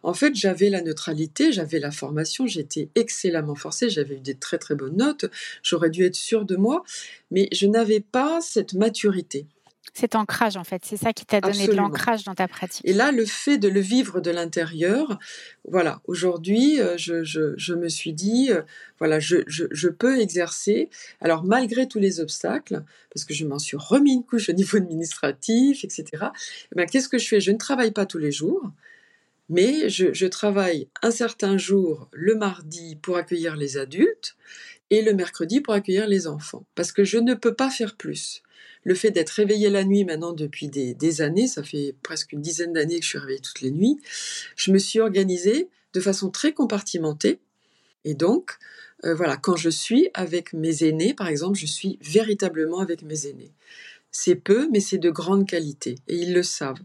En 0.02 0.14
fait, 0.14 0.34
j'avais 0.36 0.70
la 0.70 0.82
neutralité, 0.82 1.52
j'avais 1.52 1.80
la 1.80 1.92
formation, 1.92 2.48
j'étais 2.48 2.90
excellemment 2.96 3.56
forcée, 3.56 3.90
j'avais 3.90 4.16
eu 4.16 4.20
des 4.20 4.34
très 4.34 4.58
très 4.58 4.74
bonnes 4.74 4.98
notes, 4.98 5.26
j'aurais 5.62 5.92
dû 5.92 6.04
être 6.06 6.16
sûre 6.16 6.46
de 6.46 6.56
moi, 6.56 6.84
mais 7.30 7.48
je 7.52 7.68
n'avais 7.68 8.00
pas 8.00 8.42
cette 8.42 8.74
maturité. 8.74 9.46
Cet 9.94 10.16
ancrage, 10.16 10.58
en 10.58 10.64
fait, 10.64 10.84
c'est 10.86 10.98
ça 10.98 11.14
qui 11.14 11.26
t'a 11.26 11.42
donné 11.42 11.68
de 11.68 11.74
l'ancrage 11.74 12.24
dans 12.24 12.36
ta 12.36 12.48
pratique. 12.48 12.82
Et 12.86 12.94
là, 12.94 13.12
le 13.12 13.26
fait 13.26 13.58
de 13.58 13.68
le 13.68 13.80
vivre 13.80 14.20
de 14.22 14.32
l'intérieur, 14.32 15.20
voilà, 15.68 16.02
aujourd'hui, 16.06 16.80
euh, 16.80 16.98
je, 16.98 17.24
je, 17.24 17.54
je, 17.58 17.74
me 17.74 17.90
suis 17.90 18.14
dit, 18.14 18.50
euh, 18.52 18.62
voilà, 19.00 19.20
je, 19.20 19.38
je, 19.48 19.88
peux 19.90 20.20
exercer, 20.20 20.90
alors 21.22 21.44
malgré 21.44 21.88
tous 21.88 22.00
les 22.00 22.20
obstacles, 22.20 22.84
parce 23.14 23.26
que 23.26 23.34
je 23.34 23.46
m'en 23.46 23.60
suis 23.60 23.78
remis 23.78 24.14
une 24.14 24.24
couche 24.24 24.50
au 24.50 24.54
niveau 24.54 24.78
administratif, 24.78 25.84
etc., 25.84 26.06
eh 26.14 26.76
ben, 26.76 26.86
qu'est-ce 26.86 27.10
que 27.10 27.18
je 27.18 27.28
fais? 27.28 27.42
Je 27.42 27.52
ne 27.52 27.58
travaille 27.58 27.92
pas 27.92 28.06
tous 28.06 28.20
les 28.20 28.32
jours, 28.32 28.72
mais 29.50 29.90
je 29.90 30.26
travaille 30.28 30.90
un 31.02 31.12
certain 31.12 31.58
jour, 31.58 32.08
le 32.12 32.36
mardi, 32.36 32.96
pour 33.02 33.18
accueillir 33.18 33.56
les 33.56 33.78
adultes, 33.78 34.36
et 34.90 35.02
le 35.02 35.14
mercredi 35.14 35.62
pour 35.62 35.74
accueillir 35.74 36.08
les 36.08 36.28
enfants, 36.28 36.66
parce 36.76 36.92
que 36.92 37.04
je 37.04 37.18
ne 37.18 37.34
peux 37.34 37.54
pas 37.54 37.70
faire 37.70 37.96
plus 37.96 38.42
le 38.84 38.96
fait 38.96 39.12
d'être 39.12 39.32
réveillée 39.32 39.70
la 39.70 39.84
nuit 39.84 40.06
maintenant 40.06 40.34
depuis 40.34 40.68
des, 40.68 41.22
années, 41.22 41.48
ça 41.48 41.64
fait 41.64 41.96
presque 42.04 42.32
une 42.32 42.42
dizaine 42.42 42.74
d'années 42.74 43.00
que 43.00 43.04
je 43.04 43.10
suis 43.10 43.18
réveillée 43.18 43.42
toutes 43.42 43.62
les 43.62 43.72
nuits, 43.72 44.00
je 44.56 44.72
me 44.72 44.78
suis 44.78 45.00
organisée 45.00 45.70
de 45.94 46.00
façon 46.00 46.30
très 46.30 46.54
compartimentée. 46.54 47.40
Et 48.06 48.14
donc, 48.14 48.58
euh, 49.06 49.14
voilà, 49.14 49.38
quand 49.38 49.56
je 49.56 49.70
suis 49.70 50.10
avec 50.14 50.54
mes 50.54 50.84
aînés, 50.84 51.14
par 51.14 51.28
exemple, 51.28 51.58
je 51.58 51.66
suis 51.66 52.00
véritablement 52.02 52.80
avec 52.80 53.02
mes 53.02 53.28
aînés. 53.28 53.52
C'est 54.12 54.36
peu, 54.36 54.70
mais 54.72 54.80
c'est 54.80 54.98
de 54.98 55.10
grande 55.10 55.48
qualité, 55.48 55.96
et 56.08 56.16
ils 56.16 56.34
le 56.34 56.44
savent. 56.44 56.82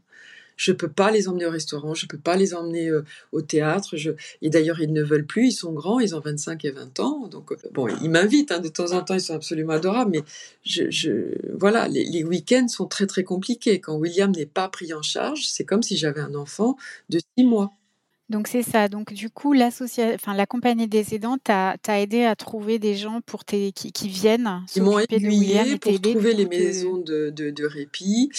Je 0.56 0.72
peux 0.72 0.88
pas 0.88 1.10
les 1.10 1.28
emmener 1.28 1.46
au 1.46 1.50
restaurant, 1.50 1.94
je 1.94 2.06
peux 2.06 2.18
pas 2.18 2.36
les 2.36 2.54
emmener 2.54 2.88
euh, 2.88 3.04
au 3.32 3.42
théâtre. 3.42 3.94
Et 4.42 4.50
d'ailleurs, 4.50 4.80
ils 4.80 4.92
ne 4.92 5.02
veulent 5.02 5.26
plus, 5.26 5.48
ils 5.48 5.52
sont 5.52 5.72
grands, 5.72 6.00
ils 6.00 6.14
ont 6.14 6.20
25 6.20 6.64
et 6.64 6.70
20 6.70 7.00
ans. 7.00 7.28
Donc, 7.28 7.52
euh, 7.52 7.56
bon, 7.72 7.88
ils 8.02 8.10
m'invitent, 8.10 8.52
hein, 8.52 8.60
de 8.60 8.68
temps 8.68 8.92
en 8.92 9.02
temps, 9.02 9.14
ils 9.14 9.20
sont 9.20 9.34
absolument 9.34 9.72
adorables. 9.74 10.10
Mais 10.12 10.24
je, 10.64 10.90
je... 10.90 11.34
voilà, 11.56 11.88
les, 11.88 12.04
les 12.04 12.24
week-ends 12.24 12.68
sont 12.68 12.86
très, 12.86 13.06
très 13.06 13.24
compliqués. 13.24 13.80
Quand 13.80 13.96
William 13.96 14.30
n'est 14.32 14.46
pas 14.46 14.68
pris 14.68 14.92
en 14.94 15.02
charge, 15.02 15.46
c'est 15.48 15.64
comme 15.64 15.82
si 15.82 15.96
j'avais 15.96 16.20
un 16.20 16.34
enfant 16.34 16.76
de 17.08 17.18
6 17.38 17.44
mois. 17.44 17.74
Donc 18.30 18.48
c'est 18.48 18.62
ça. 18.62 18.88
Donc 18.88 19.12
du 19.12 19.28
coup, 19.28 19.54
enfin, 19.54 20.34
la 20.34 20.46
compagnie 20.46 20.88
des 20.88 21.14
aidants 21.14 21.36
t'a 21.36 21.76
aidé 22.00 22.24
à 22.24 22.34
trouver 22.34 22.78
des 22.78 22.96
gens 22.96 23.20
pour 23.20 23.44
qui, 23.44 23.72
qui 23.72 24.08
viennent 24.08 24.62
Ils 24.74 24.82
m'ont 24.82 24.98
aiguillé 24.98 25.78
pour 25.78 26.00
trouver 26.00 26.32
les 26.32 26.46
maisons 26.46 26.96
de, 26.96 27.30
de, 27.30 27.64
répit. 27.66 28.30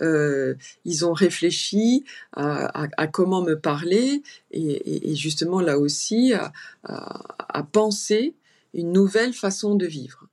Euh, 0.00 0.54
ils 0.84 1.04
ont 1.04 1.12
réfléchi 1.12 2.04
à, 2.32 2.86
à, 2.96 3.06
comment 3.06 3.42
me 3.42 3.58
parler 3.58 4.22
et, 4.50 5.10
et, 5.10 5.14
justement 5.14 5.60
là 5.60 5.78
aussi 5.78 6.32
à, 6.32 6.52
à, 6.84 7.62
penser 7.62 8.34
une 8.72 8.92
nouvelle 8.92 9.34
façon 9.34 9.74
de 9.74 9.86
vivre. 9.86 10.26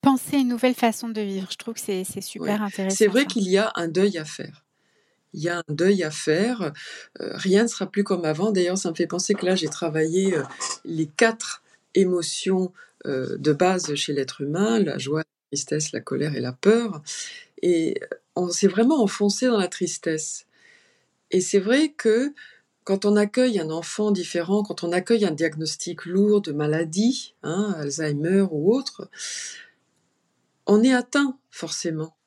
Penser 0.00 0.38
une 0.38 0.48
nouvelle 0.48 0.74
façon 0.74 1.08
de 1.08 1.20
vivre. 1.20 1.48
Je 1.50 1.56
trouve 1.56 1.74
que 1.74 1.80
c'est 1.80 2.04
super 2.20 2.62
intéressant. 2.62 2.96
C'est 2.96 3.06
vrai 3.06 3.26
qu'il 3.26 3.48
y 3.48 3.56
a 3.56 3.70
un 3.76 3.88
deuil 3.88 4.18
à 4.18 4.24
faire 4.24 4.64
il 5.38 5.44
y 5.44 5.48
a 5.48 5.58
un 5.58 5.72
deuil 5.72 6.02
à 6.02 6.10
faire. 6.10 6.72
Euh, 7.20 7.30
rien 7.36 7.62
ne 7.62 7.68
sera 7.68 7.86
plus 7.86 8.02
comme 8.02 8.24
avant. 8.24 8.50
D'ailleurs, 8.50 8.76
ça 8.76 8.90
me 8.90 8.96
fait 8.96 9.06
penser 9.06 9.34
que 9.34 9.46
là, 9.46 9.54
j'ai 9.54 9.68
travaillé 9.68 10.36
euh, 10.36 10.42
les 10.84 11.06
quatre 11.06 11.62
émotions 11.94 12.72
euh, 13.06 13.38
de 13.38 13.52
base 13.52 13.94
chez 13.94 14.12
l'être 14.12 14.40
humain, 14.40 14.80
la 14.80 14.98
joie, 14.98 15.20
la 15.20 15.24
tristesse, 15.50 15.92
la 15.92 16.00
colère 16.00 16.34
et 16.34 16.40
la 16.40 16.52
peur. 16.52 17.02
Et 17.62 18.00
on 18.34 18.50
s'est 18.50 18.66
vraiment 18.66 19.00
enfoncé 19.00 19.46
dans 19.46 19.58
la 19.58 19.68
tristesse. 19.68 20.46
Et 21.30 21.40
c'est 21.40 21.60
vrai 21.60 21.94
que 21.96 22.34
quand 22.82 23.04
on 23.04 23.14
accueille 23.14 23.60
un 23.60 23.70
enfant 23.70 24.10
différent, 24.10 24.64
quand 24.64 24.82
on 24.82 24.90
accueille 24.90 25.24
un 25.24 25.30
diagnostic 25.30 26.04
lourd 26.04 26.40
de 26.40 26.50
maladie, 26.50 27.34
hein, 27.44 27.76
Alzheimer 27.78 28.46
ou 28.50 28.74
autre, 28.74 29.08
on 30.66 30.82
est 30.82 30.92
atteint 30.92 31.38
forcément 31.50 32.17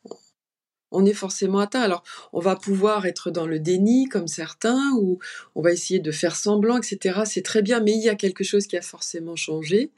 on 0.91 1.05
est 1.05 1.13
forcément 1.13 1.59
atteint. 1.59 1.81
Alors, 1.81 2.03
on 2.33 2.39
va 2.39 2.55
pouvoir 2.55 3.05
être 3.05 3.31
dans 3.31 3.47
le 3.47 3.59
déni, 3.59 4.07
comme 4.07 4.27
certains, 4.27 4.91
ou 4.97 5.19
on 5.55 5.61
va 5.61 5.71
essayer 5.71 5.99
de 5.99 6.11
faire 6.11 6.35
semblant, 6.35 6.77
etc. 6.77 7.21
C'est 7.25 7.41
très 7.41 7.61
bien, 7.61 7.79
mais 7.79 7.93
il 7.93 8.03
y 8.03 8.09
a 8.09 8.15
quelque 8.15 8.43
chose 8.43 8.67
qui 8.67 8.77
a 8.77 8.81
forcément 8.81 9.35
changé. 9.35 9.91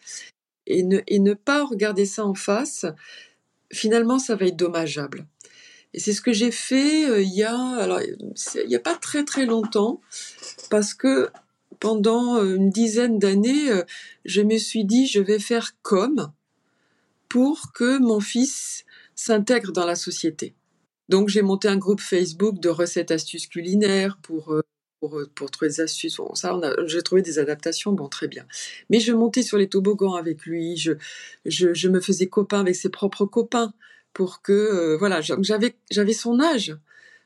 Et 0.66 0.84
ne, 0.84 1.34
pas 1.34 1.66
regarder 1.66 2.06
ça 2.06 2.26
en 2.26 2.36
face, 2.36 2.86
finalement, 3.72 4.20
ça 4.20 4.36
va 4.36 4.46
être 4.46 4.56
dommageable. 4.56 5.26
Et 5.94 6.00
c'est 6.00 6.14
ce 6.14 6.22
que 6.22 6.34
j'ai 6.34 6.52
fait 6.52 7.06
euh, 7.08 7.22
il 7.22 7.34
y 7.34 7.44
a, 7.44 7.56
alors, 7.56 8.02
il 8.02 8.68
n'y 8.68 8.76
a 8.76 8.80
pas 8.80 8.96
très 8.96 9.26
très 9.26 9.46
longtemps, 9.46 10.02
parce 10.70 10.94
que 10.94 11.30
pendant 11.80 12.38
euh, 12.38 12.56
une 12.56 12.70
dizaine 12.70 13.20
d'années, 13.20 13.70
euh, 13.70 13.84
je 14.26 14.41
me 14.41 14.58
suis 14.58 14.86
dit, 14.86 15.06
je 15.06 15.20
vais 15.20 15.38
faire 15.38 15.72
comme 15.82 16.32
pour 17.30 17.74
que 17.74 18.00
mon 18.00 18.20
fils 18.20 18.86
s'intègre 19.16 19.72
dans 19.72 19.86
la 19.86 19.96
société. 19.96 20.54
Donc 21.10 21.30
j'ai 21.30 21.41
monté 21.41 21.68
un 21.68 21.78
groupe 21.78 22.01
Facebook 22.01 22.60
de 22.60 22.70
recettes 22.70 23.12
astuces 23.12 23.47
culinaires 23.47 24.18
pour 24.22 24.54
euh, 24.54 24.62
pour, 24.99 25.20
euh, 25.20 25.30
pour, 25.36 25.51
trouver 25.51 25.70
des 25.70 25.82
astuces. 25.82 26.20
Ça, 26.34 26.58
j'ai 26.86 27.01
trouvé 27.01 27.22
des 27.22 27.38
adaptations, 27.38 27.91
bon, 27.91 28.08
très 28.08 28.30
bien. 28.30 28.45
Mais 28.89 29.01
je 29.01 29.12
montais 29.12 29.41
sur 29.41 29.58
les 29.58 29.68
toboggans 29.68 30.14
avec 30.14 30.45
lui, 30.45 30.78
je, 30.78 30.93
je, 31.45 31.74
je 31.74 31.89
me 31.89 31.99
faisais 31.99 32.28
copain 32.28 32.62
avec 32.62 32.76
ses 32.76 32.88
propres 32.88 33.26
copains 33.26 33.74
pour 34.14 34.41
que, 34.41 34.54
euh, 34.54 34.97
voilà, 34.97 35.20
j'avais, 35.20 35.76
j'avais 35.91 36.14
son 36.14 36.39
âge 36.39 36.78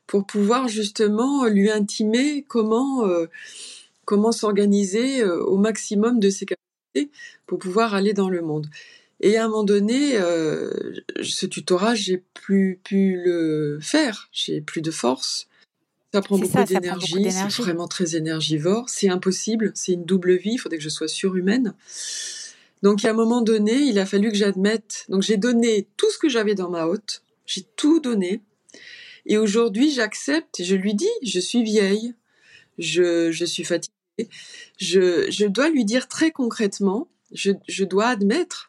pour 0.08 0.26
pouvoir 0.26 0.68
justement 0.70 1.46
lui 1.46 1.70
intimer 1.70 2.46
comment, 2.48 3.06
comment 4.06 4.32
s'organiser 4.32 5.24
au 5.26 5.58
maximum 5.58 6.20
de 6.20 6.30
ses 6.30 6.46
capacités 6.46 7.12
pour 7.46 7.60
pouvoir 7.60 7.94
aller 7.94 8.14
dans 8.14 8.30
le 8.30 8.42
monde. 8.42 8.68
Et 9.20 9.38
à 9.38 9.46
un 9.46 9.48
moment 9.48 9.64
donné, 9.64 10.18
euh, 10.18 10.72
ce 11.24 11.46
tutorat, 11.46 11.96
j'ai 11.96 12.24
plus 12.34 12.80
pu 12.84 13.20
le 13.24 13.80
faire. 13.82 14.30
J'ai 14.32 14.62
plus 14.62 14.82
de 14.82 14.92
force. 14.92 15.48
Ça 16.14 16.22
prend 16.22 16.38
beaucoup 16.38 16.64
d'énergie. 16.64 17.32
C'est 17.32 17.62
vraiment 17.62 17.88
très 17.88 18.16
énergivore. 18.16 18.90
C'est 18.90 19.10
impossible. 19.10 19.72
C'est 19.76 19.94
une 19.94 20.06
double 20.06 20.36
vie. 20.36 20.54
Il 20.54 20.58
faudrait 20.58 20.78
que 20.78 20.84
je 20.84 20.90
sois 20.90 21.08
surhumaine. 21.08 21.74
Donc, 22.84 23.04
à 23.06 23.10
un 23.10 23.14
moment 23.14 23.42
donné, 23.42 23.74
il 23.74 23.98
a 23.98 24.06
fallu 24.06 24.30
que 24.30 24.38
j'admette. 24.38 25.06
Donc, 25.10 25.24
j'ai 25.24 25.38
donné 25.38 25.88
tout 25.98 26.10
ce 26.12 26.20
que 26.20 26.30
j'avais 26.30 26.54
dans 26.54 26.70
ma 26.70 26.86
haute. 26.86 27.24
J'ai 27.46 27.64
tout 27.76 28.00
donné. 28.00 28.42
Et 29.26 29.38
aujourd'hui, 29.38 29.92
j'accepte. 29.92 30.64
Je 30.64 30.76
lui 30.76 30.94
dis, 30.94 31.10
je 31.24 31.40
suis 31.40 31.64
vieille. 31.64 32.14
Je, 32.78 33.32
je 33.32 33.46
suis 33.46 33.64
fatiguée. 33.64 33.94
Je, 34.78 35.30
je 35.30 35.46
dois 35.46 35.70
lui 35.70 35.86
dire 35.86 36.08
très 36.08 36.32
concrètement, 36.32 37.08
je, 37.32 37.52
je 37.68 37.84
dois 37.84 38.08
admettre 38.08 38.67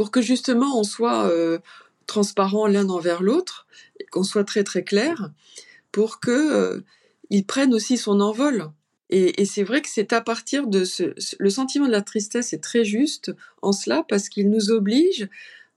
pour 0.00 0.10
que 0.10 0.22
justement 0.22 0.80
on 0.80 0.82
soit 0.82 1.28
euh, 1.28 1.58
transparent 2.06 2.66
l'un 2.66 2.88
envers 2.88 3.22
l'autre, 3.22 3.66
qu'on 4.10 4.22
soit 4.22 4.44
très 4.44 4.64
très 4.64 4.82
clair, 4.82 5.30
pour 5.92 6.20
que 6.20 6.30
euh, 6.30 6.80
prenne 7.46 7.74
aussi 7.74 7.98
son 7.98 8.22
envol. 8.22 8.70
Et, 9.10 9.44
c'est 9.44 9.62
vrai 9.62 9.82
que 9.82 9.90
c'est 9.90 10.14
à 10.14 10.22
partir 10.22 10.68
de 10.68 10.86
ce, 10.86 11.12
le 11.38 11.50
sentiment 11.50 11.84
de 11.84 11.90
la 11.90 12.00
tristesse 12.00 12.54
est 12.54 12.62
très 12.62 12.82
juste 12.82 13.30
en 13.60 13.72
cela 13.72 14.02
parce 14.08 14.30
qu'il 14.30 14.48
nous 14.48 14.70
oblige 14.70 15.28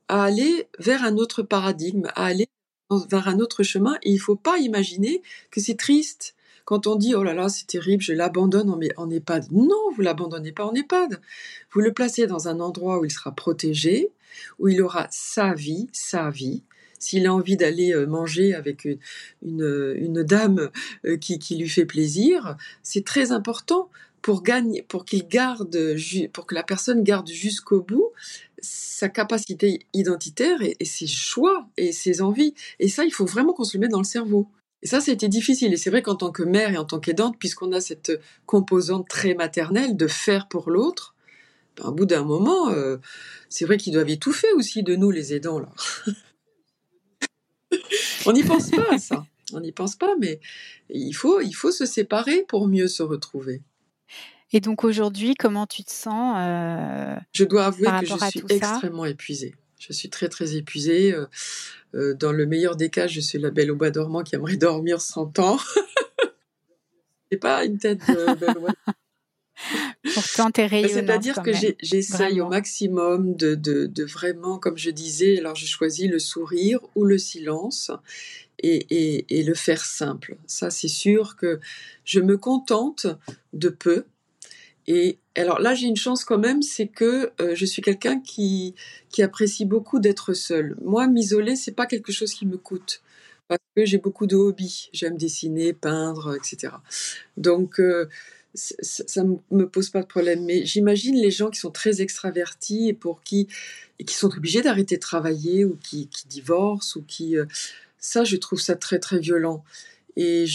à 0.08 0.24
aller 0.24 0.70
vers 0.80 1.04
un 1.04 1.18
autre 1.18 1.44
paradigme, 1.44 2.08
à 2.16 2.28
aller 2.28 2.48
vers 3.10 3.28
un 3.28 3.40
autre 3.40 3.62
chemin. 3.64 3.98
Et 4.04 4.12
il 4.12 4.16
ne 4.16 4.22
faut 4.22 4.38
pas 4.38 4.58
imaginer 4.58 5.22
que 5.52 5.60
c'est 5.60 5.78
triste 5.78 6.34
quand 6.66 6.88
on 6.88 6.96
dit 6.96 7.16
oh 7.16 7.24
là 7.24 7.34
là, 7.34 7.50
c'est 7.50 7.68
terrible, 7.68 8.02
je 8.02 8.14
l'abandonne 8.14 8.70
en, 8.70 9.10
EHPAD. 9.10 9.52
Non, 9.52 9.92
vous 9.96 10.02
l'abandonnez 10.02 10.52
pas 10.52 10.66
en 10.66 10.74
EHPAD. 10.74 11.20
Vous 11.72 11.82
le 11.82 11.94
placez 11.94 12.28
dans 12.28 12.48
un 12.48 12.60
endroit 12.60 13.00
où 13.00 13.06
il 13.06 13.12
sera 13.12 13.34
protégé, 13.34 14.12
où 14.60 14.70
il 14.70 14.82
aura 14.82 15.08
sa 15.12 15.54
vie, 15.54 15.88
sa 15.92 16.30
vie. 16.30 16.64
S'il 17.00 17.28
a 17.28 17.34
envie 17.34 17.58
d'aller 17.58 17.94
euh, 17.94 18.06
manger 18.06 18.54
avec 18.54 18.88
une, 19.42 20.24
dame 20.24 20.70
euh, 21.06 21.18
qui, 21.18 21.58
lui 21.58 21.68
fait 21.68 21.86
plaisir, 21.86 22.56
c'est 22.82 23.04
très 23.04 23.34
important 23.34 23.90
pour 24.22 24.42
gagner, 24.42 24.84
pour 24.84 25.04
qu'il 25.04 25.28
garde, 25.28 25.98
pour 26.32 26.46
que 26.46 26.56
la 26.56 26.64
personne 26.64 27.04
garde 27.04 27.28
jusqu'au 27.28 27.82
bout 27.82 28.12
sa 28.62 29.10
capacité 29.10 29.86
identitaire 29.92 30.62
et, 30.62 30.78
et, 30.80 30.86
ses 30.86 31.08
choix 31.08 31.68
et 31.76 31.92
ses 31.92 32.22
envies. 32.22 32.54
Et 32.80 32.88
ça, 32.88 33.04
il 33.04 33.12
faut 33.12 33.26
vraiment 33.26 33.52
qu'on 33.52 33.66
se 33.66 33.76
le 33.76 33.82
mette 33.82 33.92
dans 33.92 33.98
le 33.98 34.06
cerveau. 34.06 34.48
Et 34.84 34.88
ça, 34.88 35.00
c'était 35.00 35.30
difficile. 35.30 35.74
Et 35.74 35.78
c'est 35.78 35.90
vrai 35.90 36.02
qu'en 36.02 36.16
tant 36.16 36.32
que 36.32 36.44
mère 36.44 36.72
et 36.72 36.78
en 36.78 36.84
tant 36.84 37.00
qu'aidante, 37.00 37.38
puisqu'on 37.40 37.72
a 37.72 37.80
cette 37.80 38.12
composante 38.46 39.08
très 39.08 39.34
maternelle 39.34 39.96
de 39.96 40.08
faire 40.08 40.50
pour 40.50 40.70
l'autre, 40.70 41.16
ben, 41.78 41.86
au 41.86 41.94
bout 41.94 42.06
d'un 42.06 42.24
moment, 42.24 42.70
euh, 42.70 42.98
c'est 43.48 43.64
vrai 43.66 43.78
qu'ils 43.78 43.94
doivent 43.94 44.10
étouffer 44.10 44.52
aussi 44.56 44.84
de 44.84 44.96
nous, 44.96 45.10
les 45.10 45.34
aidants. 45.34 45.60
Là. 45.60 45.70
On 48.26 48.34
n'y 48.34 48.44
pense 48.44 48.72
pas 48.72 48.94
à 48.94 48.98
ça. 48.98 49.26
On 49.54 49.62
n'y 49.62 49.72
pense 49.72 49.96
pas, 49.96 50.16
mais 50.20 50.42
il 50.90 51.14
faut, 51.14 51.40
il 51.40 51.54
faut 51.54 51.72
se 51.72 51.86
séparer 51.86 52.44
pour 52.48 52.68
mieux 52.68 52.88
se 52.88 53.04
retrouver. 53.04 53.62
Et 54.52 54.60
donc 54.60 54.84
aujourd'hui, 54.84 55.34
comment 55.36 55.66
tu 55.66 55.84
te 55.84 55.92
sens 55.92 56.36
euh, 56.38 57.16
Je 57.32 57.44
dois 57.46 57.66
avouer 57.68 57.88
que 58.02 58.06
je 58.06 58.30
suis 58.30 58.44
extrêmement 58.50 59.06
épuisée. 59.06 59.56
Je 59.80 59.94
suis 59.94 60.10
très 60.10 60.30
très 60.30 60.56
épuisée. 60.56 61.14
Euh, 61.94 62.12
euh, 62.12 62.14
dans 62.14 62.32
le 62.32 62.46
meilleur 62.46 62.76
des 62.76 62.90
cas, 62.90 63.08
je 63.08 63.20
suis 63.20 63.38
la 63.38 63.52
belle 63.52 63.72
au 63.72 63.76
bois 63.76 63.92
dormant 63.92 64.24
qui 64.24 64.36
aimerait 64.36 64.58
dormir 64.58 65.02
100 65.02 65.40
ans. 65.40 65.60
C'est 67.32 67.38
pas 67.38 67.66
une 67.66 67.78
tête 67.78 68.00
de 68.08 68.36
belle 68.36 68.58
au 68.58 68.62
bois. 68.62 68.74
Pourtant, 70.14 70.52
t'es 70.52 70.66
rayonnante. 70.66 70.94
C'est-à-dire 70.94 71.42
que 71.42 71.52
j'essaye 71.82 72.42
au 72.42 72.50
maximum 72.50 73.36
de, 73.36 73.56
de, 73.56 73.86
de, 73.86 74.04
vraiment, 74.04 74.60
comme 74.60 74.78
je 74.78 74.90
disais, 74.90 75.40
alors 75.40 75.56
je 75.56 75.66
choisis 75.66 76.10
le 76.10 76.20
sourire 76.20 76.80
ou 76.96 77.06
le 77.06 77.18
silence 77.18 77.92
et, 78.60 78.86
et, 78.90 79.40
et 79.40 79.44
le 79.44 79.54
faire 79.54 79.86
simple. 79.86 80.38
Ça, 80.48 80.70
c'est 80.70 80.90
sûr 80.90 81.38
que 81.38 81.60
je 82.04 82.20
me 82.20 82.38
contente 82.38 83.08
de 83.54 83.70
peu 83.70 84.06
et 84.88 85.18
alors 85.36 85.60
là, 85.60 85.74
j'ai 85.74 85.88
une 85.88 85.96
chance 85.96 86.24
quand 86.24 86.38
même, 86.38 86.62
c'est 86.62 86.88
que 86.88 87.32
euh, 87.42 87.56
je 87.56 87.66
suis 87.66 87.82
quelqu'un 87.82 88.20
qui, 88.20 88.76
qui 89.10 89.24
apprécie 89.24 89.66
beaucoup 89.66 90.00
d'être 90.00 90.34
seul. 90.34 90.76
Moi, 90.82 91.08
m'isoler, 91.08 91.56
c'est 91.56 91.72
pas 91.72 91.86
quelque 91.86 92.12
chose 92.12 92.34
qui 92.34 92.46
me 92.46 92.58
coûte 92.58 93.02
parce 93.48 93.62
que 93.76 93.86
j'ai 93.86 93.98
beaucoup 93.98 94.28
de 94.28 94.36
hobbies. 94.36 94.90
J'aime 94.94 95.18
dessiner, 95.18 95.74
peindre, 95.74 96.36
etc. 96.36 96.74
Donc 97.38 97.80
euh, 97.80 98.10
ça 98.56 99.24
ne 99.24 99.36
me 99.52 99.68
pose 99.68 99.90
pas 99.90 100.02
de 100.02 100.08
problème. 100.08 100.44
Mais 100.46 100.66
j'imagine 100.66 101.16
les 101.16 101.32
gens 101.32 101.50
qui 101.50 101.60
sont 101.60 101.72
très 101.72 102.02
extravertis 102.02 102.90
et 102.90 102.94
pour 102.94 103.24
qui 103.24 103.48
et 104.00 104.06
qui 104.06 104.16
sont 104.16 104.36
obligés 104.36 104.62
d'arrêter 104.62 104.96
de 104.96 105.02
travailler 105.02 105.66
ou 105.66 105.78
qui, 105.78 106.08
qui 106.08 106.28
divorcent 106.28 106.98
ou 106.98 107.04
qui 107.04 107.38
euh, 107.38 107.46
ça, 108.00 108.24
je 108.24 108.36
trouve 108.36 108.60
ça 108.60 108.76
très 108.76 109.00
très 109.00 109.20
violent. 109.20 109.64
Et 110.16 110.46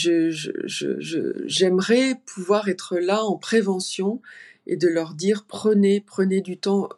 j'aimerais 1.46 2.14
pouvoir 2.26 2.68
être 2.68 2.98
là 2.98 3.24
en 3.24 3.36
prévention 3.36 4.20
et 4.66 4.76
de 4.76 4.88
leur 4.88 5.14
dire 5.14 5.44
prenez, 5.48 6.00
prenez 6.00 6.40
du 6.40 6.58
temps 6.58 6.88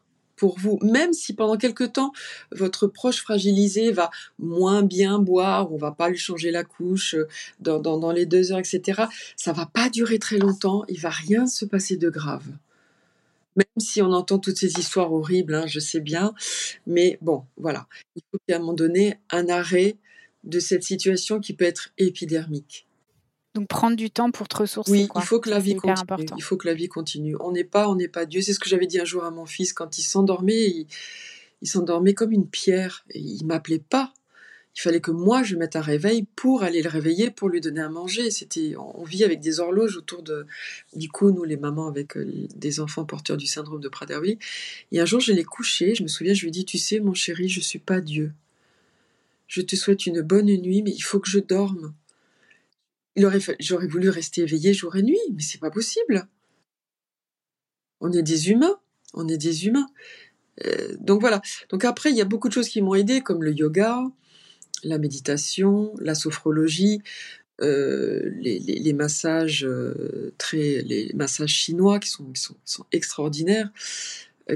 pour 0.41 0.59
vous, 0.59 0.79
même 0.81 1.13
si 1.13 1.35
pendant 1.35 1.59
quelque 1.59 1.85
temps 1.85 2.13
votre 2.51 2.87
proche 2.87 3.21
fragilisé 3.21 3.93
va 3.93 4.11
moins 4.39 4.83
bien 4.83 5.19
boire, 5.19 5.71
on 5.71 5.77
va 5.77 5.93
pas 5.93 6.09
lui 6.09 6.17
changer 6.17 6.51
la 6.51 6.65
couche 6.65 7.15
euh, 7.15 7.29
dans, 7.61 7.79
dans, 7.79 8.11
les 8.11 8.25
deux 8.25 8.51
heures, 8.51 8.59
etc. 8.59 9.03
Ça 9.37 9.53
va 9.53 9.67
pas 9.67 9.91
durer 9.91 10.19
très 10.19 10.39
longtemps, 10.39 10.85
il 10.89 10.99
va 10.99 11.11
rien 11.11 11.47
se 11.47 11.67
passer 11.67 11.99
de 11.99 12.09
grave. 12.09 12.47
Même 13.55 13.67
si 13.77 14.01
on 14.01 14.13
entend 14.13 14.39
toutes 14.39 14.57
ces 14.57 14.79
histoires 14.79 15.13
horribles, 15.13 15.55
hein, 15.55 15.67
je 15.67 15.79
sais 15.79 16.01
bien, 16.01 16.33
mais 16.87 17.19
bon, 17.21 17.45
voilà, 17.59 17.87
il 18.17 18.23
faut 18.31 18.39
qu'à 18.49 18.57
un 18.57 18.61
moment 18.61 18.73
donné 18.73 19.19
un 19.31 19.47
arrêt 19.51 19.99
de 20.45 20.59
cette 20.59 20.83
situation 20.83 21.41
qui 21.41 21.53
peut 21.53 21.65
être 21.65 21.91
épidermique. 21.99 22.87
Donc 23.55 23.67
prendre 23.67 23.97
du 23.97 24.11
temps 24.11 24.31
pour 24.31 24.47
te 24.47 24.59
ressourcer. 24.59 24.93
Oui, 24.93 25.09
il 25.15 25.23
faut 25.23 25.41
que 25.41 25.51
la 25.51 25.59
vie 25.59 25.75
continue. 25.75 26.27
Il 26.37 26.43
faut 26.43 26.57
que 26.57 26.69
la 26.69 26.75
vie 26.75 26.89
continue. 26.89 27.35
On 27.41 27.51
n'est 27.51 27.65
pas, 27.65 27.89
on 27.89 27.97
n'est 27.97 28.09
pas 28.09 28.25
Dieu. 28.25 28.41
C'est 28.43 28.53
ce 28.53 28.61
que 28.61 28.69
j'avais 28.69 28.87
dit 28.87 29.01
un 29.01 29.05
jour 29.05 29.25
à 29.25 29.31
mon 29.31 29.47
fils 29.47 29.73
quand 29.73 29.99
il 29.99 30.03
s'endormait. 30.03 30.87
Il, 31.61 31.69
s'endormait 31.69 32.15
comme 32.15 32.31
une 32.33 32.47
pierre. 32.47 33.05
Et 33.11 33.19
il 33.19 33.45
m'appelait 33.45 33.81
pas. 33.81 34.13
Il 34.77 34.81
fallait 34.81 35.01
que 35.01 35.11
moi 35.11 35.43
je 35.43 35.57
mette 35.57 35.75
un 35.75 35.81
réveil 35.81 36.27
pour 36.37 36.63
aller 36.63 36.81
le 36.81 36.89
réveiller, 36.89 37.33
pour 37.33 37.49
lui 37.49 37.61
donner 37.61 37.81
à 37.81 37.89
manger. 37.89 38.31
C'était, 38.31 38.77
on 38.77 39.03
vit 39.03 39.25
avec 39.25 39.41
des 39.41 39.59
horloges 39.59 39.97
autour 39.97 40.23
de, 40.23 40.47
du 40.95 41.09
coup, 41.09 41.33
nous 41.33 41.43
les 41.43 41.57
mamans 41.57 41.89
avec 41.89 42.17
euh, 42.17 42.47
des 42.55 42.79
enfants 42.79 43.05
porteurs 43.05 43.37
du 43.37 43.49
syndrome 43.49 43.81
de 43.81 43.89
Prader-Willi. 43.89 44.39
Et 44.93 45.01
un 45.01 45.05
jour 45.07 45.19
je 45.19 45.33
l'ai 45.33 45.43
couché. 45.43 45.97
Je 45.97 46.05
me 46.05 46.09
souviens, 46.09 46.35
je 46.35 46.43
lui 46.43 46.49
ai 46.49 46.53
dit, 46.53 46.65
tu 46.65 46.79
sais, 46.79 47.01
mon 47.01 47.15
chéri, 47.15 47.49
je 47.49 47.59
suis 47.61 47.81
pas 47.81 48.01
Dieu. 48.01 48.33
Je 49.51 49.61
te 49.61 49.77
souhaite 49.77 50.07
une 50.07 50.23
bonne 50.23 50.47
nuit, 50.47 50.83
mais 50.83 50.93
il 50.93 51.03
faut 51.03 51.21
que 51.21 51.29
je 51.29 51.41
dorme 51.41 51.93
j'aurais 53.59 53.87
voulu 53.87 54.09
rester 54.09 54.43
éveillé 54.43 54.73
jour 54.73 54.97
et 54.97 55.03
nuit, 55.03 55.19
mais 55.33 55.43
c'est 55.43 55.59
pas 55.61 55.71
possible. 55.71 56.27
On 58.01 58.13
est 58.13 58.23
des 58.23 58.51
humains, 58.51 58.79
on 59.15 59.29
est 59.29 59.37
des 59.37 59.67
humains. 59.67 59.89
Euh, 60.65 60.97
donc 61.01 61.21
voilà. 61.21 61.43
Donc 61.69 61.85
après, 61.85 62.11
il 62.11 62.17
y 62.17 62.21
a 62.21 62.27
beaucoup 62.27 62.49
de 62.49 62.55
choses 62.55 62.69
qui 62.69 62.83
m'ont 62.83 62.95
aidé, 62.95 63.21
comme 63.21 63.43
le 63.43 63.53
yoga, 63.53 64.03
la 64.85 64.99
méditation, 64.99 65.93
la 65.99 66.15
sophrologie, 66.15 67.03
euh, 67.61 68.31
les, 68.41 68.93
massages 68.95 69.67
euh, 69.67 70.33
très, 70.39 70.81
les 70.83 71.13
massages 71.15 71.51
chinois 71.51 71.99
qui 71.99 72.09
sont, 72.09 72.33
sont, 72.65 72.87
extraordinaires, 72.91 73.71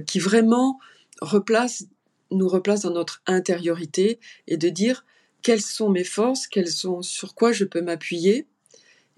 qui 0.07 0.19
vraiment 0.19 0.79
replacent, 1.21 1.87
nous 2.35 2.49
replacent 2.49 2.82
dans 2.82 2.93
notre 2.93 3.22
intériorité 3.26 4.20
et 4.47 4.57
de 4.57 4.68
dire 4.68 5.05
quelles 5.43 5.61
sont 5.61 5.91
mes 5.91 6.05
forces, 6.05 6.47
quelles 6.47 6.70
sont, 6.70 7.03
sur 7.03 7.35
quoi 7.35 7.53
je 7.53 7.64
peux 7.64 7.82
m'appuyer, 7.82 8.47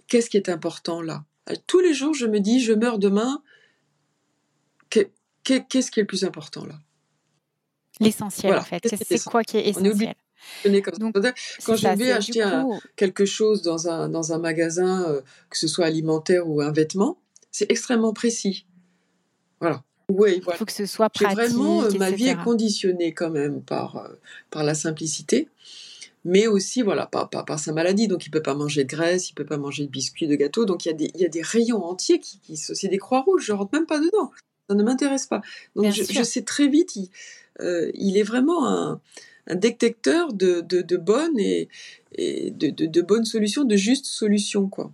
qu'est-ce 0.08 0.28
qui 0.30 0.36
est 0.36 0.48
important 0.48 1.00
là. 1.02 1.24
Tous 1.66 1.80
les 1.80 1.94
jours, 1.94 2.14
je 2.14 2.26
me 2.26 2.40
dis, 2.40 2.60
je 2.60 2.72
meurs 2.72 2.98
demain, 2.98 3.42
qu'est-ce 4.90 5.90
qui 5.90 6.00
est 6.00 6.02
le 6.02 6.06
plus 6.06 6.24
important 6.24 6.64
là? 6.64 6.80
L'essentiel 8.00 8.54
en 8.54 8.62
fait, 8.62 8.86
c'est 9.04 9.22
quoi 9.24 9.42
qui 9.42 9.56
est 9.56 9.68
essentiel? 9.68 10.14
Quand 11.64 11.76
je 11.76 11.88
vais 11.96 12.12
acheter 12.12 12.44
quelque 12.96 13.24
chose 13.24 13.62
dans 13.62 13.88
un, 13.88 14.08
dans 14.08 14.32
un 14.32 14.38
magasin, 14.38 15.08
euh, 15.08 15.22
que 15.48 15.56
ce 15.56 15.66
soit 15.66 15.86
alimentaire 15.86 16.48
ou 16.48 16.60
un 16.60 16.72
vêtement, 16.72 17.18
c'est 17.50 17.70
extrêmement 17.70 18.12
précis. 18.12 18.66
Voilà. 19.60 19.82
Oui, 20.08 20.34
Il 20.36 20.54
faut 20.54 20.64
que 20.64 20.72
ce 20.72 20.86
soit 20.86 21.10
pratique. 21.10 21.36
Vraiment, 21.36 21.82
euh, 21.82 21.90
ma 21.98 22.10
vie 22.10 22.28
est 22.28 22.42
conditionnée 22.42 23.12
quand 23.12 23.30
même 23.30 23.60
par, 23.62 23.96
euh, 23.96 24.08
par 24.50 24.62
la 24.62 24.74
simplicité 24.74 25.48
mais 26.26 26.48
aussi 26.48 26.82
voilà 26.82 27.06
par, 27.06 27.30
par, 27.30 27.58
sa 27.58 27.72
maladie. 27.72 28.08
Donc 28.08 28.26
il 28.26 28.30
peut 28.30 28.42
pas 28.42 28.54
manger 28.54 28.82
de 28.82 28.88
graisse, 28.88 29.30
il 29.30 29.34
peut 29.34 29.46
pas 29.46 29.58
manger 29.58 29.84
de 29.84 29.90
biscuits, 29.90 30.26
de 30.26 30.34
gâteaux. 30.34 30.64
Donc 30.64 30.84
il 30.84 30.88
y 30.88 30.90
a 30.90 30.94
des, 30.94 31.10
il 31.14 31.20
y 31.20 31.24
a 31.24 31.28
des 31.28 31.40
rayons 31.40 31.84
entiers 31.84 32.18
qui, 32.18 32.40
qui 32.40 32.56
c'est 32.56 32.88
des 32.88 32.98
croix 32.98 33.20
rouges. 33.20 33.44
Je 33.46 33.52
rentre 33.52 33.72
même 33.72 33.86
pas 33.86 34.00
dedans. 34.00 34.32
Ça 34.68 34.74
ne 34.74 34.82
m'intéresse 34.82 35.26
pas. 35.26 35.40
Donc 35.76 35.92
je, 35.92 36.22
sais 36.24 36.42
très 36.42 36.66
vite, 36.66 36.96
il, 36.96 37.10
euh, 37.60 37.92
il 37.94 38.18
est 38.18 38.24
vraiment 38.24 38.66
un, 38.68 39.00
un 39.46 39.54
détecteur 39.54 40.32
de, 40.32 40.62
de, 40.62 40.82
de 40.82 40.96
bonnes 40.96 41.38
et, 41.38 41.68
et 42.16 42.50
de, 42.50 42.70
de, 42.70 43.02
bonnes 43.02 43.24
solutions, 43.24 43.62
de 43.62 43.76
justes 43.76 44.06
solutions 44.06 44.68
quoi. 44.68 44.92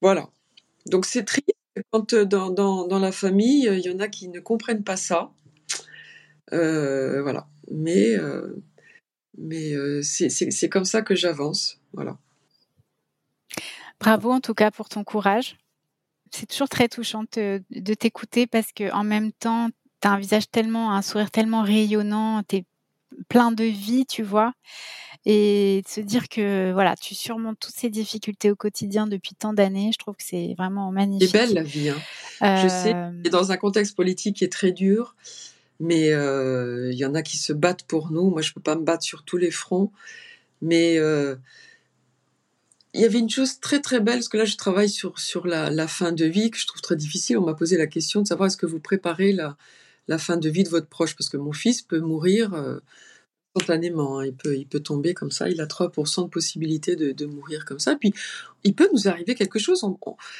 Voilà. 0.00 0.28
Donc 0.86 1.06
c'est 1.06 1.22
triste 1.22 1.51
quand 1.90 2.12
euh, 2.12 2.24
dans, 2.24 2.98
la 2.98 3.12
famille 3.12 3.66
il 3.66 3.80
y 3.80 3.90
en 3.90 4.00
a 4.00 4.08
qui 4.08 4.28
ne 4.28 4.40
comprennent 4.40 4.84
pas 4.84 4.96
ça. 4.96 5.32
Euh, 6.52 7.22
voilà. 7.22 7.46
Mais 7.70 8.14
euh, 8.16 8.62
mais 9.38 9.74
c'est 10.02 10.68
comme 10.68 10.84
ça 10.84 11.02
que 11.02 11.14
j'avance. 11.14 11.80
Voilà. 11.92 12.18
Bravo 14.00 14.32
en 14.32 14.40
tout 14.40 14.54
cas 14.54 14.70
pour 14.70 14.88
ton 14.88 15.04
courage. 15.04 15.56
C'est 16.30 16.46
toujours 16.46 16.68
très 16.68 16.88
touchant 16.88 17.24
de, 17.36 17.62
t'écouter 17.94 18.46
parce 18.46 18.72
que 18.72 18.90
en 18.92 19.04
même 19.04 19.32
temps, 19.32 19.68
tu 20.00 20.08
as 20.08 20.12
un 20.12 20.18
visage 20.18 20.50
tellement, 20.50 20.92
un 20.92 21.02
sourire 21.02 21.30
tellement 21.30 21.62
rayonnant, 21.62 22.42
plein 23.28 23.52
de 23.52 23.64
vie, 23.64 24.06
tu 24.06 24.22
vois? 24.22 24.52
Et 25.24 25.82
de 25.84 25.88
se 25.88 26.00
dire 26.00 26.28
que 26.28 26.72
voilà, 26.72 26.96
tu 26.96 27.14
surmontes 27.14 27.58
toutes 27.60 27.76
ces 27.76 27.90
difficultés 27.90 28.50
au 28.50 28.56
quotidien 28.56 29.06
depuis 29.06 29.36
tant 29.36 29.52
d'années, 29.52 29.90
je 29.92 29.98
trouve 29.98 30.16
que 30.16 30.24
c'est 30.24 30.54
vraiment 30.58 30.90
magnifique. 30.90 31.30
C'est 31.30 31.38
belle 31.38 31.54
la 31.54 31.62
vie. 31.62 31.90
Hein. 31.90 32.62
Je 32.62 32.68
sais, 32.68 32.94
et 33.24 33.30
dans 33.30 33.52
un 33.52 33.56
contexte 33.56 33.94
politique 33.94 34.38
qui 34.38 34.44
est 34.44 34.52
très 34.52 34.72
dur, 34.72 35.14
mais 35.78 36.10
euh, 36.10 36.90
il 36.90 36.98
y 36.98 37.04
en 37.04 37.14
a 37.14 37.22
qui 37.22 37.36
se 37.36 37.52
battent 37.52 37.84
pour 37.84 38.10
nous. 38.10 38.30
Moi, 38.30 38.42
je 38.42 38.52
peux 38.52 38.60
pas 38.60 38.74
me 38.74 38.82
battre 38.82 39.04
sur 39.04 39.22
tous 39.22 39.36
les 39.36 39.52
fronts, 39.52 39.92
mais 40.60 40.98
euh, 40.98 41.36
il 42.92 43.00
y 43.00 43.04
avait 43.04 43.20
une 43.20 43.30
chose 43.30 43.60
très 43.60 43.80
très 43.80 44.00
belle, 44.00 44.16
parce 44.16 44.28
que 44.28 44.38
là 44.38 44.44
je 44.44 44.56
travaille 44.56 44.88
sur, 44.88 45.20
sur 45.20 45.46
la, 45.46 45.70
la 45.70 45.86
fin 45.86 46.10
de 46.10 46.24
vie, 46.24 46.50
que 46.50 46.58
je 46.58 46.66
trouve 46.66 46.82
très 46.82 46.96
difficile. 46.96 47.38
On 47.38 47.44
m'a 47.44 47.54
posé 47.54 47.78
la 47.78 47.86
question 47.86 48.22
de 48.22 48.26
savoir 48.26 48.48
est-ce 48.48 48.56
que 48.56 48.66
vous 48.66 48.80
préparez 48.80 49.32
la, 49.32 49.56
la 50.08 50.18
fin 50.18 50.36
de 50.36 50.48
vie 50.48 50.64
de 50.64 50.68
votre 50.68 50.88
proche, 50.88 51.16
parce 51.16 51.28
que 51.28 51.36
mon 51.36 51.52
fils 51.52 51.82
peut 51.82 52.00
mourir 52.00 52.54
euh, 52.54 52.80
spontanément. 53.54 54.18
Hein. 54.18 54.26
Il, 54.26 54.34
peut, 54.34 54.56
il 54.56 54.66
peut 54.66 54.80
tomber 54.80 55.14
comme 55.14 55.30
ça. 55.30 55.48
Il 55.48 55.60
a 55.60 55.66
3% 55.66 56.24
de 56.24 56.28
possibilité 56.28 56.96
de, 56.96 57.26
mourir 57.26 57.64
comme 57.64 57.78
ça. 57.78 57.96
Puis, 57.96 58.12
il 58.64 58.74
peut 58.74 58.88
nous 58.92 59.08
arriver 59.08 59.34
quelque 59.34 59.58
chose. 59.58 59.84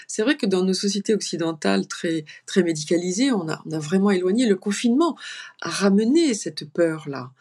c'est 0.07 0.23
vrai 0.23 0.37
que 0.37 0.47
dans 0.47 0.65
nos 0.65 0.75
sociétés 0.75 1.15
occidentales 1.15 1.87
très, 1.87 2.25
très 2.47 2.63
médicalisées, 2.63 3.33
on 3.33 3.49
a, 3.49 3.63
on 3.67 3.73
a 3.73 3.79
vraiment 3.79 4.11
éloigné. 4.11 4.47
Le 4.47 4.57
confinement 4.57 5.17
a 5.61 5.71
ramené 5.71 6.35
cette 6.35 6.71
peur-là 6.71 7.33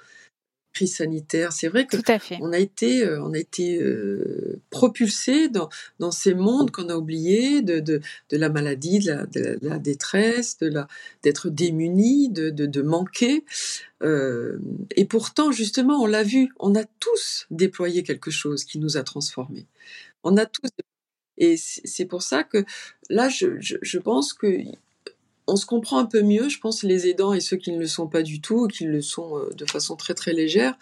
crise 0.74 0.96
sanitaire. 0.98 1.52
C'est 1.52 1.68
vrai 1.68 1.86
que 1.86 1.98
on 2.42 2.52
a 2.52 2.60
été, 2.60 3.04
euh, 3.04 3.22
on 3.24 3.34
a 3.34 3.38
été 3.38 3.82
euh, 3.82 4.60
propulsé 4.70 5.50
dans, 5.50 5.70
dans 6.00 6.12
ces 6.12 6.34
mondes 6.34 6.72
qu'on 6.72 6.90
a 6.90 6.96
oubliés 6.96 7.62
de, 7.62 7.80
de, 7.80 8.02
de, 8.30 8.38
la 8.38 8.50
maladie, 8.50 9.00
de 9.00 9.08
la, 9.08 9.26
de 9.26 9.60
la 9.62 9.80
détresse, 9.80 10.58
de 10.60 10.68
la 10.68 10.88
d'être 11.24 11.50
démuni, 11.50 12.30
de, 12.30 12.50
de, 12.50 12.66
de 12.66 12.82
manquer. 12.82 13.46
Euh, 14.02 14.60
et 14.96 15.06
pourtant, 15.06 15.52
justement, 15.52 16.02
on 16.02 16.06
l'a 16.06 16.24
vu, 16.24 16.52
on 16.60 16.76
a 16.76 16.84
tous 17.00 17.48
déployé 17.52 18.04
quelque 18.04 18.32
chose 18.32 18.64
qui 18.64 18.80
nous 18.80 18.98
a 18.98 19.04
transformés. 19.04 19.68
On 20.24 20.38
a 20.38 20.46
tous. 20.46 20.70
Et 21.38 21.58
c'est 21.58 22.06
pour 22.06 22.22
ça 22.22 22.44
que 22.44 22.66
là, 23.10 23.30
je, 23.30 23.60
je, 23.60 23.78
je 23.82 23.98
pense 23.98 24.34
que 24.34 24.48
on 25.48 25.56
se 25.56 25.66
comprend 25.66 26.00
un 26.00 26.06
peu 26.06 26.22
mieux, 26.22 26.50
je 26.50 26.60
pense, 26.60 26.84
les 26.84 27.08
aidants 27.08 27.34
et 27.34 27.42
ceux 27.42 27.58
qui 27.58 27.72
ne 27.72 27.80
le 27.80 27.88
sont 27.88 28.08
pas 28.08 28.24
du 28.24 28.42
tout, 28.42 28.66
ou 28.66 28.68
qui 28.68 28.86
le 28.86 29.02
sont 29.02 29.38
euh, 29.38 29.50
de 29.54 29.66
façon 29.66 29.96
très 29.96 30.14
très 30.14 30.34
légère, 30.34 30.78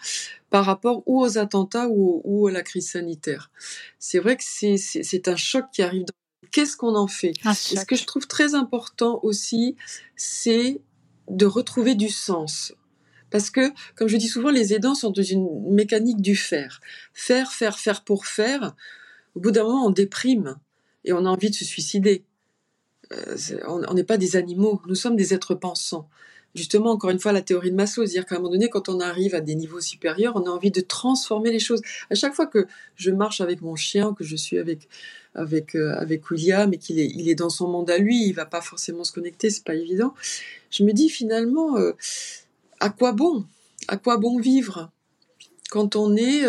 par 0.50 0.64
rapport 0.64 1.02
ou 1.06 1.22
aux 1.22 1.38
attentats 1.38 1.88
ou, 1.88 2.46
à 2.46 2.52
la 2.52 2.62
crise 2.62 2.90
sanitaire. 2.90 3.50
C'est 3.98 4.18
vrai 4.18 4.36
que 4.36 4.42
c'est 4.44 5.28
un 5.28 5.36
choc 5.36 5.64
qui 5.72 5.82
arrive. 5.82 6.06
Qu'est-ce 6.52 6.76
qu'on 6.76 6.96
en 6.96 7.06
fait? 7.06 7.32
Et 7.44 7.54
Ce 7.54 7.84
que 7.84 7.96
je 7.96 8.04
trouve 8.04 8.26
très 8.26 8.54
important 8.54 9.20
aussi, 9.22 9.76
c'est 10.16 10.80
de 11.28 11.46
retrouver 11.46 11.94
du 11.94 12.08
sens. 12.08 12.74
Parce 13.30 13.50
que, 13.50 13.72
comme 13.94 14.08
je 14.08 14.16
dis 14.16 14.26
souvent, 14.26 14.50
les 14.50 14.74
aidants 14.74 14.96
sont 14.96 15.10
dans 15.10 15.22
une 15.22 15.48
mécanique 15.72 16.20
du 16.20 16.34
faire. 16.34 16.80
Faire, 17.14 17.52
faire, 17.52 17.78
faire 17.78 18.02
pour 18.02 18.26
faire. 18.26 18.74
Au 19.36 19.40
bout 19.40 19.52
d'un 19.52 19.62
moment, 19.62 19.86
on 19.86 19.90
déprime 19.90 20.56
et 21.04 21.12
on 21.12 21.24
a 21.24 21.28
envie 21.28 21.50
de 21.50 21.54
se 21.54 21.64
suicider. 21.64 22.24
Euh, 23.12 23.36
on 23.66 23.94
n'est 23.94 24.04
pas 24.04 24.16
des 24.16 24.36
animaux, 24.36 24.80
nous 24.86 24.94
sommes 24.94 25.16
des 25.16 25.34
êtres 25.34 25.54
pensants. 25.54 26.08
Justement, 26.54 26.90
encore 26.90 27.10
une 27.10 27.20
fois, 27.20 27.30
la 27.32 27.42
théorie 27.42 27.70
de 27.70 27.76
Maslow, 27.76 28.04
c'est-à-dire 28.04 28.26
qu'à 28.26 28.34
un 28.34 28.38
moment 28.38 28.50
donné, 28.50 28.68
quand 28.68 28.88
on 28.88 28.98
arrive 28.98 29.36
à 29.36 29.40
des 29.40 29.54
niveaux 29.54 29.80
supérieurs, 29.80 30.34
on 30.34 30.46
a 30.46 30.50
envie 30.50 30.72
de 30.72 30.80
transformer 30.80 31.52
les 31.52 31.60
choses. 31.60 31.80
À 32.10 32.16
chaque 32.16 32.34
fois 32.34 32.46
que 32.46 32.66
je 32.96 33.12
marche 33.12 33.40
avec 33.40 33.62
mon 33.62 33.76
chien, 33.76 34.14
que 34.14 34.24
je 34.24 34.34
suis 34.34 34.58
avec 34.58 34.88
avec 35.36 35.76
euh, 35.76 35.94
avec 35.94 36.28
William 36.30 36.72
et 36.72 36.78
qu'il 36.78 36.98
est 36.98 37.06
il 37.06 37.28
est 37.28 37.36
dans 37.36 37.50
son 37.50 37.68
monde 37.68 37.88
à 37.88 37.98
lui, 37.98 38.26
il 38.26 38.32
va 38.32 38.46
pas 38.46 38.60
forcément 38.60 39.04
se 39.04 39.12
connecter, 39.12 39.48
c'est 39.48 39.64
pas 39.64 39.76
évident. 39.76 40.12
Je 40.72 40.82
me 40.82 40.92
dis 40.92 41.08
finalement, 41.08 41.76
euh, 41.78 41.92
à 42.80 42.90
quoi 42.90 43.12
bon? 43.12 43.44
À 43.86 43.96
quoi 43.96 44.16
bon 44.16 44.40
vivre? 44.40 44.90
Quand 45.70 45.96
on 45.96 46.16
est 46.16 46.44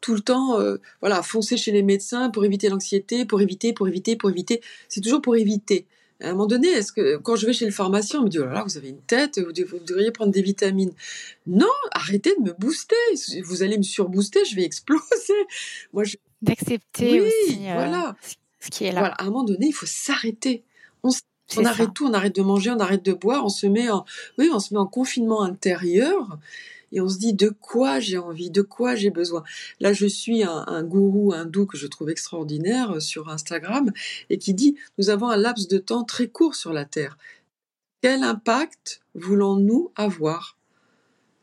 tout 0.00 0.14
le 0.14 0.20
temps, 0.20 0.60
euh, 0.60 0.78
voilà, 1.00 1.22
foncer 1.22 1.56
chez 1.56 1.72
les 1.72 1.82
médecins 1.82 2.30
pour 2.30 2.44
éviter 2.44 2.68
l'anxiété, 2.68 3.24
pour 3.24 3.40
éviter, 3.40 3.72
pour 3.72 3.88
éviter, 3.88 4.16
pour 4.16 4.30
éviter. 4.30 4.60
C'est 4.88 5.00
toujours 5.00 5.22
pour 5.22 5.36
éviter. 5.36 5.86
À 6.20 6.28
un 6.28 6.32
moment 6.32 6.46
donné, 6.46 6.68
est-ce 6.68 6.92
que 6.92 7.16
quand 7.18 7.36
je 7.36 7.46
vais 7.46 7.52
chez 7.52 7.64
le 7.64 7.70
pharmacien, 7.70 8.20
on 8.20 8.24
me 8.24 8.28
dit 8.28 8.40
oh 8.40 8.44
là 8.44 8.52
là, 8.52 8.64
vous 8.64 8.76
avez 8.76 8.88
une 8.88 9.02
tête, 9.02 9.38
vous, 9.38 9.52
devriez 9.52 10.10
prendre 10.10 10.32
des 10.32 10.42
vitamines. 10.42 10.92
Non, 11.46 11.66
arrêtez 11.92 12.34
de 12.36 12.42
me 12.42 12.52
booster. 12.52 12.96
Vous 13.44 13.62
allez 13.62 13.78
me 13.78 13.84
surbooster, 13.84 14.44
je 14.44 14.56
vais 14.56 14.64
exploser. 14.64 15.02
Moi, 15.92 16.04
je... 16.04 16.16
d'accepter 16.42 17.20
aussi 17.20 17.68
euh, 17.68 17.74
voilà. 17.74 18.16
ce 18.58 18.70
qui 18.70 18.84
est 18.84 18.92
là. 18.92 19.00
Voilà, 19.00 19.14
à 19.14 19.22
un 19.22 19.26
moment 19.26 19.44
donné, 19.44 19.66
il 19.66 19.72
faut 19.72 19.86
s'arrêter. 19.86 20.64
On 21.04 21.10
On 21.56 21.64
arrête 21.64 21.94
tout, 21.94 22.06
on 22.06 22.12
arrête 22.12 22.34
de 22.34 22.42
manger, 22.42 22.70
on 22.70 22.80
arrête 22.80 23.04
de 23.04 23.12
boire, 23.12 23.44
on 23.44 23.48
se 23.48 23.66
met 23.66 23.88
en, 23.88 24.04
oui, 24.38 24.50
on 24.52 24.58
se 24.58 24.74
met 24.74 24.80
en 24.80 24.86
confinement 24.86 25.42
intérieur 25.42 26.38
et 26.92 27.00
on 27.00 27.08
se 27.08 27.18
dit 27.18 27.34
de 27.34 27.48
quoi 27.48 28.00
j'ai 28.00 28.18
envie, 28.18 28.50
de 28.50 28.62
quoi 28.62 28.94
j'ai 28.94 29.10
besoin? 29.10 29.42
Là, 29.80 29.92
je 29.92 30.06
suis 30.06 30.42
un, 30.42 30.64
un, 30.66 30.82
gourou 30.82 31.32
hindou 31.32 31.66
que 31.66 31.76
je 31.76 31.86
trouve 31.86 32.10
extraordinaire 32.10 32.92
euh, 32.92 33.00
sur 33.00 33.28
Instagram 33.28 33.92
et 34.30 34.38
qui 34.38 34.54
dit 34.54 34.76
nous 34.98 35.10
avons 35.10 35.28
un 35.28 35.36
laps 35.36 35.68
de 35.68 35.78
temps 35.78 36.04
très 36.04 36.28
court 36.28 36.54
sur 36.54 36.72
la 36.72 36.84
Terre. 36.84 37.18
Quel 38.00 38.22
impact 38.22 39.00
voulons-nous 39.14 39.90
avoir? 39.96 40.56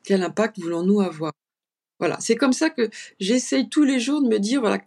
Quel 0.04 0.24
impact 0.24 0.60
voulons-nous 0.60 1.02
avoir? 1.02 1.34
Voilà, 2.00 2.18
c'est 2.20 2.36
comme 2.36 2.54
ça 2.54 2.70
que 2.70 2.90
j'essaye 3.20 3.70
tous 3.70 3.84
les 3.84 4.00
jours 4.00 4.22
de 4.22 4.28
me 4.28 4.40
dire 4.40 4.62
voilà 4.62 4.80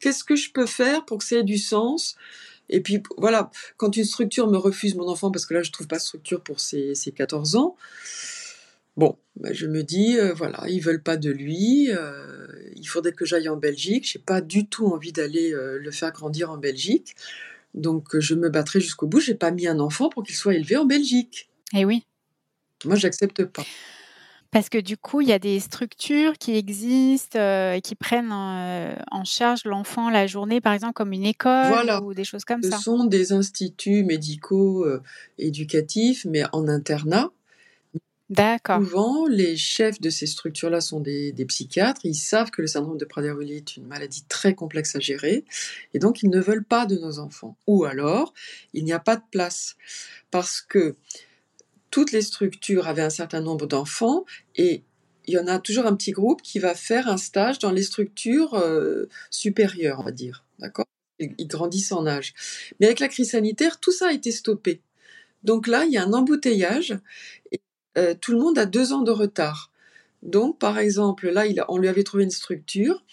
qu'est-ce 0.00 0.24
que 0.24 0.36
je 0.36 0.52
peux 0.52 0.66
faire 0.66 1.04
pour 1.04 1.18
que 1.18 1.24
ça 1.24 1.36
ait 1.36 1.42
du 1.42 1.58
sens? 1.58 2.16
Et 2.68 2.80
puis 2.80 3.02
voilà, 3.16 3.50
quand 3.76 3.96
une 3.96 4.04
structure 4.04 4.48
me 4.48 4.56
refuse 4.56 4.96
mon 4.96 5.08
enfant, 5.08 5.30
parce 5.30 5.46
que 5.46 5.54
là 5.54 5.62
je 5.62 5.70
trouve 5.70 5.86
pas 5.86 5.96
de 5.96 6.02
structure 6.02 6.40
pour 6.42 6.60
ses, 6.60 6.94
ses 6.94 7.12
14 7.12 7.56
ans, 7.56 7.76
Bon, 8.96 9.18
bah, 9.36 9.50
je 9.52 9.66
me 9.66 9.82
dis, 9.82 10.18
euh, 10.18 10.32
voilà, 10.32 10.64
ils 10.68 10.80
veulent 10.80 11.02
pas 11.02 11.18
de 11.18 11.30
lui, 11.30 11.90
euh, 11.90 12.46
il 12.74 12.86
faudrait 12.86 13.12
que 13.12 13.26
j'aille 13.26 13.48
en 13.48 13.56
Belgique. 13.56 14.08
J'ai 14.10 14.18
pas 14.18 14.40
du 14.40 14.66
tout 14.66 14.86
envie 14.86 15.12
d'aller 15.12 15.52
euh, 15.52 15.78
le 15.78 15.90
faire 15.90 16.12
grandir 16.12 16.50
en 16.50 16.56
Belgique. 16.56 17.14
Donc 17.74 18.18
je 18.18 18.34
me 18.34 18.48
battrai 18.48 18.80
jusqu'au 18.80 19.06
bout. 19.06 19.20
J'ai 19.20 19.34
pas 19.34 19.50
mis 19.50 19.66
un 19.66 19.80
enfant 19.80 20.08
pour 20.08 20.22
qu'il 20.22 20.34
soit 20.34 20.54
élevé 20.54 20.78
en 20.78 20.86
Belgique. 20.86 21.50
Eh 21.74 21.84
oui. 21.84 22.04
Moi, 22.86 22.96
j'accepte 22.96 23.44
pas. 23.44 23.64
Parce 24.50 24.70
que 24.70 24.78
du 24.78 24.96
coup, 24.96 25.20
il 25.20 25.28
y 25.28 25.32
a 25.32 25.38
des 25.38 25.60
structures 25.60 26.38
qui 26.38 26.56
existent 26.56 27.38
et 27.38 27.80
qui 27.82 27.94
prennent 27.94 28.32
en 28.32 29.24
charge 29.24 29.64
l'enfant 29.66 30.08
la 30.08 30.26
journée, 30.26 30.62
par 30.62 30.72
exemple, 30.72 30.94
comme 30.94 31.12
une 31.12 31.26
école 31.26 31.90
ou 32.02 32.14
des 32.14 32.24
choses 32.24 32.44
comme 32.44 32.62
ça. 32.62 32.78
Ce 32.78 32.82
sont 32.84 33.04
des 33.04 33.32
instituts 33.32 34.04
médicaux 34.04 34.86
éducatifs, 35.36 36.24
mais 36.24 36.44
en 36.52 36.68
internat. 36.68 37.32
D'accord. 38.28 38.82
Souvent, 38.82 39.26
les 39.26 39.56
chefs 39.56 40.00
de 40.00 40.10
ces 40.10 40.26
structures-là 40.26 40.80
sont 40.80 40.98
des, 40.98 41.32
psychiatres. 41.46 42.00
Ils 42.04 42.14
savent 42.14 42.50
que 42.50 42.60
le 42.60 42.66
syndrome 42.66 42.98
de 42.98 43.04
Prader-Willi 43.04 43.54
est 43.54 43.76
une 43.76 43.86
maladie 43.86 44.24
très 44.28 44.54
complexe 44.54 44.96
à 44.96 45.00
gérer, 45.00 45.44
et 45.94 46.00
donc 46.00 46.22
ils 46.22 46.30
ne 46.30 46.40
veulent 46.40 46.64
pas 46.64 46.86
de 46.86 46.96
nos 46.96 47.20
enfants. 47.20 47.56
Ou 47.68 47.84
alors, 47.84 48.34
il 48.74 48.84
n'y 48.84 48.92
a 48.92 48.98
pas 48.98 49.16
de 49.16 49.22
place 49.30 49.76
parce 50.32 50.60
que 50.60 50.96
toutes 51.90 52.10
les 52.10 52.22
structures 52.22 52.88
avaient 52.88 53.02
un 53.02 53.10
certain 53.10 53.40
nombre 53.40 53.66
d'enfants 53.66 54.24
et 54.56 54.82
il 55.26 55.34
y 55.34 55.38
en 55.38 55.46
a 55.46 55.58
toujours 55.58 55.86
un 55.86 55.94
petit 55.94 56.12
groupe 56.12 56.42
qui 56.42 56.58
va 56.58 56.74
faire 56.74 57.08
un 57.08 57.16
stage 57.16 57.58
dans 57.58 57.72
les 57.72 57.82
structures 57.82 58.54
euh, 58.54 59.08
supérieures, 59.30 60.00
on 60.00 60.04
va 60.04 60.12
dire. 60.12 60.44
D'accord? 60.58 60.86
Ils 61.18 61.48
grandissent 61.48 61.92
en 61.92 62.06
âge. 62.06 62.34
Mais 62.78 62.86
avec 62.86 63.00
la 63.00 63.08
crise 63.08 63.30
sanitaire, 63.30 63.80
tout 63.80 63.92
ça 63.92 64.08
a 64.08 64.12
été 64.12 64.30
stoppé. 64.30 64.82
Donc 65.42 65.66
là, 65.66 65.84
il 65.84 65.92
y 65.92 65.96
a 65.96 66.04
un 66.04 66.12
embouteillage 66.12 66.98
euh, 67.96 68.14
tout 68.20 68.32
le 68.32 68.38
monde 68.38 68.58
a 68.58 68.66
deux 68.66 68.92
ans 68.92 69.02
de 69.02 69.10
retard. 69.10 69.70
Donc, 70.22 70.58
par 70.58 70.78
exemple, 70.78 71.28
là, 71.28 71.44
on 71.68 71.78
lui 71.78 71.88
avait 71.88 72.02
trouvé 72.02 72.24
une 72.24 72.30
structure, 72.30 73.04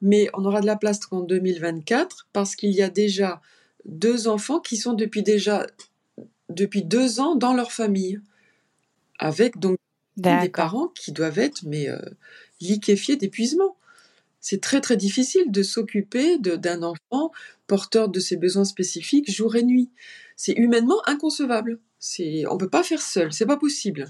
mais 0.00 0.28
on 0.34 0.44
aura 0.44 0.60
de 0.60 0.66
la 0.66 0.76
place 0.76 1.00
qu'en 1.00 1.20
2024 1.20 2.28
parce 2.32 2.56
qu'il 2.56 2.70
y 2.70 2.82
a 2.82 2.90
déjà 2.90 3.40
deux 3.84 4.28
enfants 4.28 4.60
qui 4.60 4.76
sont 4.76 4.92
depuis 4.92 5.22
déjà 5.22 5.66
depuis 6.48 6.84
deux 6.84 7.20
ans 7.20 7.34
dans 7.34 7.54
leur 7.54 7.72
famille, 7.72 8.20
avec 9.18 9.58
donc 9.58 9.78
des 10.16 10.48
parents 10.48 10.88
qui 10.88 11.12
doivent 11.12 11.38
être 11.38 11.62
mais 11.64 11.88
euh, 11.88 11.98
liquéfiés 12.60 13.16
d'épuisement. 13.16 13.76
C'est 14.40 14.60
très 14.60 14.80
très 14.80 14.96
difficile 14.96 15.50
de 15.50 15.62
s'occuper 15.62 16.38
d'un 16.38 16.82
enfant 16.82 17.32
porteur 17.66 18.08
de 18.08 18.20
ses 18.20 18.36
besoins 18.36 18.64
spécifiques 18.64 19.30
jour 19.30 19.56
et 19.56 19.62
nuit. 19.62 19.90
C'est 20.36 20.52
humainement 20.52 21.02
inconcevable. 21.06 21.80
C'est, 21.98 22.44
on 22.46 22.58
peut 22.58 22.68
pas 22.68 22.82
faire 22.82 23.00
seul, 23.00 23.32
c'est 23.32 23.46
pas 23.46 23.56
possible. 23.56 24.08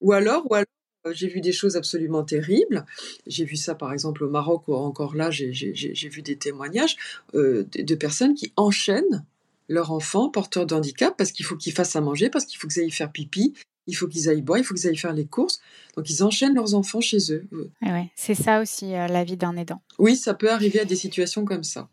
Ou 0.00 0.12
alors, 0.12 0.50
ou 0.50 0.54
alors 0.54 0.66
euh, 1.06 1.12
j'ai 1.14 1.28
vu 1.28 1.40
des 1.40 1.52
choses 1.52 1.76
absolument 1.76 2.22
terribles. 2.22 2.84
J'ai 3.26 3.44
vu 3.44 3.56
ça 3.56 3.74
par 3.74 3.92
exemple 3.92 4.24
au 4.24 4.30
Maroc, 4.30 4.68
ou 4.68 4.74
encore 4.74 5.14
là, 5.14 5.30
j'ai, 5.30 5.50
vu 5.50 6.22
des 6.22 6.36
témoignages 6.36 6.96
euh, 7.34 7.66
de, 7.72 7.94
personnes 7.94 8.34
qui 8.34 8.52
enchaînent 8.56 9.24
leur 9.68 9.92
enfant 9.92 10.28
porteur 10.28 10.66
de 10.66 10.74
handicap 10.74 11.16
parce 11.16 11.32
qu'il 11.32 11.46
faut 11.46 11.56
qu'ils 11.56 11.72
fassent 11.72 11.96
à 11.96 12.00
manger, 12.00 12.30
parce 12.30 12.44
qu'il 12.44 12.58
faut 12.58 12.68
qu'ils 12.68 12.82
aillent 12.82 12.90
faire 12.90 13.10
pipi, 13.10 13.54
il 13.86 13.96
faut 13.96 14.06
qu'ils 14.06 14.28
aillent 14.28 14.42
boire, 14.42 14.58
il 14.58 14.64
faut 14.64 14.74
qu'ils 14.74 14.88
aillent 14.88 14.96
faire 14.96 15.12
les 15.12 15.26
courses. 15.26 15.60
Donc 15.96 16.08
ils 16.10 16.22
enchaînent 16.22 16.54
leurs 16.54 16.74
enfants 16.74 17.00
chez 17.00 17.32
eux. 17.32 17.46
Ouais, 17.82 18.10
c'est 18.14 18.34
ça 18.34 18.60
aussi 18.60 18.94
euh, 18.94 19.06
la 19.08 19.24
vie 19.24 19.36
d'un 19.36 19.56
aidant. 19.56 19.82
Oui, 19.98 20.16
ça 20.16 20.34
peut 20.34 20.50
arriver 20.50 20.80
à 20.80 20.84
des 20.84 20.96
situations 20.96 21.44
comme 21.44 21.64
ça. 21.64 21.88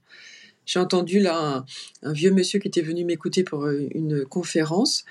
J'ai 0.69 0.77
entendu 0.77 1.19
là 1.19 1.65
un, 2.03 2.13
vieux 2.13 2.29
monsieur 2.29 2.59
qui 2.59 2.67
était 2.67 2.83
venu 2.83 3.03
m'écouter 3.03 3.43
pour 3.43 3.65
euh, 3.65 3.87
une 3.95 4.23
conférence. 4.23 5.03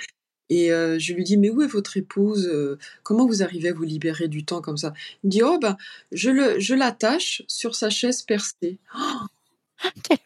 Et 0.51 0.71
euh, 0.73 1.01
je 1.01 1.13
lui 1.15 1.25
dis, 1.25 1.37
mais 1.37 1.51
où 1.51 1.63
est 1.63 1.67
votre 1.67 1.97
épouse 1.97 2.47
euh, 2.47 2.79
Comment 3.03 3.27
vous 3.27 3.43
arrivez 3.43 3.71
à 3.71 3.73
vous 3.73 3.83
libérer 3.83 4.29
du 4.29 4.45
temps 4.45 4.61
comme 4.61 4.77
ça? 4.77 4.95
Il 5.25 5.27
me 5.27 5.31
dit, 5.33 5.43
oh 5.43 5.59
ben, 5.59 5.77
je, 6.13 6.31
le, 6.31 6.61
je 6.61 6.75
l'attache 6.75 7.43
sur 7.49 7.75
sa 7.75 7.91
chaise 7.91 8.23
percée. 8.23 8.79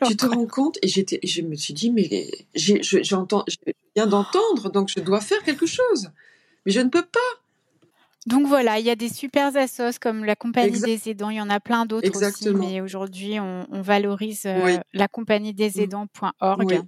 tu 0.06 0.16
te 0.18 0.26
rends 0.26 0.46
compte? 0.46 0.78
Et 0.82 0.88
j'étais, 0.88 1.18
je 1.24 1.40
me 1.40 1.56
suis 1.56 1.72
dit, 1.72 1.90
mais 1.90 2.30
j'entends, 2.54 3.44
je 3.48 3.56
viens 3.96 4.06
d'entendre, 4.06 4.70
donc 4.70 4.90
je 4.94 5.00
dois 5.00 5.22
faire 5.22 5.42
quelque 5.44 5.66
chose. 5.66 6.10
Mais 6.66 6.72
je 6.72 6.80
ne 6.80 6.90
peux 6.90 7.06
pas. 7.06 7.41
Donc 8.26 8.46
voilà, 8.46 8.78
il 8.78 8.86
y 8.86 8.90
a 8.90 8.94
des 8.94 9.08
super 9.08 9.56
assos 9.56 9.98
comme 10.00 10.24
la 10.24 10.36
compagnie 10.36 10.80
des 10.80 11.08
aidants, 11.08 11.30
il 11.30 11.36
y 11.36 11.40
en 11.40 11.50
a 11.50 11.58
plein 11.58 11.86
d'autres 11.86 12.24
aussi, 12.24 12.50
mais 12.54 12.80
aujourd'hui 12.80 13.40
on, 13.40 13.66
valorise 13.82 14.42
euh, 14.46 14.78
la 14.92 15.08
compagnie 15.08 15.52
des 15.52 15.70
mmh. 15.70 15.80
aidants.org. 15.80 16.82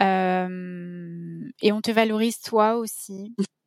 Euh, 0.00 1.48
et 1.60 1.72
on 1.72 1.80
te 1.80 1.90
valorise 1.90 2.40
toi 2.40 2.76
aussi. 2.76 3.34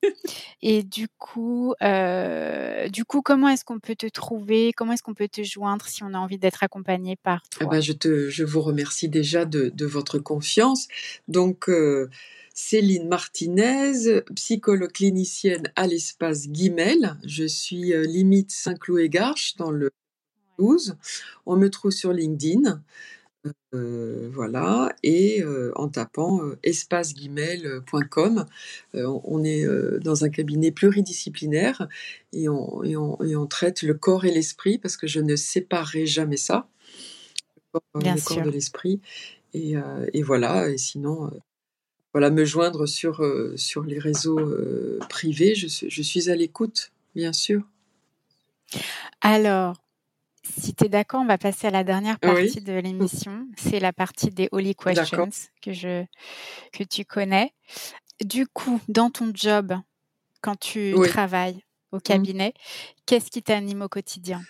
et 0.62 0.84
du 0.84 1.08
coup, 1.18 1.74
euh, 1.82 2.88
du 2.90 3.06
coup, 3.06 3.22
comment 3.22 3.50
est-ce 3.50 3.66
qu'on 3.66 3.80
peut 3.80 3.96
te 3.96 4.08
trouver? 4.08 4.74
Comment 4.74 4.94
est-ce 4.94 5.04
qu'on 5.04 5.14
peut 5.14 5.28
te 5.28 5.44
joindre 5.44 5.86
si 5.88 6.04
on 6.04 6.14
a 6.14 6.18
envie 6.18 6.38
d'être 6.38 6.64
accompagné 6.64 7.16
par 7.16 7.42
eh 7.46 7.58
toi? 7.58 7.68
ben, 7.68 7.82
je, 7.82 7.94
te, 7.94 8.30
je 8.30 8.44
vous 8.44 8.62
remercie 8.62 9.10
déjà 9.10 9.46
de, 9.46 9.70
de 9.70 9.86
votre 9.86 10.20
confiance. 10.20 10.88
Donc, 11.28 11.70
Céline 12.58 13.10
Martinez, 13.10 14.24
psychologue 14.34 14.94
clinicienne 14.94 15.70
à 15.76 15.88
l'espace 15.88 16.48
Guimel. 16.48 17.18
Je 17.26 17.44
suis 17.44 17.94
euh, 17.94 18.06
limite 18.06 18.50
Saint-Cloud-et-Garches 18.50 19.58
dans 19.58 19.72
le 19.72 19.92
12. 20.58 20.96
On 21.46 21.58
me 21.58 21.70
trouve 21.70 21.92
sur 21.92 22.14
LinkedIn. 22.14 22.82
Euh, 23.74 24.30
voilà, 24.34 24.90
et 25.04 25.44
euh, 25.44 25.72
en 25.76 25.90
tapant 25.90 26.42
espaceguimel.com, 26.64 28.46
on 28.94 29.44
est 29.44 29.66
dans 30.00 30.24
un 30.24 30.30
cabinet 30.30 30.72
pluridisciplinaire 30.72 31.88
et 32.34 32.50
on, 32.50 32.84
et, 32.84 32.96
on, 32.96 33.48
traite 33.48 33.84
le 33.84 33.94
corps 33.94 34.26
et 34.26 34.32
l'esprit 34.32 34.78
parce 34.78 34.98
que 34.98 35.08
je 35.08 35.20
ne 35.20 35.36
séparerai 35.36 36.06
jamais 36.06 36.38
ça, 36.38 36.68
le 37.74 37.80
corps, 38.24 38.42
de 38.42 38.50
l'esprit. 38.50 39.02
Et, 39.54 39.76
et, 40.14 40.24
voilà, 40.24 40.70
et 40.70 40.78
sinon, 40.78 41.30
voilà, 42.16 42.30
me 42.30 42.46
joindre 42.46 42.86
sur, 42.86 43.22
euh, 43.26 43.58
sur 43.58 43.84
les 43.84 44.00
réseaux 44.00 44.40
euh, 44.40 45.00
privés. 45.10 45.54
Je, 45.54 45.68
je, 45.68 46.02
suis 46.02 46.30
à 46.30 46.36
l'écoute, 46.38 46.94
bien 47.14 47.34
sûr. 47.34 47.62
Alors, 49.20 49.76
si 50.46 50.74
tu 50.74 50.86
es 50.86 50.90
d'accord, 50.90 51.22
on 51.22 51.26
va 51.26 51.38
passer 51.38 51.68
à 51.68 51.72
la 51.72 51.84
dernière 51.84 52.20
partie 52.20 52.62
de 52.62 52.74
l'émission. 52.74 53.48
C'est 53.58 53.80
la 53.80 53.94
partie 53.94 54.30
des 54.30 54.50
Holy 54.52 54.76
Questions 54.76 55.30
que, 55.62 55.74
je, 55.74 56.06
que 56.72 56.84
tu 56.84 57.06
connais. 57.06 57.54
Du 58.24 58.48
coup, 58.48 58.80
dans 58.88 59.10
ton 59.10 59.32
job, 59.34 59.74
quand 60.42 60.56
tu 60.60 60.96
travailles 61.08 61.64
au 61.92 61.98
mmh. 61.98 62.02
cabinet, 62.02 62.54
qu'est-ce 63.06 63.32
qui 63.32 63.42
t'anime 63.42 63.82
au 63.82 63.90
quotidien? 63.90 64.42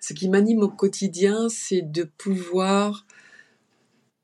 Ce 0.00 0.12
qui 0.12 0.28
m'anime 0.28 0.62
au 0.62 0.68
quotidien, 0.68 1.48
c'est 1.48 1.82
de 1.82 2.02
pouvoir 2.02 3.06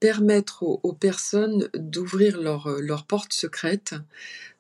permettre 0.01 0.63
aux, 0.63 0.93
personnes 0.93 1.69
d'ouvrir 1.75 2.41
leur, 2.41 2.67
euh, 2.67 2.81
leur 2.81 3.05
porte 3.05 3.33
secrète 3.33 3.95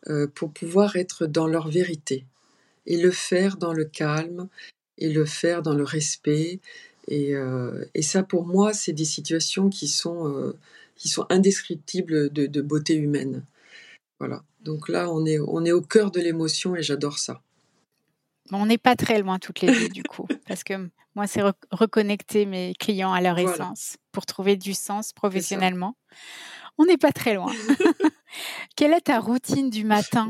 euh, 0.08 0.26
pour 0.26 0.52
pouvoir 0.52 0.96
être 0.96 1.26
dans 1.26 1.46
leur 1.46 1.68
vérité 1.68 2.26
et 2.86 3.00
le 3.00 3.10
faire 3.10 3.56
dans 3.56 3.72
le 3.72 3.86
calme 3.86 4.48
et 5.00 5.08
le 5.08 5.24
faire 5.24 5.62
dans 5.62 5.74
le 5.74 5.84
respect. 5.84 6.60
Et, 7.08 7.34
euh, 7.34 7.84
et 7.94 8.02
ça, 8.02 8.22
pour 8.22 8.46
moi, 8.46 8.72
c'est 8.72 8.92
des 8.92 9.04
situations 9.04 9.68
qui 9.68 9.88
sont, 9.88 10.54
qui 10.96 11.08
sont 11.08 11.26
indescriptibles 11.30 12.30
de, 12.30 12.46
de, 12.46 12.60
beauté 12.60 12.94
humaine. 12.94 13.42
Voilà. 14.18 14.42
Donc 14.62 14.88
là, 14.88 15.10
on 15.10 15.24
est, 15.24 15.38
on 15.40 15.64
est 15.64 15.72
au 15.72 15.80
cœur 15.80 16.10
de 16.10 16.20
l'émotion 16.20 16.76
et 16.76 16.82
j'adore 16.82 17.18
ça. 17.18 17.40
On 18.52 18.66
n'est 18.66 18.78
pas 18.78 18.96
très 18.96 19.20
loin 19.20 19.38
toutes 19.38 19.62
les 19.62 19.72
deux, 19.72 19.88
du 19.88 20.02
coup, 20.02 20.26
parce 20.46 20.62
que 20.62 20.90
moi, 21.14 21.26
c'est 21.26 21.42
reconnecter 21.70 22.46
mes 22.46 22.74
clients 22.78 23.12
à 23.12 23.20
leur 23.20 23.38
essence 23.38 23.96
pour 24.12 24.26
trouver 24.26 24.56
du 24.56 24.74
sens 24.74 25.12
professionnellement. 25.12 25.96
On 26.78 26.84
n'est 26.84 26.98
pas 26.98 27.12
très 27.12 27.34
loin. 27.34 27.52
Quelle 28.76 28.92
est 28.92 29.02
ta 29.02 29.20
routine 29.20 29.70
du 29.70 29.84
matin? 29.84 30.28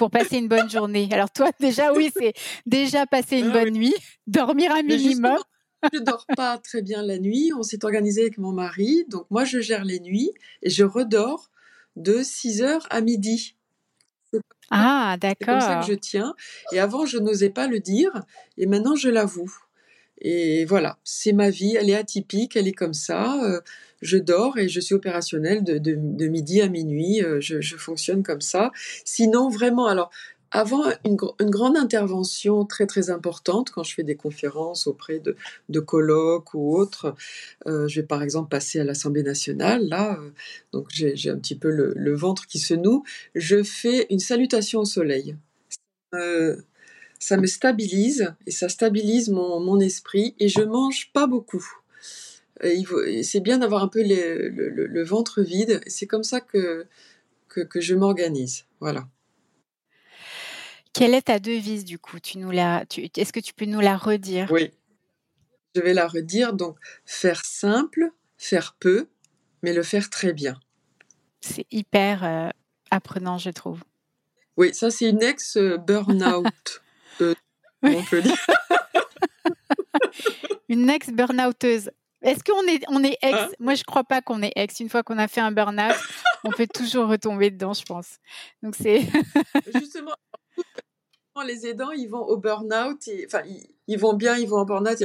Pour 0.00 0.10
passer 0.10 0.38
une 0.38 0.48
bonne 0.48 0.70
journée 0.70 1.10
Alors 1.12 1.30
toi, 1.30 1.50
déjà, 1.60 1.92
oui, 1.92 2.10
c'est 2.16 2.32
déjà 2.64 3.04
passer 3.04 3.36
une 3.36 3.52
bonne 3.52 3.68
nuit, 3.74 3.94
dormir 4.26 4.72
un 4.72 4.82
minimum. 4.82 5.36
je 5.92 5.98
dors 5.98 6.24
pas 6.34 6.56
très 6.56 6.80
bien 6.80 7.02
la 7.02 7.18
nuit. 7.18 7.52
On 7.54 7.62
s'est 7.62 7.84
organisé 7.84 8.22
avec 8.22 8.38
mon 8.38 8.50
mari, 8.52 9.04
donc 9.08 9.26
moi 9.28 9.44
je 9.44 9.60
gère 9.60 9.84
les 9.84 10.00
nuits 10.00 10.30
et 10.62 10.70
je 10.70 10.84
redors 10.84 11.50
de 11.96 12.22
6 12.22 12.62
heures 12.62 12.86
à 12.88 13.02
midi. 13.02 13.56
Ah, 14.70 15.16
C'est 15.20 15.44
comme 15.44 15.60
ça 15.60 15.66
que 15.66 15.72
d'accord. 15.74 15.82
je 15.82 15.94
tiens. 15.94 16.34
Et 16.72 16.78
avant, 16.78 17.04
je 17.04 17.18
n'osais 17.18 17.50
pas 17.50 17.66
le 17.66 17.80
dire, 17.80 18.10
et 18.56 18.64
maintenant, 18.64 18.94
je 18.96 19.10
l'avoue. 19.10 19.52
Et 20.22 20.64
voilà, 20.64 20.98
c'est 21.04 21.32
ma 21.32 21.50
vie, 21.50 21.76
elle 21.76 21.90
est 21.90 21.94
atypique, 21.94 22.56
elle 22.56 22.68
est 22.68 22.72
comme 22.72 22.94
ça. 22.94 23.42
euh, 23.44 23.60
je 24.00 24.18
dors 24.18 24.58
et 24.58 24.68
je 24.68 24.80
suis 24.80 24.94
opérationnelle 24.94 25.64
de, 25.64 26.26
midi 26.26 26.60
à 26.60 26.68
minuit, 26.68 27.22
euh, 27.22 27.40
je, 27.40 27.76
fonctionne 27.76 28.22
comme 28.22 28.40
ça. 28.40 28.72
Sinon, 29.04 29.48
vraiment, 29.48 29.86
alors, 29.86 30.10
avant 30.50 30.82
une, 31.04 31.14
gr- 31.16 31.34
une 31.40 31.50
grande 31.50 31.76
intervention 31.76 32.64
très 32.64 32.86
très 32.86 33.10
importante, 33.10 33.70
quand 33.70 33.84
je 33.84 33.94
fais 33.94 34.02
des 34.02 34.16
conférences 34.16 34.86
auprès 34.86 35.20
de, 35.20 35.80
colloques 35.80 36.54
ou 36.54 36.76
autres, 36.76 37.14
euh, 37.66 37.86
je 37.86 38.00
vais 38.00 38.06
par 38.06 38.22
exemple 38.22 38.48
passer 38.48 38.80
à 38.80 38.84
l'Assemblée 38.84 39.22
nationale, 39.22 39.86
là, 39.88 40.18
euh, 40.20 40.30
donc 40.72 40.88
j'ai 40.90 41.30
un 41.30 41.38
petit 41.38 41.56
peu 41.56 41.70
le, 41.70 42.14
ventre 42.14 42.46
qui 42.46 42.58
se 42.58 42.74
noue, 42.74 43.04
je 43.34 43.62
fais 43.62 44.06
une 44.10 44.18
salutation 44.18 44.80
au 44.80 44.84
soleil. 44.84 45.36
Ça 47.20 47.36
me 47.36 47.46
stabilise 47.46 48.34
et 48.46 48.50
ça 48.50 48.68
stabilise 48.70 49.28
mon, 49.28 49.60
mon 49.60 49.78
esprit 49.78 50.34
et 50.40 50.48
je 50.48 50.62
mange 50.62 51.10
pas 51.12 51.26
beaucoup. 51.26 51.62
Et 51.62 51.62
il 51.62 51.62
faut- 51.62 51.76
et 52.49 52.49
C'est 53.22 53.40
bien 53.40 53.58
d'avoir 53.58 53.82
un 53.82 53.88
peu 53.88 54.02
les- 54.02 54.48
le, 54.50 54.68
le- 54.68 54.86
le 54.86 55.04
ventre 55.04 55.42
vide. 55.42 55.80
C'est 55.86 56.06
comme 56.06 56.22
ça 56.24 56.40
que, 56.40 56.86
que, 57.48 57.60
que 57.60 57.80
je 57.80 57.94
m'organise. 57.94 58.64
Voilà. 58.80 59.08
Quelle 60.92 61.14
est 61.14 61.22
ta 61.22 61.38
devise 61.38 61.84
du 61.84 61.98
coup? 61.98 62.18
Tu 62.20 62.38
nous 62.38 62.50
la, 62.50 62.84
tu, 62.86 63.08
est-ce 63.16 63.32
que 63.32 63.40
tu 63.40 63.54
peux 63.54 63.64
nous 63.64 63.80
la 63.80 63.96
redire? 63.96 64.50
Oui, 64.50 64.70
je 65.74 65.80
vais 65.80 65.94
la 65.94 66.06
redire. 66.08 66.52
Donc, 66.52 66.76
faire 67.06 67.44
simple, 67.44 68.10
faire 68.36 68.76
peu, 68.80 69.06
mais 69.62 69.72
le 69.72 69.82
faire 69.82 70.10
très 70.10 70.32
bien. 70.32 70.58
C'est 71.40 71.66
hyper 71.70 72.24
euh, 72.24 72.48
apprenant, 72.90 73.38
je 73.38 73.50
trouve. 73.50 73.82
Oui, 74.56 74.74
ça 74.74 74.90
c'est 74.90 75.08
une 75.08 75.22
ex-burnout. 75.22 76.82
euh, 77.22 77.34
Oui. 77.82 77.94
on 77.96 78.02
peut 78.04 78.20
dire. 78.20 78.36
Une 80.68 80.88
ex 80.90 81.08
burnouteuse. 81.10 81.90
Est-ce 82.22 82.44
qu'on 82.44 82.62
est, 82.66 82.84
on 82.88 83.02
est 83.02 83.18
ex? 83.22 83.38
Hein? 83.38 83.48
Moi, 83.58 83.74
je 83.74 83.84
crois 83.84 84.04
pas 84.04 84.20
qu'on 84.20 84.42
est 84.42 84.52
ex. 84.56 84.80
Une 84.80 84.88
fois 84.88 85.02
qu'on 85.02 85.18
a 85.18 85.28
fait 85.28 85.40
un 85.40 85.52
burn-out, 85.52 85.96
on 86.44 86.50
peut 86.50 86.66
toujours 86.66 87.08
retomber 87.08 87.50
dedans, 87.50 87.72
je 87.72 87.84
pense. 87.84 88.18
Donc 88.62 88.74
c'est 88.76 89.00
Justement, 89.74 90.14
les 91.44 91.66
aidants, 91.66 91.90
ils 91.90 92.08
vont 92.08 92.22
au 92.22 92.36
burn-out, 92.36 93.08
enfin, 93.26 93.42
ils, 93.46 93.66
ils 93.86 93.98
vont 93.98 94.14
bien, 94.14 94.36
ils 94.36 94.48
vont 94.48 94.58
en 94.58 94.64
burn-out. 94.64 95.02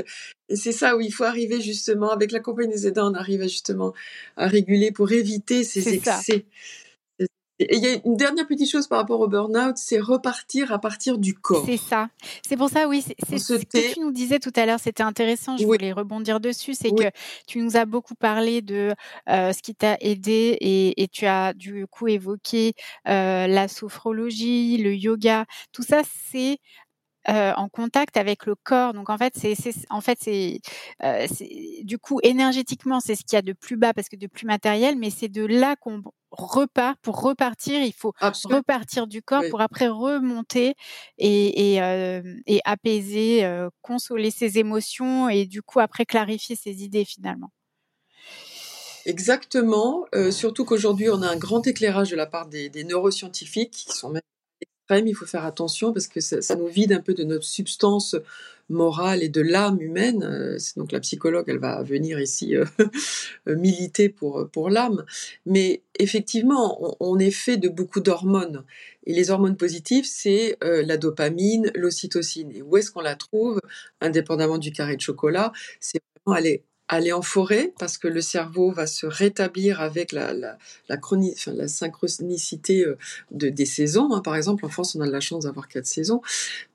Et 0.49 0.55
c'est 0.55 0.71
ça 0.71 0.95
où 0.95 1.01
il 1.01 1.11
faut 1.11 1.23
arriver 1.23 1.61
justement, 1.61 2.11
avec 2.11 2.31
la 2.31 2.39
compagnie 2.39 2.73
des 2.73 2.87
aidants, 2.87 3.11
on 3.11 3.15
arrive 3.15 3.41
justement 3.43 3.93
à 4.37 4.47
réguler 4.47 4.91
pour 4.91 5.11
éviter 5.11 5.63
ces 5.63 5.99
ça. 5.99 6.19
Il 7.59 7.79
y 7.79 7.87
a 7.87 7.97
une 8.05 8.17
dernière 8.17 8.47
petite 8.47 8.69
chose 8.69 8.87
par 8.87 8.99
rapport 8.99 9.21
au 9.21 9.27
burn-out, 9.27 9.77
c'est 9.77 9.99
repartir 9.99 10.73
à 10.73 10.79
partir 10.79 11.17
du 11.17 11.33
corps. 11.33 11.65
C'est 11.65 11.77
ça. 11.77 12.09
C'est 12.47 12.57
pour 12.57 12.69
ça, 12.69 12.87
oui. 12.87 13.03
C'est 13.29 13.39
ce 13.39 13.53
que 13.53 13.93
tu 13.93 13.99
nous 14.01 14.11
disais 14.11 14.39
tout 14.39 14.51
à 14.55 14.65
l'heure. 14.65 14.79
C'était 14.79 15.03
intéressant. 15.03 15.55
Je 15.57 15.63
Oui, 15.63 15.77
voulais 15.77 15.91
rebondir 15.93 16.39
dessus. 16.39 16.73
C'est 16.73 16.91
oui, 16.91 17.05
que 17.05 17.09
tu 17.47 17.61
nous 17.61 17.77
as 17.77 17.85
beaucoup 17.85 18.15
parlé 18.15 18.61
de 18.61 18.93
euh, 19.29 19.53
ce 19.53 19.61
qui 19.61 19.73
t'a 19.73 19.97
aidé 20.01 20.57
et, 20.59 21.01
et 21.01 21.07
tu 21.07 21.25
as 21.25 21.53
du 21.53 21.87
coup 21.87 22.07
évoqué 22.07 22.73
euh, 23.07 23.47
la 23.47 23.67
sophrologie, 23.67 24.77
le 24.77 24.93
yoga. 24.93 25.45
Tout 25.71 25.83
ça, 25.83 26.01
c'est 26.29 26.57
euh, 27.29 27.53
en 27.55 27.69
contact 27.69 28.17
avec 28.17 28.45
le 28.45 28.55
corps. 28.55 28.93
Donc 28.93 29.09
en 29.09 29.17
fait, 29.17 29.33
c'est 29.35 29.55
en 29.89 30.01
fait 30.01 30.17
c'est 30.21 30.59
euh, 31.03 31.25
c'est- 31.33 31.81
du 31.83 31.97
coup 31.97 32.19
énergétiquement 32.23 32.99
c'est 32.99 33.15
ce 33.15 33.23
qu'il 33.23 33.35
y 33.35 33.39
a 33.39 33.41
de 33.41 33.53
plus 33.53 33.77
bas 33.77 33.93
parce 33.93 34.09
que 34.09 34.15
de 34.15 34.27
plus 34.27 34.45
matériel, 34.45 34.97
mais 34.97 35.09
c'est 35.09 35.27
de 35.29 35.45
là 35.45 35.75
qu'on 35.75 36.01
repart 36.31 36.99
pour 37.01 37.21
repartir. 37.21 37.81
Il 37.81 37.93
faut 37.93 38.13
absolument. 38.19 38.59
repartir 38.59 39.07
du 39.07 39.21
corps 39.21 39.41
Oui. 39.43 39.49
pour 39.49 39.61
après 39.61 39.87
remonter 39.87 40.75
et 41.17 41.73
et, 41.73 41.81
euh, 41.81 42.21
et 42.45 42.61
apaiser, 42.65 43.47
consoler 43.81 44.31
ses 44.31 44.57
émotions 44.59 45.29
et 45.29 45.45
du 45.45 45.61
coup 45.61 45.79
après 45.79 46.05
clarifier 46.05 46.55
ses 46.55 46.83
idées 46.83 47.05
finalement. 47.05 47.51
Exactement. 49.05 50.05
euh, 50.15 50.31
surtout 50.31 50.65
qu'aujourd'hui, 50.65 51.09
on 51.09 51.21
a 51.21 51.27
un 51.29 51.37
grand 51.37 51.65
éclairage 51.67 52.09
de 52.09 52.15
la 52.15 52.25
part 52.25 52.47
des, 52.47 52.69
des 52.69 52.83
neuroscientifiques 52.83 53.71
qui 53.71 53.91
sont 53.95 54.09
même 54.09 54.21
extrêmes. 54.85 55.07
Il 55.07 55.15
faut 55.15 55.25
faire 55.25 55.45
attention 55.45 55.93
parce 55.93 56.07
que 56.07 56.19
ça, 56.19 56.55
nous 56.55 56.67
vide 56.67 56.93
un 56.93 57.01
peu 57.01 57.13
de 57.13 57.23
notre 57.23 57.43
substance 57.43 58.15
morale 58.69 59.21
et 59.21 59.29
de 59.29 59.41
l'âme 59.41 59.79
humaine. 59.81 60.23
Euh, 60.23 60.57
c'est 60.57 60.77
donc 60.77 60.91
la 60.91 60.99
psychologue, 60.99 61.45
elle 61.47 61.59
va 61.59 61.83
venir 61.83 62.19
ici 62.19 62.55
euh, 62.55 62.65
militer 63.47 64.09
pour, 64.09 64.49
pour 64.49 64.69
l'âme. 64.69 65.05
Mais 65.45 65.83
effectivement, 65.99 66.95
on, 66.99 67.19
est 67.19 67.31
fait 67.31 67.57
de 67.57 67.69
beaucoup 67.69 67.99
d'hormones. 67.99 68.63
Et 69.05 69.13
les 69.13 69.29
hormones 69.29 69.57
positives, 69.57 70.05
c'est 70.05 70.57
euh, 70.63 70.83
la 70.83 70.97
dopamine, 70.97 71.71
l'ocytocine. 71.75 72.51
Et 72.51 72.61
où 72.63 72.77
est-ce 72.77 72.91
qu'on 72.91 73.01
la 73.01 73.15
trouve, 73.15 73.59
indépendamment 74.01 74.57
du 74.57 74.71
carré 74.71 74.95
de 74.95 75.01
chocolat 75.01 75.51
C'est 75.79 75.99
vraiment 76.25 76.37
aller 76.37 76.63
aller 76.87 77.11
en 77.11 77.21
forêt 77.21 77.73
parce 77.79 77.97
que 77.97 78.07
le 78.07 78.21
cerveau 78.21 78.71
va 78.71 78.85
se 78.85 79.05
rétablir 79.07 79.81
avec 79.81 80.11
la, 80.11 80.33
la, 80.33 80.57
la, 80.87 80.97
chroni- 80.97 81.33
enfin, 81.33 81.53
la 81.53 81.67
synchronicité 81.67 82.85
euh, 82.85 82.97
de, 83.31 83.49
des 83.49 83.65
saisons. 83.65 84.13
hein. 84.13 84.21
Par 84.21 84.35
exemple, 84.35 84.65
en 84.65 84.69
France, 84.69 84.95
on 84.95 85.01
a 85.01 85.07
de 85.07 85.11
la 85.11 85.19
chance 85.19 85.45
d'avoir 85.45 85.67
quatre 85.67 85.87
saisons. 85.87 86.21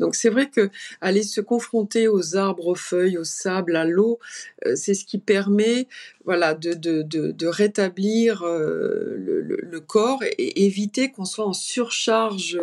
Donc 0.01 0.15
c'est 0.17 0.31
vrai 0.31 0.49
que 0.51 0.71
aller 1.01 1.23
se 1.23 1.41
confronter 1.41 2.09
aux 2.09 2.37
arbres, 2.37 2.67
aux 2.69 2.75
feuilles, 2.75 3.19
au 3.19 3.25
sable, 3.25 3.77
à 3.77 3.85
l'eau, 3.85 4.19
euh, 4.67 4.75
c'est 4.75 4.95
ce 4.95 5.05
qui 5.05 5.19
permet 5.19 5.87
voilà, 6.25 6.55
de, 6.55 6.75
de, 6.75 7.03
de, 7.03 7.47
rétablir 7.47 8.43
euh, 8.43 9.17
le, 9.17 9.81
corps 9.81 10.23
et 10.23 10.65
éviter 10.67 11.11
qu'on 11.11 11.25
soit 11.25 11.47
en 11.47 11.55
surcharge 11.55 12.59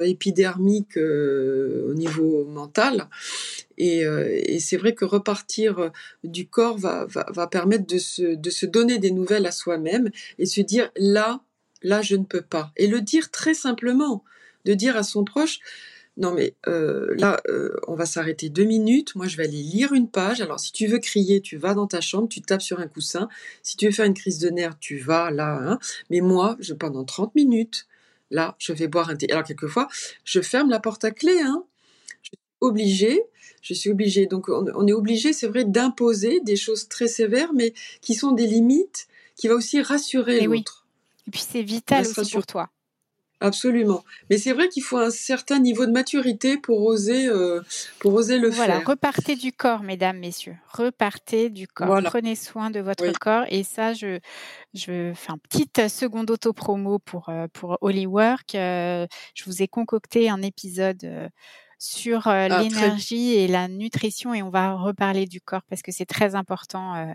épidermique 0.00 0.96
euh, 0.96 1.86
au 1.88 1.94
niveau 1.94 2.44
mental. 2.44 3.08
Et, 3.78 4.04
euh, 4.04 4.28
et 4.30 4.60
c'est 4.60 4.76
vrai 4.76 4.94
que 4.94 5.04
repartir 5.04 5.90
du 6.22 6.46
corps 6.48 6.78
va, 6.78 7.06
permettre 7.50 7.86
de 7.86 7.98
se, 7.98 8.34
de 8.34 8.50
se 8.50 8.66
donner 8.66 8.98
des 8.98 9.10
nouvelles 9.10 9.46
à 9.46 9.52
soi-même 9.52 10.10
et 10.38 10.46
se 10.46 10.60
dire 10.60 10.90
là, 10.96 11.40
là, 11.82 12.02
je 12.02 12.16
ne 12.16 12.24
peux 12.24 12.42
pas. 12.42 12.72
Et 12.76 12.86
le 12.86 13.00
dire 13.00 13.30
très 13.30 13.54
simplement, 13.54 14.24
de 14.64 14.74
dire 14.74 14.96
à 14.96 15.02
son 15.02 15.24
proche, 15.24 15.60
non 16.16 16.32
mais 16.32 16.54
euh, 16.68 17.12
là, 17.18 17.40
euh, 17.48 17.76
on 17.88 17.96
va 17.96 18.06
s'arrêter 18.06 18.48
deux 18.48 18.64
minutes, 18.64 19.16
moi 19.16 19.26
je 19.26 19.36
vais 19.36 19.44
aller 19.44 19.62
lire 19.62 19.92
une 19.92 20.08
page. 20.08 20.40
Alors 20.40 20.60
si 20.60 20.72
tu 20.72 20.86
veux 20.86 20.98
crier, 20.98 21.40
tu 21.40 21.56
vas 21.56 21.74
dans 21.74 21.86
ta 21.86 22.00
chambre, 22.00 22.28
tu 22.28 22.40
tapes 22.40 22.62
sur 22.62 22.78
un 22.78 22.86
coussin. 22.86 23.28
Si 23.62 23.76
tu 23.76 23.86
veux 23.86 23.92
faire 23.92 24.06
une 24.06 24.14
crise 24.14 24.38
de 24.38 24.48
nerfs, 24.48 24.78
tu 24.78 24.98
vas 24.98 25.30
là. 25.30 25.58
Hein. 25.60 25.78
Mais 26.10 26.20
moi, 26.20 26.56
je, 26.60 26.72
pendant 26.72 27.04
30 27.04 27.34
minutes, 27.34 27.86
là, 28.30 28.56
je 28.58 28.72
vais 28.72 28.88
boire 28.88 29.10
un 29.10 29.16
thé. 29.16 29.30
Alors 29.30 29.44
quelquefois, 29.44 29.88
je 30.24 30.40
ferme 30.40 30.70
la 30.70 30.80
porte 30.80 31.04
à 31.04 31.10
clé. 31.10 31.40
Hein. 31.40 31.64
Je 32.22 32.28
suis 32.28 32.38
obligée 32.60 33.22
je 33.64 33.72
suis 33.72 33.90
obligée. 33.90 34.26
Donc 34.26 34.48
on, 34.48 34.66
on 34.74 34.86
est 34.86 34.92
obligé, 34.92 35.32
c'est 35.32 35.48
vrai, 35.48 35.64
d'imposer 35.64 36.40
des 36.40 36.54
choses 36.54 36.86
très 36.88 37.08
sévères, 37.08 37.52
mais 37.54 37.72
qui 38.02 38.14
sont 38.14 38.32
des 38.32 38.46
limites, 38.46 39.08
qui 39.36 39.48
va 39.48 39.54
aussi 39.54 39.80
rassurer 39.80 40.42
l'autre. 40.42 40.84
Oui. 40.86 41.26
Et 41.26 41.30
puis 41.30 41.40
c'est 41.40 41.62
vital 41.62 42.06
aussi 42.06 42.30
pour 42.30 42.46
toi. 42.46 42.70
Absolument. 43.44 44.04
Mais 44.30 44.38
c'est 44.38 44.52
vrai 44.52 44.68
qu'il 44.68 44.82
faut 44.82 44.96
un 44.96 45.10
certain 45.10 45.58
niveau 45.58 45.84
de 45.84 45.92
maturité 45.92 46.56
pour 46.56 46.82
oser, 46.86 47.28
euh, 47.28 47.60
pour 47.98 48.14
oser 48.14 48.38
le 48.38 48.48
voilà, 48.48 48.76
faire. 48.78 48.86
repartez 48.88 49.36
du 49.36 49.52
corps, 49.52 49.82
mesdames, 49.82 50.18
messieurs. 50.18 50.56
Repartez 50.72 51.50
du 51.50 51.68
corps. 51.68 51.86
Voilà. 51.88 52.08
Prenez 52.08 52.36
soin 52.36 52.70
de 52.70 52.80
votre 52.80 53.04
Oui. 53.04 53.12
corps. 53.20 53.44
Et 53.50 53.62
ça, 53.64 53.92
je, 53.92 54.18
je 54.72 55.12
fais 55.14 55.30
un 55.32 55.36
petite 55.38 55.88
seconde 55.88 56.30
auto-promo 56.30 56.98
pour, 57.00 57.28
euh, 57.28 57.46
pour 57.52 57.76
Holywork. 57.82 58.54
Euh, 58.54 59.06
je 59.34 59.44
vous 59.44 59.62
ai 59.62 59.68
concocté 59.68 60.30
un 60.30 60.40
épisode 60.40 61.04
euh, 61.04 61.28
sur 61.84 62.26
euh, 62.28 62.48
Ah, 62.50 62.62
l'énergie 62.62 63.34
et 63.34 63.46
la 63.46 63.68
nutrition 63.68 64.32
et 64.32 64.42
on 64.42 64.48
va 64.48 64.74
reparler 64.74 65.26
du 65.26 65.40
corps 65.40 65.62
parce 65.68 65.82
que 65.82 65.92
c'est 65.92 66.06
très 66.06 66.34
important. 66.34 66.96
euh. 66.96 67.12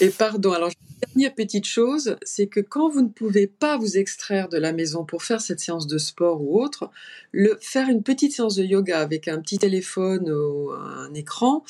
Et 0.00 0.08
pardon, 0.08 0.52
alors 0.52 0.70
dernière 1.06 1.34
petite 1.34 1.66
chose, 1.66 2.16
c'est 2.22 2.46
que 2.46 2.60
quand 2.60 2.88
vous 2.88 3.02
ne 3.02 3.08
pouvez 3.08 3.46
pas 3.46 3.76
vous 3.76 3.98
extraire 3.98 4.48
de 4.48 4.56
la 4.56 4.72
maison 4.72 5.04
pour 5.04 5.22
faire 5.22 5.40
cette 5.40 5.60
séance 5.60 5.86
de 5.86 5.98
sport 5.98 6.40
ou 6.40 6.62
autre, 6.62 6.90
le, 7.32 7.58
faire 7.60 7.88
une 7.88 8.02
petite 8.02 8.32
séance 8.32 8.56
de 8.56 8.64
yoga 8.64 8.98
avec 9.00 9.28
un 9.28 9.40
petit 9.40 9.58
téléphone 9.58 10.30
ou 10.30 10.70
un 10.72 11.12
écran, 11.12 11.62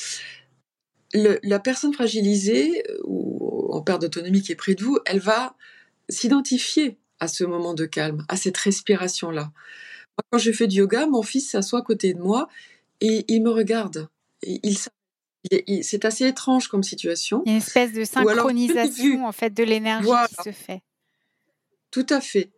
le, 1.13 1.41
la 1.43 1.59
personne 1.59 1.93
fragilisée 1.93 2.85
ou 3.05 3.69
en 3.73 3.83
perte 3.83 4.03
d'autonomie 4.03 4.43
qui 4.43 4.53
est 4.53 4.57
près 4.57 4.75
de 4.75 4.85
vous, 4.85 4.99
elle 5.07 5.21
va 5.21 5.57
s'identifier 6.09 6.99
à 7.19 7.29
ce 7.29 7.45
moment 7.45 7.75
de 7.75 7.85
calme, 7.85 8.25
à 8.29 8.37
cette 8.37 8.57
respiration-là. 8.57 9.53
Quand 10.31 10.39
je 10.39 10.53
fais 10.53 10.67
du 10.67 10.79
yoga, 10.79 11.07
mon 11.07 11.23
fils 11.23 11.51
s'assoit 11.51 11.81
à 11.81 11.83
côté 11.83 12.15
de 12.15 12.21
moi 12.21 12.49
et 13.01 13.25
il 13.29 13.43
me 13.43 13.51
regarde. 13.51 14.09
Et 14.43 14.61
il, 14.63 14.77
il 15.67 15.85
c'est 15.85 16.05
assez 16.05 16.27
étrange 16.27 16.69
comme 16.69 16.83
situation. 16.83 17.43
Il 17.45 17.51
y 17.51 17.53
a 17.53 17.57
une 17.57 17.63
espèce 17.63 17.93
de 17.93 18.05
synchronisation 18.05 19.15
alors, 19.15 19.29
en 19.29 19.33
fait 19.33 19.51
de 19.51 19.65
l'énergie 19.65 20.07
voilà. 20.07 20.29
qui 20.29 20.51
se 20.51 20.53
fait. 20.53 20.83
Tout 21.91 22.07
à 22.09 22.21
fait. 22.21 22.51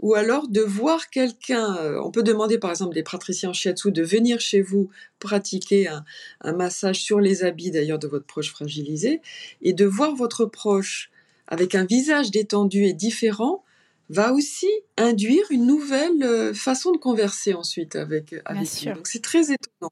Ou 0.00 0.14
alors 0.14 0.48
de 0.48 0.60
voir 0.60 1.08
quelqu'un, 1.08 1.78
on 2.02 2.10
peut 2.10 2.22
demander 2.22 2.58
par 2.58 2.70
exemple 2.70 2.94
des 2.94 3.02
praticiens 3.04 3.50
en 3.50 3.52
shiatsu 3.52 3.92
de 3.92 4.02
venir 4.02 4.40
chez 4.40 4.60
vous 4.60 4.90
pratiquer 5.20 5.88
un, 5.88 6.04
un 6.40 6.52
massage 6.52 7.00
sur 7.00 7.20
les 7.20 7.44
habits 7.44 7.70
d'ailleurs 7.70 8.00
de 8.00 8.08
votre 8.08 8.26
proche 8.26 8.50
fragilisé 8.50 9.22
et 9.62 9.72
de 9.72 9.84
voir 9.86 10.14
votre 10.14 10.46
proche 10.46 11.10
avec 11.46 11.74
un 11.74 11.84
visage 11.84 12.30
détendu 12.30 12.84
et 12.84 12.92
différent, 12.92 13.63
va 14.08 14.32
aussi 14.32 14.70
induire 14.96 15.44
une 15.50 15.66
nouvelle 15.66 16.22
euh, 16.22 16.54
façon 16.54 16.92
de 16.92 16.98
converser 16.98 17.54
ensuite 17.54 17.96
avec, 17.96 18.34
avec 18.44 18.68
lui. 18.80 18.92
Donc 18.92 19.06
c'est 19.06 19.22
très 19.22 19.52
étonnant. 19.52 19.90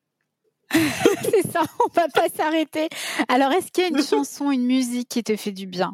c'est 1.23 1.51
ça, 1.51 1.63
on 1.85 1.93
va 1.93 2.09
pas 2.09 2.29
s'arrêter. 2.29 2.89
Alors, 3.29 3.53
est-ce 3.53 3.71
qu'il 3.71 3.85
y 3.85 3.87
a 3.87 3.91
une 3.91 4.03
chanson, 4.07 4.51
une 4.51 4.65
musique 4.65 5.09
qui 5.09 5.23
te 5.23 5.37
fait 5.37 5.53
du 5.53 5.67
bien? 5.67 5.93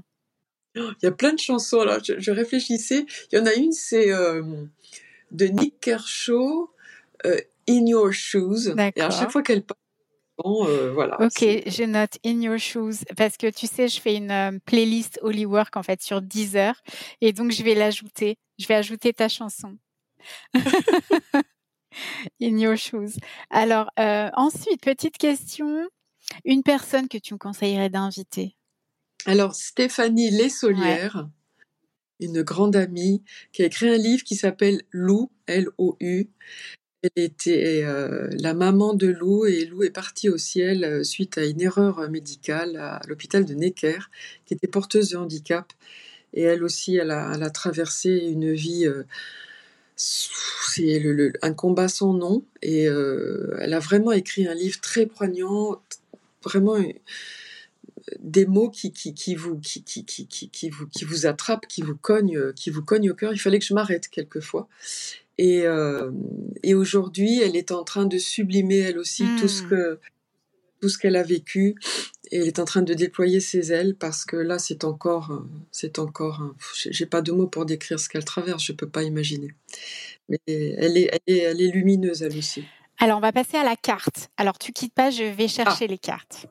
Il 0.74 0.94
y 1.02 1.06
a 1.06 1.12
plein 1.12 1.32
de 1.32 1.38
chansons. 1.38 1.80
Alors, 1.80 1.98
je, 2.02 2.30
réfléchissais. 2.30 3.06
Il 3.32 3.38
y 3.38 3.40
en 3.40 3.46
a 3.46 3.54
une, 3.54 3.72
c'est 3.72 4.12
euh, 4.12 4.42
de 5.32 5.46
Nick 5.46 5.80
Kershaw, 5.80 6.70
euh, 7.26 7.40
In 7.68 7.86
Your 7.86 8.12
Shoes. 8.12 8.74
Et 8.94 9.00
à 9.00 9.10
chaque 9.10 9.32
fois 9.32 9.42
qu'elle 9.42 9.62
parle, 9.62 9.78
euh, 10.46 10.92
voilà. 10.92 11.20
Ok, 11.20 11.40
je 11.40 11.84
note 11.84 12.18
In 12.24 12.40
Your 12.40 12.58
Shoes 12.58 13.04
parce 13.16 13.36
que 13.36 13.50
tu 13.50 13.66
sais, 13.66 13.88
je 13.88 14.00
fais 14.00 14.16
une 14.16 14.60
playlist 14.64 15.18
Holy 15.22 15.46
Work 15.46 15.76
en 15.76 15.82
fait 15.82 16.02
sur 16.02 16.22
Deezer 16.22 16.80
et 17.20 17.32
donc 17.32 17.50
je 17.50 17.62
vais 17.62 17.74
l'ajouter. 17.74 18.36
Je 18.58 18.66
vais 18.66 18.74
ajouter 18.74 19.12
ta 19.12 19.28
chanson. 19.28 19.76
In 22.40 22.58
your 22.58 22.76
shoes. 22.76 23.18
Alors, 23.50 23.90
euh, 23.98 24.30
ensuite, 24.34 24.80
petite 24.80 25.18
question. 25.18 25.88
Une 26.44 26.62
personne 26.62 27.08
que 27.08 27.18
tu 27.18 27.34
me 27.34 27.38
conseillerais 27.38 27.88
d'inviter? 27.88 28.54
Alors, 29.24 29.54
Stéphanie 29.54 30.30
Lessolière, 30.30 31.28
une 32.20 32.42
grande 32.42 32.76
amie, 32.76 33.22
qui 33.52 33.62
a 33.62 33.66
écrit 33.66 33.88
un 33.88 33.96
livre 33.96 34.24
qui 34.24 34.36
s'appelle 34.36 34.82
Lou, 34.90 35.30
L-O-U. 35.46 36.30
Elle 37.02 37.10
était 37.16 37.82
euh, 37.84 38.28
la 38.32 38.54
maman 38.54 38.94
de 38.94 39.06
Lou 39.06 39.46
et 39.46 39.66
Lou 39.66 39.84
est 39.84 39.90
partie 39.90 40.28
au 40.28 40.36
ciel 40.36 40.84
euh, 40.84 41.04
suite 41.04 41.38
à 41.38 41.44
une 41.44 41.60
erreur 41.60 42.10
médicale 42.10 42.76
à 42.76 43.00
l'hôpital 43.06 43.44
de 43.44 43.54
Necker, 43.54 44.10
qui 44.46 44.54
était 44.54 44.66
porteuse 44.66 45.10
de 45.10 45.16
handicap. 45.16 45.72
Et 46.34 46.42
elle 46.42 46.64
aussi, 46.64 46.96
elle 46.96 47.10
a, 47.10 47.50
traversé 47.50 48.10
une 48.10 48.52
vie 48.52 48.86
c'est 49.98 51.02
un 51.42 51.52
combat 51.54 51.88
sans 51.88 52.12
nom 52.12 52.44
et 52.62 52.88
euh, 52.88 53.56
elle 53.60 53.74
a 53.74 53.80
vraiment 53.80 54.12
écrit 54.12 54.46
un 54.46 54.54
livre 54.54 54.80
très 54.80 55.06
poignant, 55.06 55.82
vraiment 56.44 56.76
euh, 56.76 56.92
des 58.20 58.46
mots 58.46 58.70
qui, 58.70 58.92
qui, 58.92 59.12
qui 59.12 59.34
vous 59.34 59.58
qui, 59.58 60.70
vous 60.70 60.86
qui 60.86 61.04
vous 61.04 61.26
attrapent, 61.26 61.66
qui 61.66 61.82
vous 61.82 61.96
cognent, 61.96 62.52
qui 62.52 62.70
vous 62.70 62.82
cognent 62.82 63.10
au 63.10 63.14
cœur. 63.14 63.32
Il 63.32 63.38
fallait 63.38 63.58
que 63.58 63.64
je 63.64 63.74
m'arrête 63.74 64.08
quelquefois. 64.08 64.68
Et, 65.38 65.62
euh, 65.62 66.10
et 66.62 66.74
aujourd'hui, 66.74 67.40
elle 67.40 67.56
est 67.56 67.70
en 67.70 67.84
train 67.84 68.04
de 68.04 68.18
sublimer 68.18 68.78
elle 68.78 68.98
aussi 68.98 69.24
tout 69.38 69.48
ce 69.48 69.62
hmm. 69.62 69.68
que 69.68 70.00
tout 70.80 70.88
ce 70.88 70.98
qu'elle 70.98 71.16
a 71.16 71.22
vécu. 71.22 71.76
Et 72.30 72.38
elle 72.38 72.46
est 72.46 72.58
en 72.58 72.64
train 72.64 72.82
de 72.82 72.94
déployer 72.94 73.40
ses 73.40 73.72
ailes 73.72 73.96
parce 73.96 74.24
que 74.24 74.36
là 74.36 74.58
c'est 74.58 74.84
encore 74.84 75.44
c'est 75.72 75.98
encore 75.98 76.54
j'ai 76.72 77.06
pas 77.06 77.22
de 77.22 77.32
mots 77.32 77.46
pour 77.46 77.64
décrire 77.64 77.98
ce 77.98 78.08
qu'elle 78.08 78.24
traverse 78.24 78.62
je 78.62 78.72
peux 78.72 78.88
pas 78.88 79.02
imaginer. 79.02 79.54
Mais 80.28 80.38
elle 80.46 80.98
est, 80.98 81.20
elle 81.26 81.60
est, 81.60 81.72
lumineuse 81.72 82.22
elle 82.22 82.36
aussi. 82.36 82.64
Alors 82.98 83.18
on 83.18 83.20
va 83.20 83.32
passer 83.32 83.56
à 83.56 83.64
la 83.64 83.76
carte. 83.76 84.28
Alors 84.36 84.58
tu 84.58 84.72
quittes 84.72 84.92
pas 84.92 85.10
je 85.10 85.24
vais 85.24 85.48
chercher 85.48 85.86
ah. 85.86 85.90
les 85.90 85.98
cartes. 85.98 86.46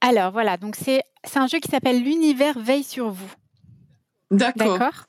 Alors 0.00 0.30
voilà. 0.32 0.56
Donc 0.56 0.76
c'est 0.76 1.02
c'est 1.24 1.38
un 1.38 1.48
jeu 1.48 1.58
qui 1.58 1.70
s'appelle 1.70 2.02
l'univers 2.02 2.58
veille 2.58 2.84
sur 2.84 3.10
vous. 3.10 3.32
D'accord. 4.30 4.78
D'accord? 4.78 5.06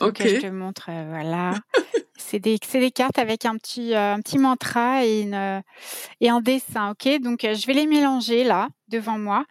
Ok 0.00 0.18
je 0.18 0.40
te 0.40 0.46
montre 0.46 0.86
euh, 0.88 1.06
voilà 1.08 1.54
c'est 2.30 2.38
des, 2.38 2.58
des, 2.58 2.90
cartes 2.92 3.18
avec 3.18 3.44
un 3.44 3.56
petit, 3.56 3.92
euh, 3.94 4.14
un 4.14 4.20
petit 4.20 4.38
mantra 4.38 5.04
et, 5.04 5.22
une, 5.22 5.34
euh, 5.34 5.60
et 6.20 6.28
un 6.28 6.40
dessin. 6.40 6.90
Ok, 6.90 7.08
donc 7.20 7.44
euh, 7.44 7.54
je 7.54 7.66
vais 7.66 7.72
les 7.72 7.86
mélanger 7.86 8.44
là 8.44 8.68
devant 8.88 9.18
moi. 9.18 9.44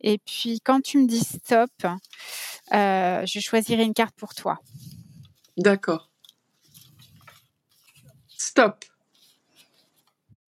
Et 0.00 0.18
puis 0.18 0.60
quand 0.60 0.80
tu 0.80 0.98
me 0.98 1.06
dis 1.06 1.20
stop, 1.20 1.70
je 2.72 3.40
choisirai 3.40 3.84
une 3.84 3.94
carte 3.94 4.16
pour 4.16 4.34
toi. 4.34 4.58
D'accord. 5.56 6.10
Stop. 8.36 8.84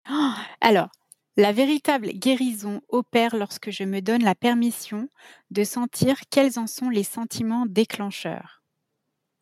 alors, 0.61 0.89
la 1.35 1.51
véritable 1.51 2.11
guérison 2.13 2.81
opère 2.87 3.35
lorsque 3.35 3.71
je 3.71 3.83
me 3.83 3.99
donne 3.99 4.23
la 4.23 4.35
permission 4.35 5.09
de 5.51 5.65
sentir 5.65 6.15
quels 6.29 6.59
en 6.59 6.67
sont 6.67 6.89
les 6.89 7.03
sentiments 7.03 7.65
déclencheurs. 7.65 8.62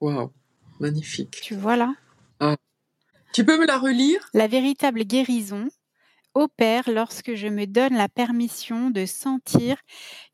Waouh, 0.02 0.32
magnifique. 0.80 1.40
Tu 1.44 1.56
vois 1.56 1.78
là? 1.78 1.94
Ah. 2.40 2.58
Tu 3.34 3.46
peux 3.46 3.60
me 3.60 3.68
la 3.68 3.78
relire? 3.78 4.30
La 4.34 4.48
véritable 4.48 5.04
guérison 5.04 5.70
opère 6.34 6.90
lorsque 6.90 7.36
je 7.36 7.48
me 7.48 7.66
donne 7.66 7.94
la 7.94 8.10
permission 8.10 8.90
de 8.90 9.06
sentir 9.06 9.78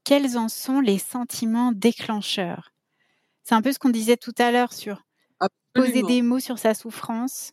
quels 0.03 0.37
en 0.37 0.47
sont 0.47 0.79
les 0.79 0.99
sentiments 0.99 1.71
déclencheurs. 1.71 2.71
C'est 3.43 3.55
un 3.55 3.61
peu 3.61 3.71
ce 3.71 3.79
qu'on 3.79 3.89
disait 3.89 4.17
tout 4.17 4.33
à 4.37 4.51
l'heure 4.51 4.73
sur 4.73 5.03
poser 5.73 6.01
des 6.01 6.21
mots 6.21 6.39
sur 6.39 6.57
sa 6.57 6.73
souffrance, 6.73 7.51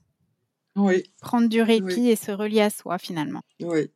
oui. 0.77 1.05
prendre 1.21 1.49
du 1.49 1.63
répit 1.63 2.09
et 2.09 2.17
se 2.17 2.31
relier 2.31 2.63
à 2.63 2.71
soi 2.71 2.99
finalement. 2.99 3.43
Oui. 3.61 3.91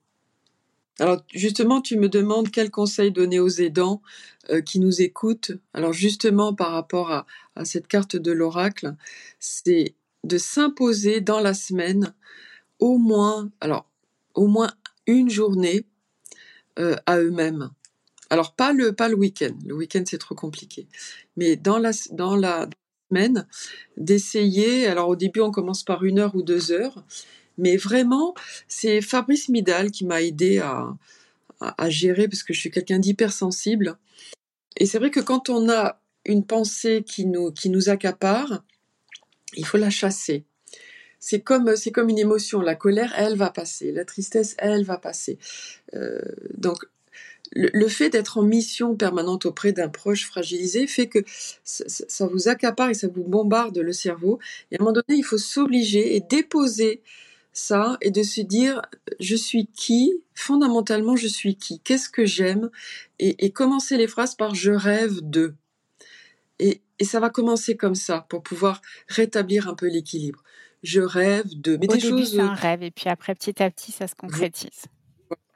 Alors 1.00 1.22
justement, 1.32 1.80
tu 1.80 1.96
me 1.96 2.08
demandes 2.08 2.50
quel 2.50 2.70
conseil 2.70 3.12
donner 3.12 3.38
aux 3.38 3.48
aidants 3.48 4.02
euh, 4.50 4.60
qui 4.60 4.80
nous 4.80 5.00
écoutent. 5.00 5.52
Alors 5.74 5.92
justement, 5.92 6.54
par 6.54 6.72
rapport 6.72 7.10
à 7.10 7.64
cette 7.64 7.86
carte 7.86 8.16
de 8.16 8.32
l'oracle, 8.32 8.94
c'est 9.38 9.94
de 10.24 10.38
s'imposer 10.38 11.20
dans 11.20 11.40
la 11.40 11.54
semaine 11.54 12.14
au 12.78 12.98
moins, 12.98 13.50
au 14.34 14.46
moins 14.46 14.70
une 15.06 15.30
journée 15.30 15.86
euh, 16.78 16.96
à 17.06 17.18
eux-mêmes. 17.18 17.70
Alors, 18.30 18.54
pas 18.54 18.72
le, 18.72 18.94
week-end. 19.14 19.56
Le 19.66 19.74
week-end, 19.74 20.02
c'est 20.06 20.18
trop 20.18 20.34
compliqué. 20.34 20.86
Mais 21.36 21.56
dans 21.56 21.78
la 21.78 21.92
semaine, 21.92 23.46
d'essayer, 23.96 24.86
alors 24.86 25.08
au 25.08 25.16
début, 25.16 25.40
on 25.40 25.50
commence 25.50 25.82
par 25.82 26.04
une 26.04 26.18
heure 26.18 26.34
ou 26.34 26.42
deux 26.42 26.70
heures, 26.70 27.04
mais 27.58 27.76
vraiment, 27.76 28.34
c'est 28.68 29.00
Fabrice 29.00 29.48
Midal 29.48 29.90
qui 29.90 30.04
m'a 30.04 30.22
aidé 30.22 30.58
à, 30.58 30.96
gérer 31.88 32.28
parce 32.28 32.44
que 32.44 32.54
je 32.54 32.60
suis 32.60 32.70
quelqu'un 32.70 33.00
d'hypersensible. 33.00 33.98
Et 34.76 34.86
c'est 34.86 34.98
vrai 34.98 35.10
que 35.10 35.20
quand 35.20 35.48
on 35.48 35.68
a 35.68 36.00
une 36.24 36.44
pensée 36.44 37.02
qui 37.04 37.26
nous, 37.26 37.50
qui 37.50 37.68
nous 37.68 37.88
accapare, 37.88 38.62
il 39.56 39.66
faut 39.66 39.78
la 39.78 39.90
chasser. 39.90 40.44
C'est 41.18 41.40
comme, 41.40 41.74
c'est 41.74 41.90
comme 41.90 42.10
une 42.10 42.18
émotion. 42.18 42.60
La 42.60 42.76
colère, 42.76 43.12
elle 43.16 43.36
va 43.36 43.50
passer. 43.50 43.90
La 43.90 44.04
tristesse, 44.04 44.54
elle 44.58 44.84
va 44.84 44.98
passer. 44.98 45.38
Euh, 45.94 46.20
donc, 46.56 46.84
le, 47.52 47.88
fait 47.88 48.10
d'être 48.10 48.38
en 48.38 48.42
mission 48.42 48.94
permanente 48.94 49.46
auprès 49.46 49.72
d'un 49.72 49.88
proche 49.88 50.26
fragilisé 50.26 50.86
fait 50.86 51.06
que 51.06 51.20
ça, 51.64 52.26
vous 52.26 52.48
accapare 52.48 52.90
et 52.90 52.94
ça 52.94 53.08
vous 53.08 53.24
bombarde 53.24 53.78
le 53.78 53.92
cerveau. 53.92 54.38
Et 54.70 54.76
à 54.76 54.78
un 54.80 54.84
moment 54.84 54.92
donné, 54.92 55.18
il 55.18 55.24
faut 55.24 55.38
s'obliger 55.38 56.14
et 56.16 56.20
déposer 56.20 57.02
ça 57.58 57.98
et 58.00 58.10
de 58.10 58.22
se 58.22 58.40
dire 58.40 58.82
je 59.20 59.36
suis 59.36 59.66
qui? 59.66 60.12
Fondamentalement 60.34 61.16
je 61.16 61.28
suis 61.28 61.56
qui? 61.56 61.80
Qu'est-ce 61.80 62.08
que 62.08 62.24
j'aime? 62.24 62.70
Et, 63.18 63.44
et 63.44 63.50
commencer 63.50 63.96
les 63.96 64.06
phrases 64.06 64.34
par 64.34 64.54
je 64.54 64.72
rêve 64.72 65.20
de 65.22 65.54
et, 66.58 66.80
et 66.98 67.04
ça 67.04 67.20
va 67.20 67.30
commencer 67.30 67.76
comme 67.76 67.94
ça 67.94 68.26
pour 68.28 68.42
pouvoir 68.42 68.82
rétablir 69.08 69.68
un 69.68 69.74
peu 69.74 69.88
l'équilibre. 69.88 70.42
Je 70.82 71.00
rêve 71.00 71.46
de... 71.60 71.76
Mais 71.76 71.88
Au 71.88 71.94
des 71.94 72.00
début, 72.00 72.24
c'est 72.24 72.40
un 72.40 72.54
rêve 72.54 72.82
et 72.82 72.90
puis 72.90 73.08
après, 73.08 73.34
petit 73.34 73.62
à 73.62 73.70
petit, 73.70 73.92
ça 73.92 74.06
se 74.06 74.14
concrétise. 74.14 74.86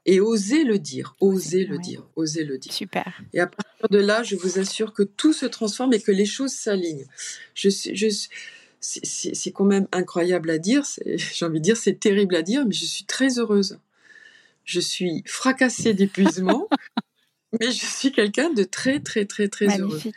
Et 0.05 0.19
oser 0.19 0.65
le 0.65 0.79
dire, 0.79 1.15
oser 1.21 1.65
le 1.65 1.77
dire, 1.77 2.05
oser 2.17 2.43
le 2.43 2.57
dire. 2.57 2.73
Super. 2.73 3.21
Et 3.33 3.39
à 3.39 3.47
partir 3.47 3.87
de 3.89 3.99
là, 3.99 4.21
je 4.23 4.35
vous 4.35 4.59
assure 4.59 4.91
que 4.93 5.03
tout 5.03 5.31
se 5.31 5.45
transforme 5.45 5.93
et 5.93 6.01
que 6.01 6.11
les 6.11 6.25
choses 6.25 6.51
s'alignent. 6.51 7.07
Je, 7.53 7.69
je, 7.69 8.07
c'est 8.83 9.51
quand 9.51 9.65
même 9.65 9.87
incroyable 9.91 10.49
à 10.49 10.57
dire, 10.57 10.83
j'ai 11.05 11.45
envie 11.45 11.59
de 11.59 11.63
dire, 11.63 11.77
c'est 11.77 11.99
terrible 11.99 12.35
à 12.35 12.41
dire, 12.41 12.65
mais 12.65 12.73
je 12.73 12.85
suis 12.85 13.05
très 13.05 13.39
heureuse. 13.39 13.79
Je 14.65 14.79
suis 14.79 15.23
fracassée 15.25 15.93
d'épuisement, 15.93 16.69
mais 17.59 17.71
je 17.71 17.85
suis 17.85 18.11
quelqu'un 18.11 18.49
de 18.49 18.63
très, 18.63 18.99
très, 18.99 19.25
très, 19.25 19.47
très 19.47 19.67
Magnifique. 19.67 20.05
heureux. 20.05 20.13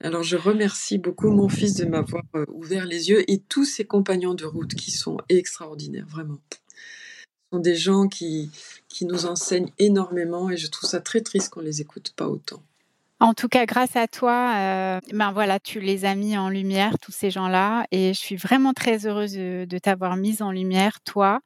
Alors 0.00 0.22
je 0.22 0.36
remercie 0.36 0.98
beaucoup 0.98 1.30
mon 1.30 1.48
fils 1.48 1.74
de 1.76 1.86
m'avoir 1.86 2.24
euh, 2.34 2.44
ouvert 2.52 2.84
les 2.84 3.08
yeux 3.08 3.28
et 3.30 3.38
tous 3.38 3.64
ses 3.64 3.84
compagnons 3.84 4.34
de 4.34 4.44
route 4.44 4.74
qui 4.74 4.90
sont 4.90 5.16
extraordinaires, 5.28 6.06
vraiment. 6.08 6.40
Ce 6.50 7.56
sont 7.56 7.60
des 7.60 7.76
gens 7.76 8.08
qui, 8.08 8.50
qui 8.88 9.06
nous 9.06 9.26
enseignent 9.26 9.72
énormément 9.78 10.50
et 10.50 10.56
je 10.56 10.68
trouve 10.68 10.90
ça 10.90 11.00
très 11.00 11.22
triste 11.22 11.50
qu'on 11.50 11.60
les 11.60 11.80
écoute 11.80 12.12
pas 12.16 12.28
autant. 12.28 12.62
En 13.20 13.32
tout 13.32 13.48
cas, 13.48 13.64
grâce 13.64 13.96
à 13.96 14.08
toi, 14.08 14.52
euh, 14.56 15.00
ben 15.12 15.32
voilà, 15.32 15.60
tu 15.60 15.80
les 15.80 16.04
as 16.04 16.14
mis 16.14 16.36
en 16.36 16.48
lumière, 16.48 16.98
tous 16.98 17.12
ces 17.12 17.30
gens-là, 17.30 17.86
et 17.90 18.12
je 18.12 18.18
suis 18.18 18.36
vraiment 18.36 18.72
très 18.72 19.06
heureuse 19.06 19.34
de 19.34 19.78
t'avoir 19.78 20.16
mise 20.16 20.42
en 20.42 20.50
lumière, 20.50 21.00
toi, 21.02 21.40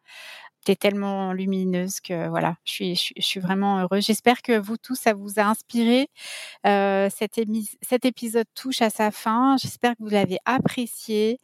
tellement 0.77 1.33
lumineuse 1.33 2.01
que 2.01 2.29
voilà, 2.29 2.57
je 2.65 2.73
suis, 2.73 3.13
je, 3.17 3.23
suis 3.23 3.41
vraiment 3.41 3.79
heureuse. 3.81 4.05
J'espère 4.05 4.43
que 4.43 4.59
vous 4.59 4.77
tous, 4.77 4.95
ça 4.95 5.15
vous 5.15 5.39
a 5.39 5.43
inspiré. 5.43 6.09
Euh, 6.67 7.09
cet, 7.15 7.41
cet 7.83 8.05
épisode 8.05 8.47
touche 8.55 8.83
à 8.83 8.91
sa 8.91 9.11
fin. 9.11 9.57
J'espère 9.59 9.93
que 9.93 10.03
vous 10.03 10.09
l'avez 10.09 10.39
apprécié. 10.45 11.39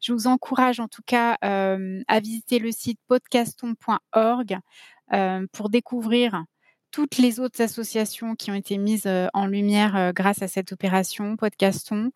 Je 0.00 0.12
vous 0.12 0.26
encourage 0.26 0.80
en 0.80 0.88
tout 0.88 1.02
cas 1.06 1.36
euh, 1.44 2.02
à 2.08 2.20
visiter 2.20 2.58
le 2.58 2.72
site 2.72 2.98
podcaston.org 3.08 4.58
euh, 5.12 5.46
pour 5.52 5.70
découvrir 5.70 6.44
toutes 6.90 7.18
les 7.18 7.40
autres 7.40 7.62
associations 7.62 8.34
qui 8.34 8.50
ont 8.50 8.54
été 8.54 8.78
mises 8.78 9.08
en 9.34 9.46
lumière 9.46 10.12
grâce 10.14 10.42
à 10.42 10.48
cette 10.48 10.72
opération 10.72 11.36
Podcaston. 11.36 12.10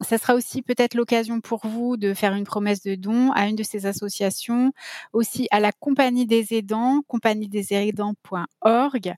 Ça 0.00 0.18
sera 0.18 0.34
aussi 0.34 0.62
peut-être 0.62 0.94
l'occasion 0.94 1.40
pour 1.40 1.66
vous 1.66 1.96
de 1.96 2.14
faire 2.14 2.34
une 2.34 2.44
promesse 2.44 2.82
de 2.82 2.94
don 2.94 3.32
à 3.32 3.46
une 3.46 3.56
de 3.56 3.62
ces 3.62 3.86
associations, 3.86 4.72
aussi 5.12 5.48
à 5.50 5.60
la 5.60 5.72
Compagnie 5.72 6.26
des 6.26 6.54
aidants, 6.54 7.02
compagniedesaidants.org. 7.08 9.14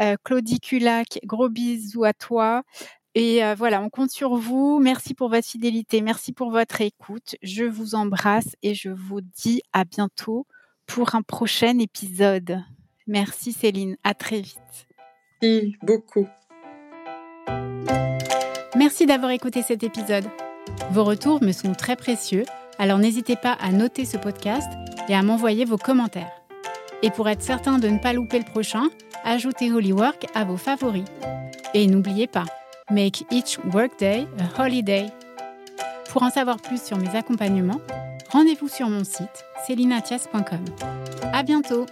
Euh, 0.00 0.16
Claudie 0.24 0.60
Culac, 0.60 1.20
gros 1.24 1.48
bisous 1.48 2.04
à 2.04 2.12
toi. 2.12 2.62
Et 3.14 3.42
voilà, 3.56 3.80
on 3.80 3.90
compte 3.90 4.10
sur 4.10 4.36
vous. 4.36 4.80
Merci 4.80 5.14
pour 5.14 5.28
votre 5.28 5.46
fidélité, 5.46 6.00
merci 6.00 6.32
pour 6.32 6.50
votre 6.50 6.80
écoute. 6.80 7.36
Je 7.42 7.64
vous 7.64 7.94
embrasse 7.94 8.56
et 8.62 8.74
je 8.74 8.90
vous 8.90 9.20
dis 9.20 9.62
à 9.72 9.84
bientôt 9.84 10.46
pour 10.86 11.14
un 11.14 11.22
prochain 11.22 11.78
épisode. 11.78 12.64
Merci 13.06 13.52
Céline, 13.52 13.96
à 14.04 14.14
très 14.14 14.40
vite. 14.40 14.86
Merci 15.42 15.76
beaucoup. 15.82 16.26
Merci 18.76 19.06
d'avoir 19.06 19.30
écouté 19.30 19.62
cet 19.62 19.82
épisode. 19.82 20.24
Vos 20.90 21.04
retours 21.04 21.42
me 21.42 21.52
sont 21.52 21.74
très 21.74 21.96
précieux, 21.96 22.44
alors 22.78 22.98
n'hésitez 22.98 23.36
pas 23.36 23.52
à 23.52 23.70
noter 23.70 24.04
ce 24.04 24.16
podcast 24.16 24.68
et 25.08 25.14
à 25.14 25.22
m'envoyer 25.22 25.64
vos 25.64 25.76
commentaires. 25.76 26.32
Et 27.02 27.10
pour 27.10 27.28
être 27.28 27.42
certain 27.42 27.78
de 27.78 27.88
ne 27.88 27.98
pas 27.98 28.12
louper 28.12 28.38
le 28.38 28.44
prochain, 28.44 28.88
ajoutez 29.24 29.70
Holywork 29.70 30.26
à 30.34 30.44
vos 30.44 30.56
favoris. 30.56 31.04
Et 31.74 31.86
n'oubliez 31.86 32.26
pas, 32.26 32.46
make 32.90 33.24
each 33.30 33.58
workday 33.72 34.26
a 34.38 34.62
holiday. 34.62 35.06
Pour 36.10 36.22
en 36.22 36.30
savoir 36.30 36.56
plus 36.56 36.82
sur 36.82 36.96
mes 36.96 37.14
accompagnements, 37.14 37.80
rendez-vous 38.30 38.68
sur 38.68 38.88
mon 38.88 39.04
site 39.04 39.44
celinatias.com. 39.66 40.64
À 41.32 41.42
bientôt! 41.42 41.86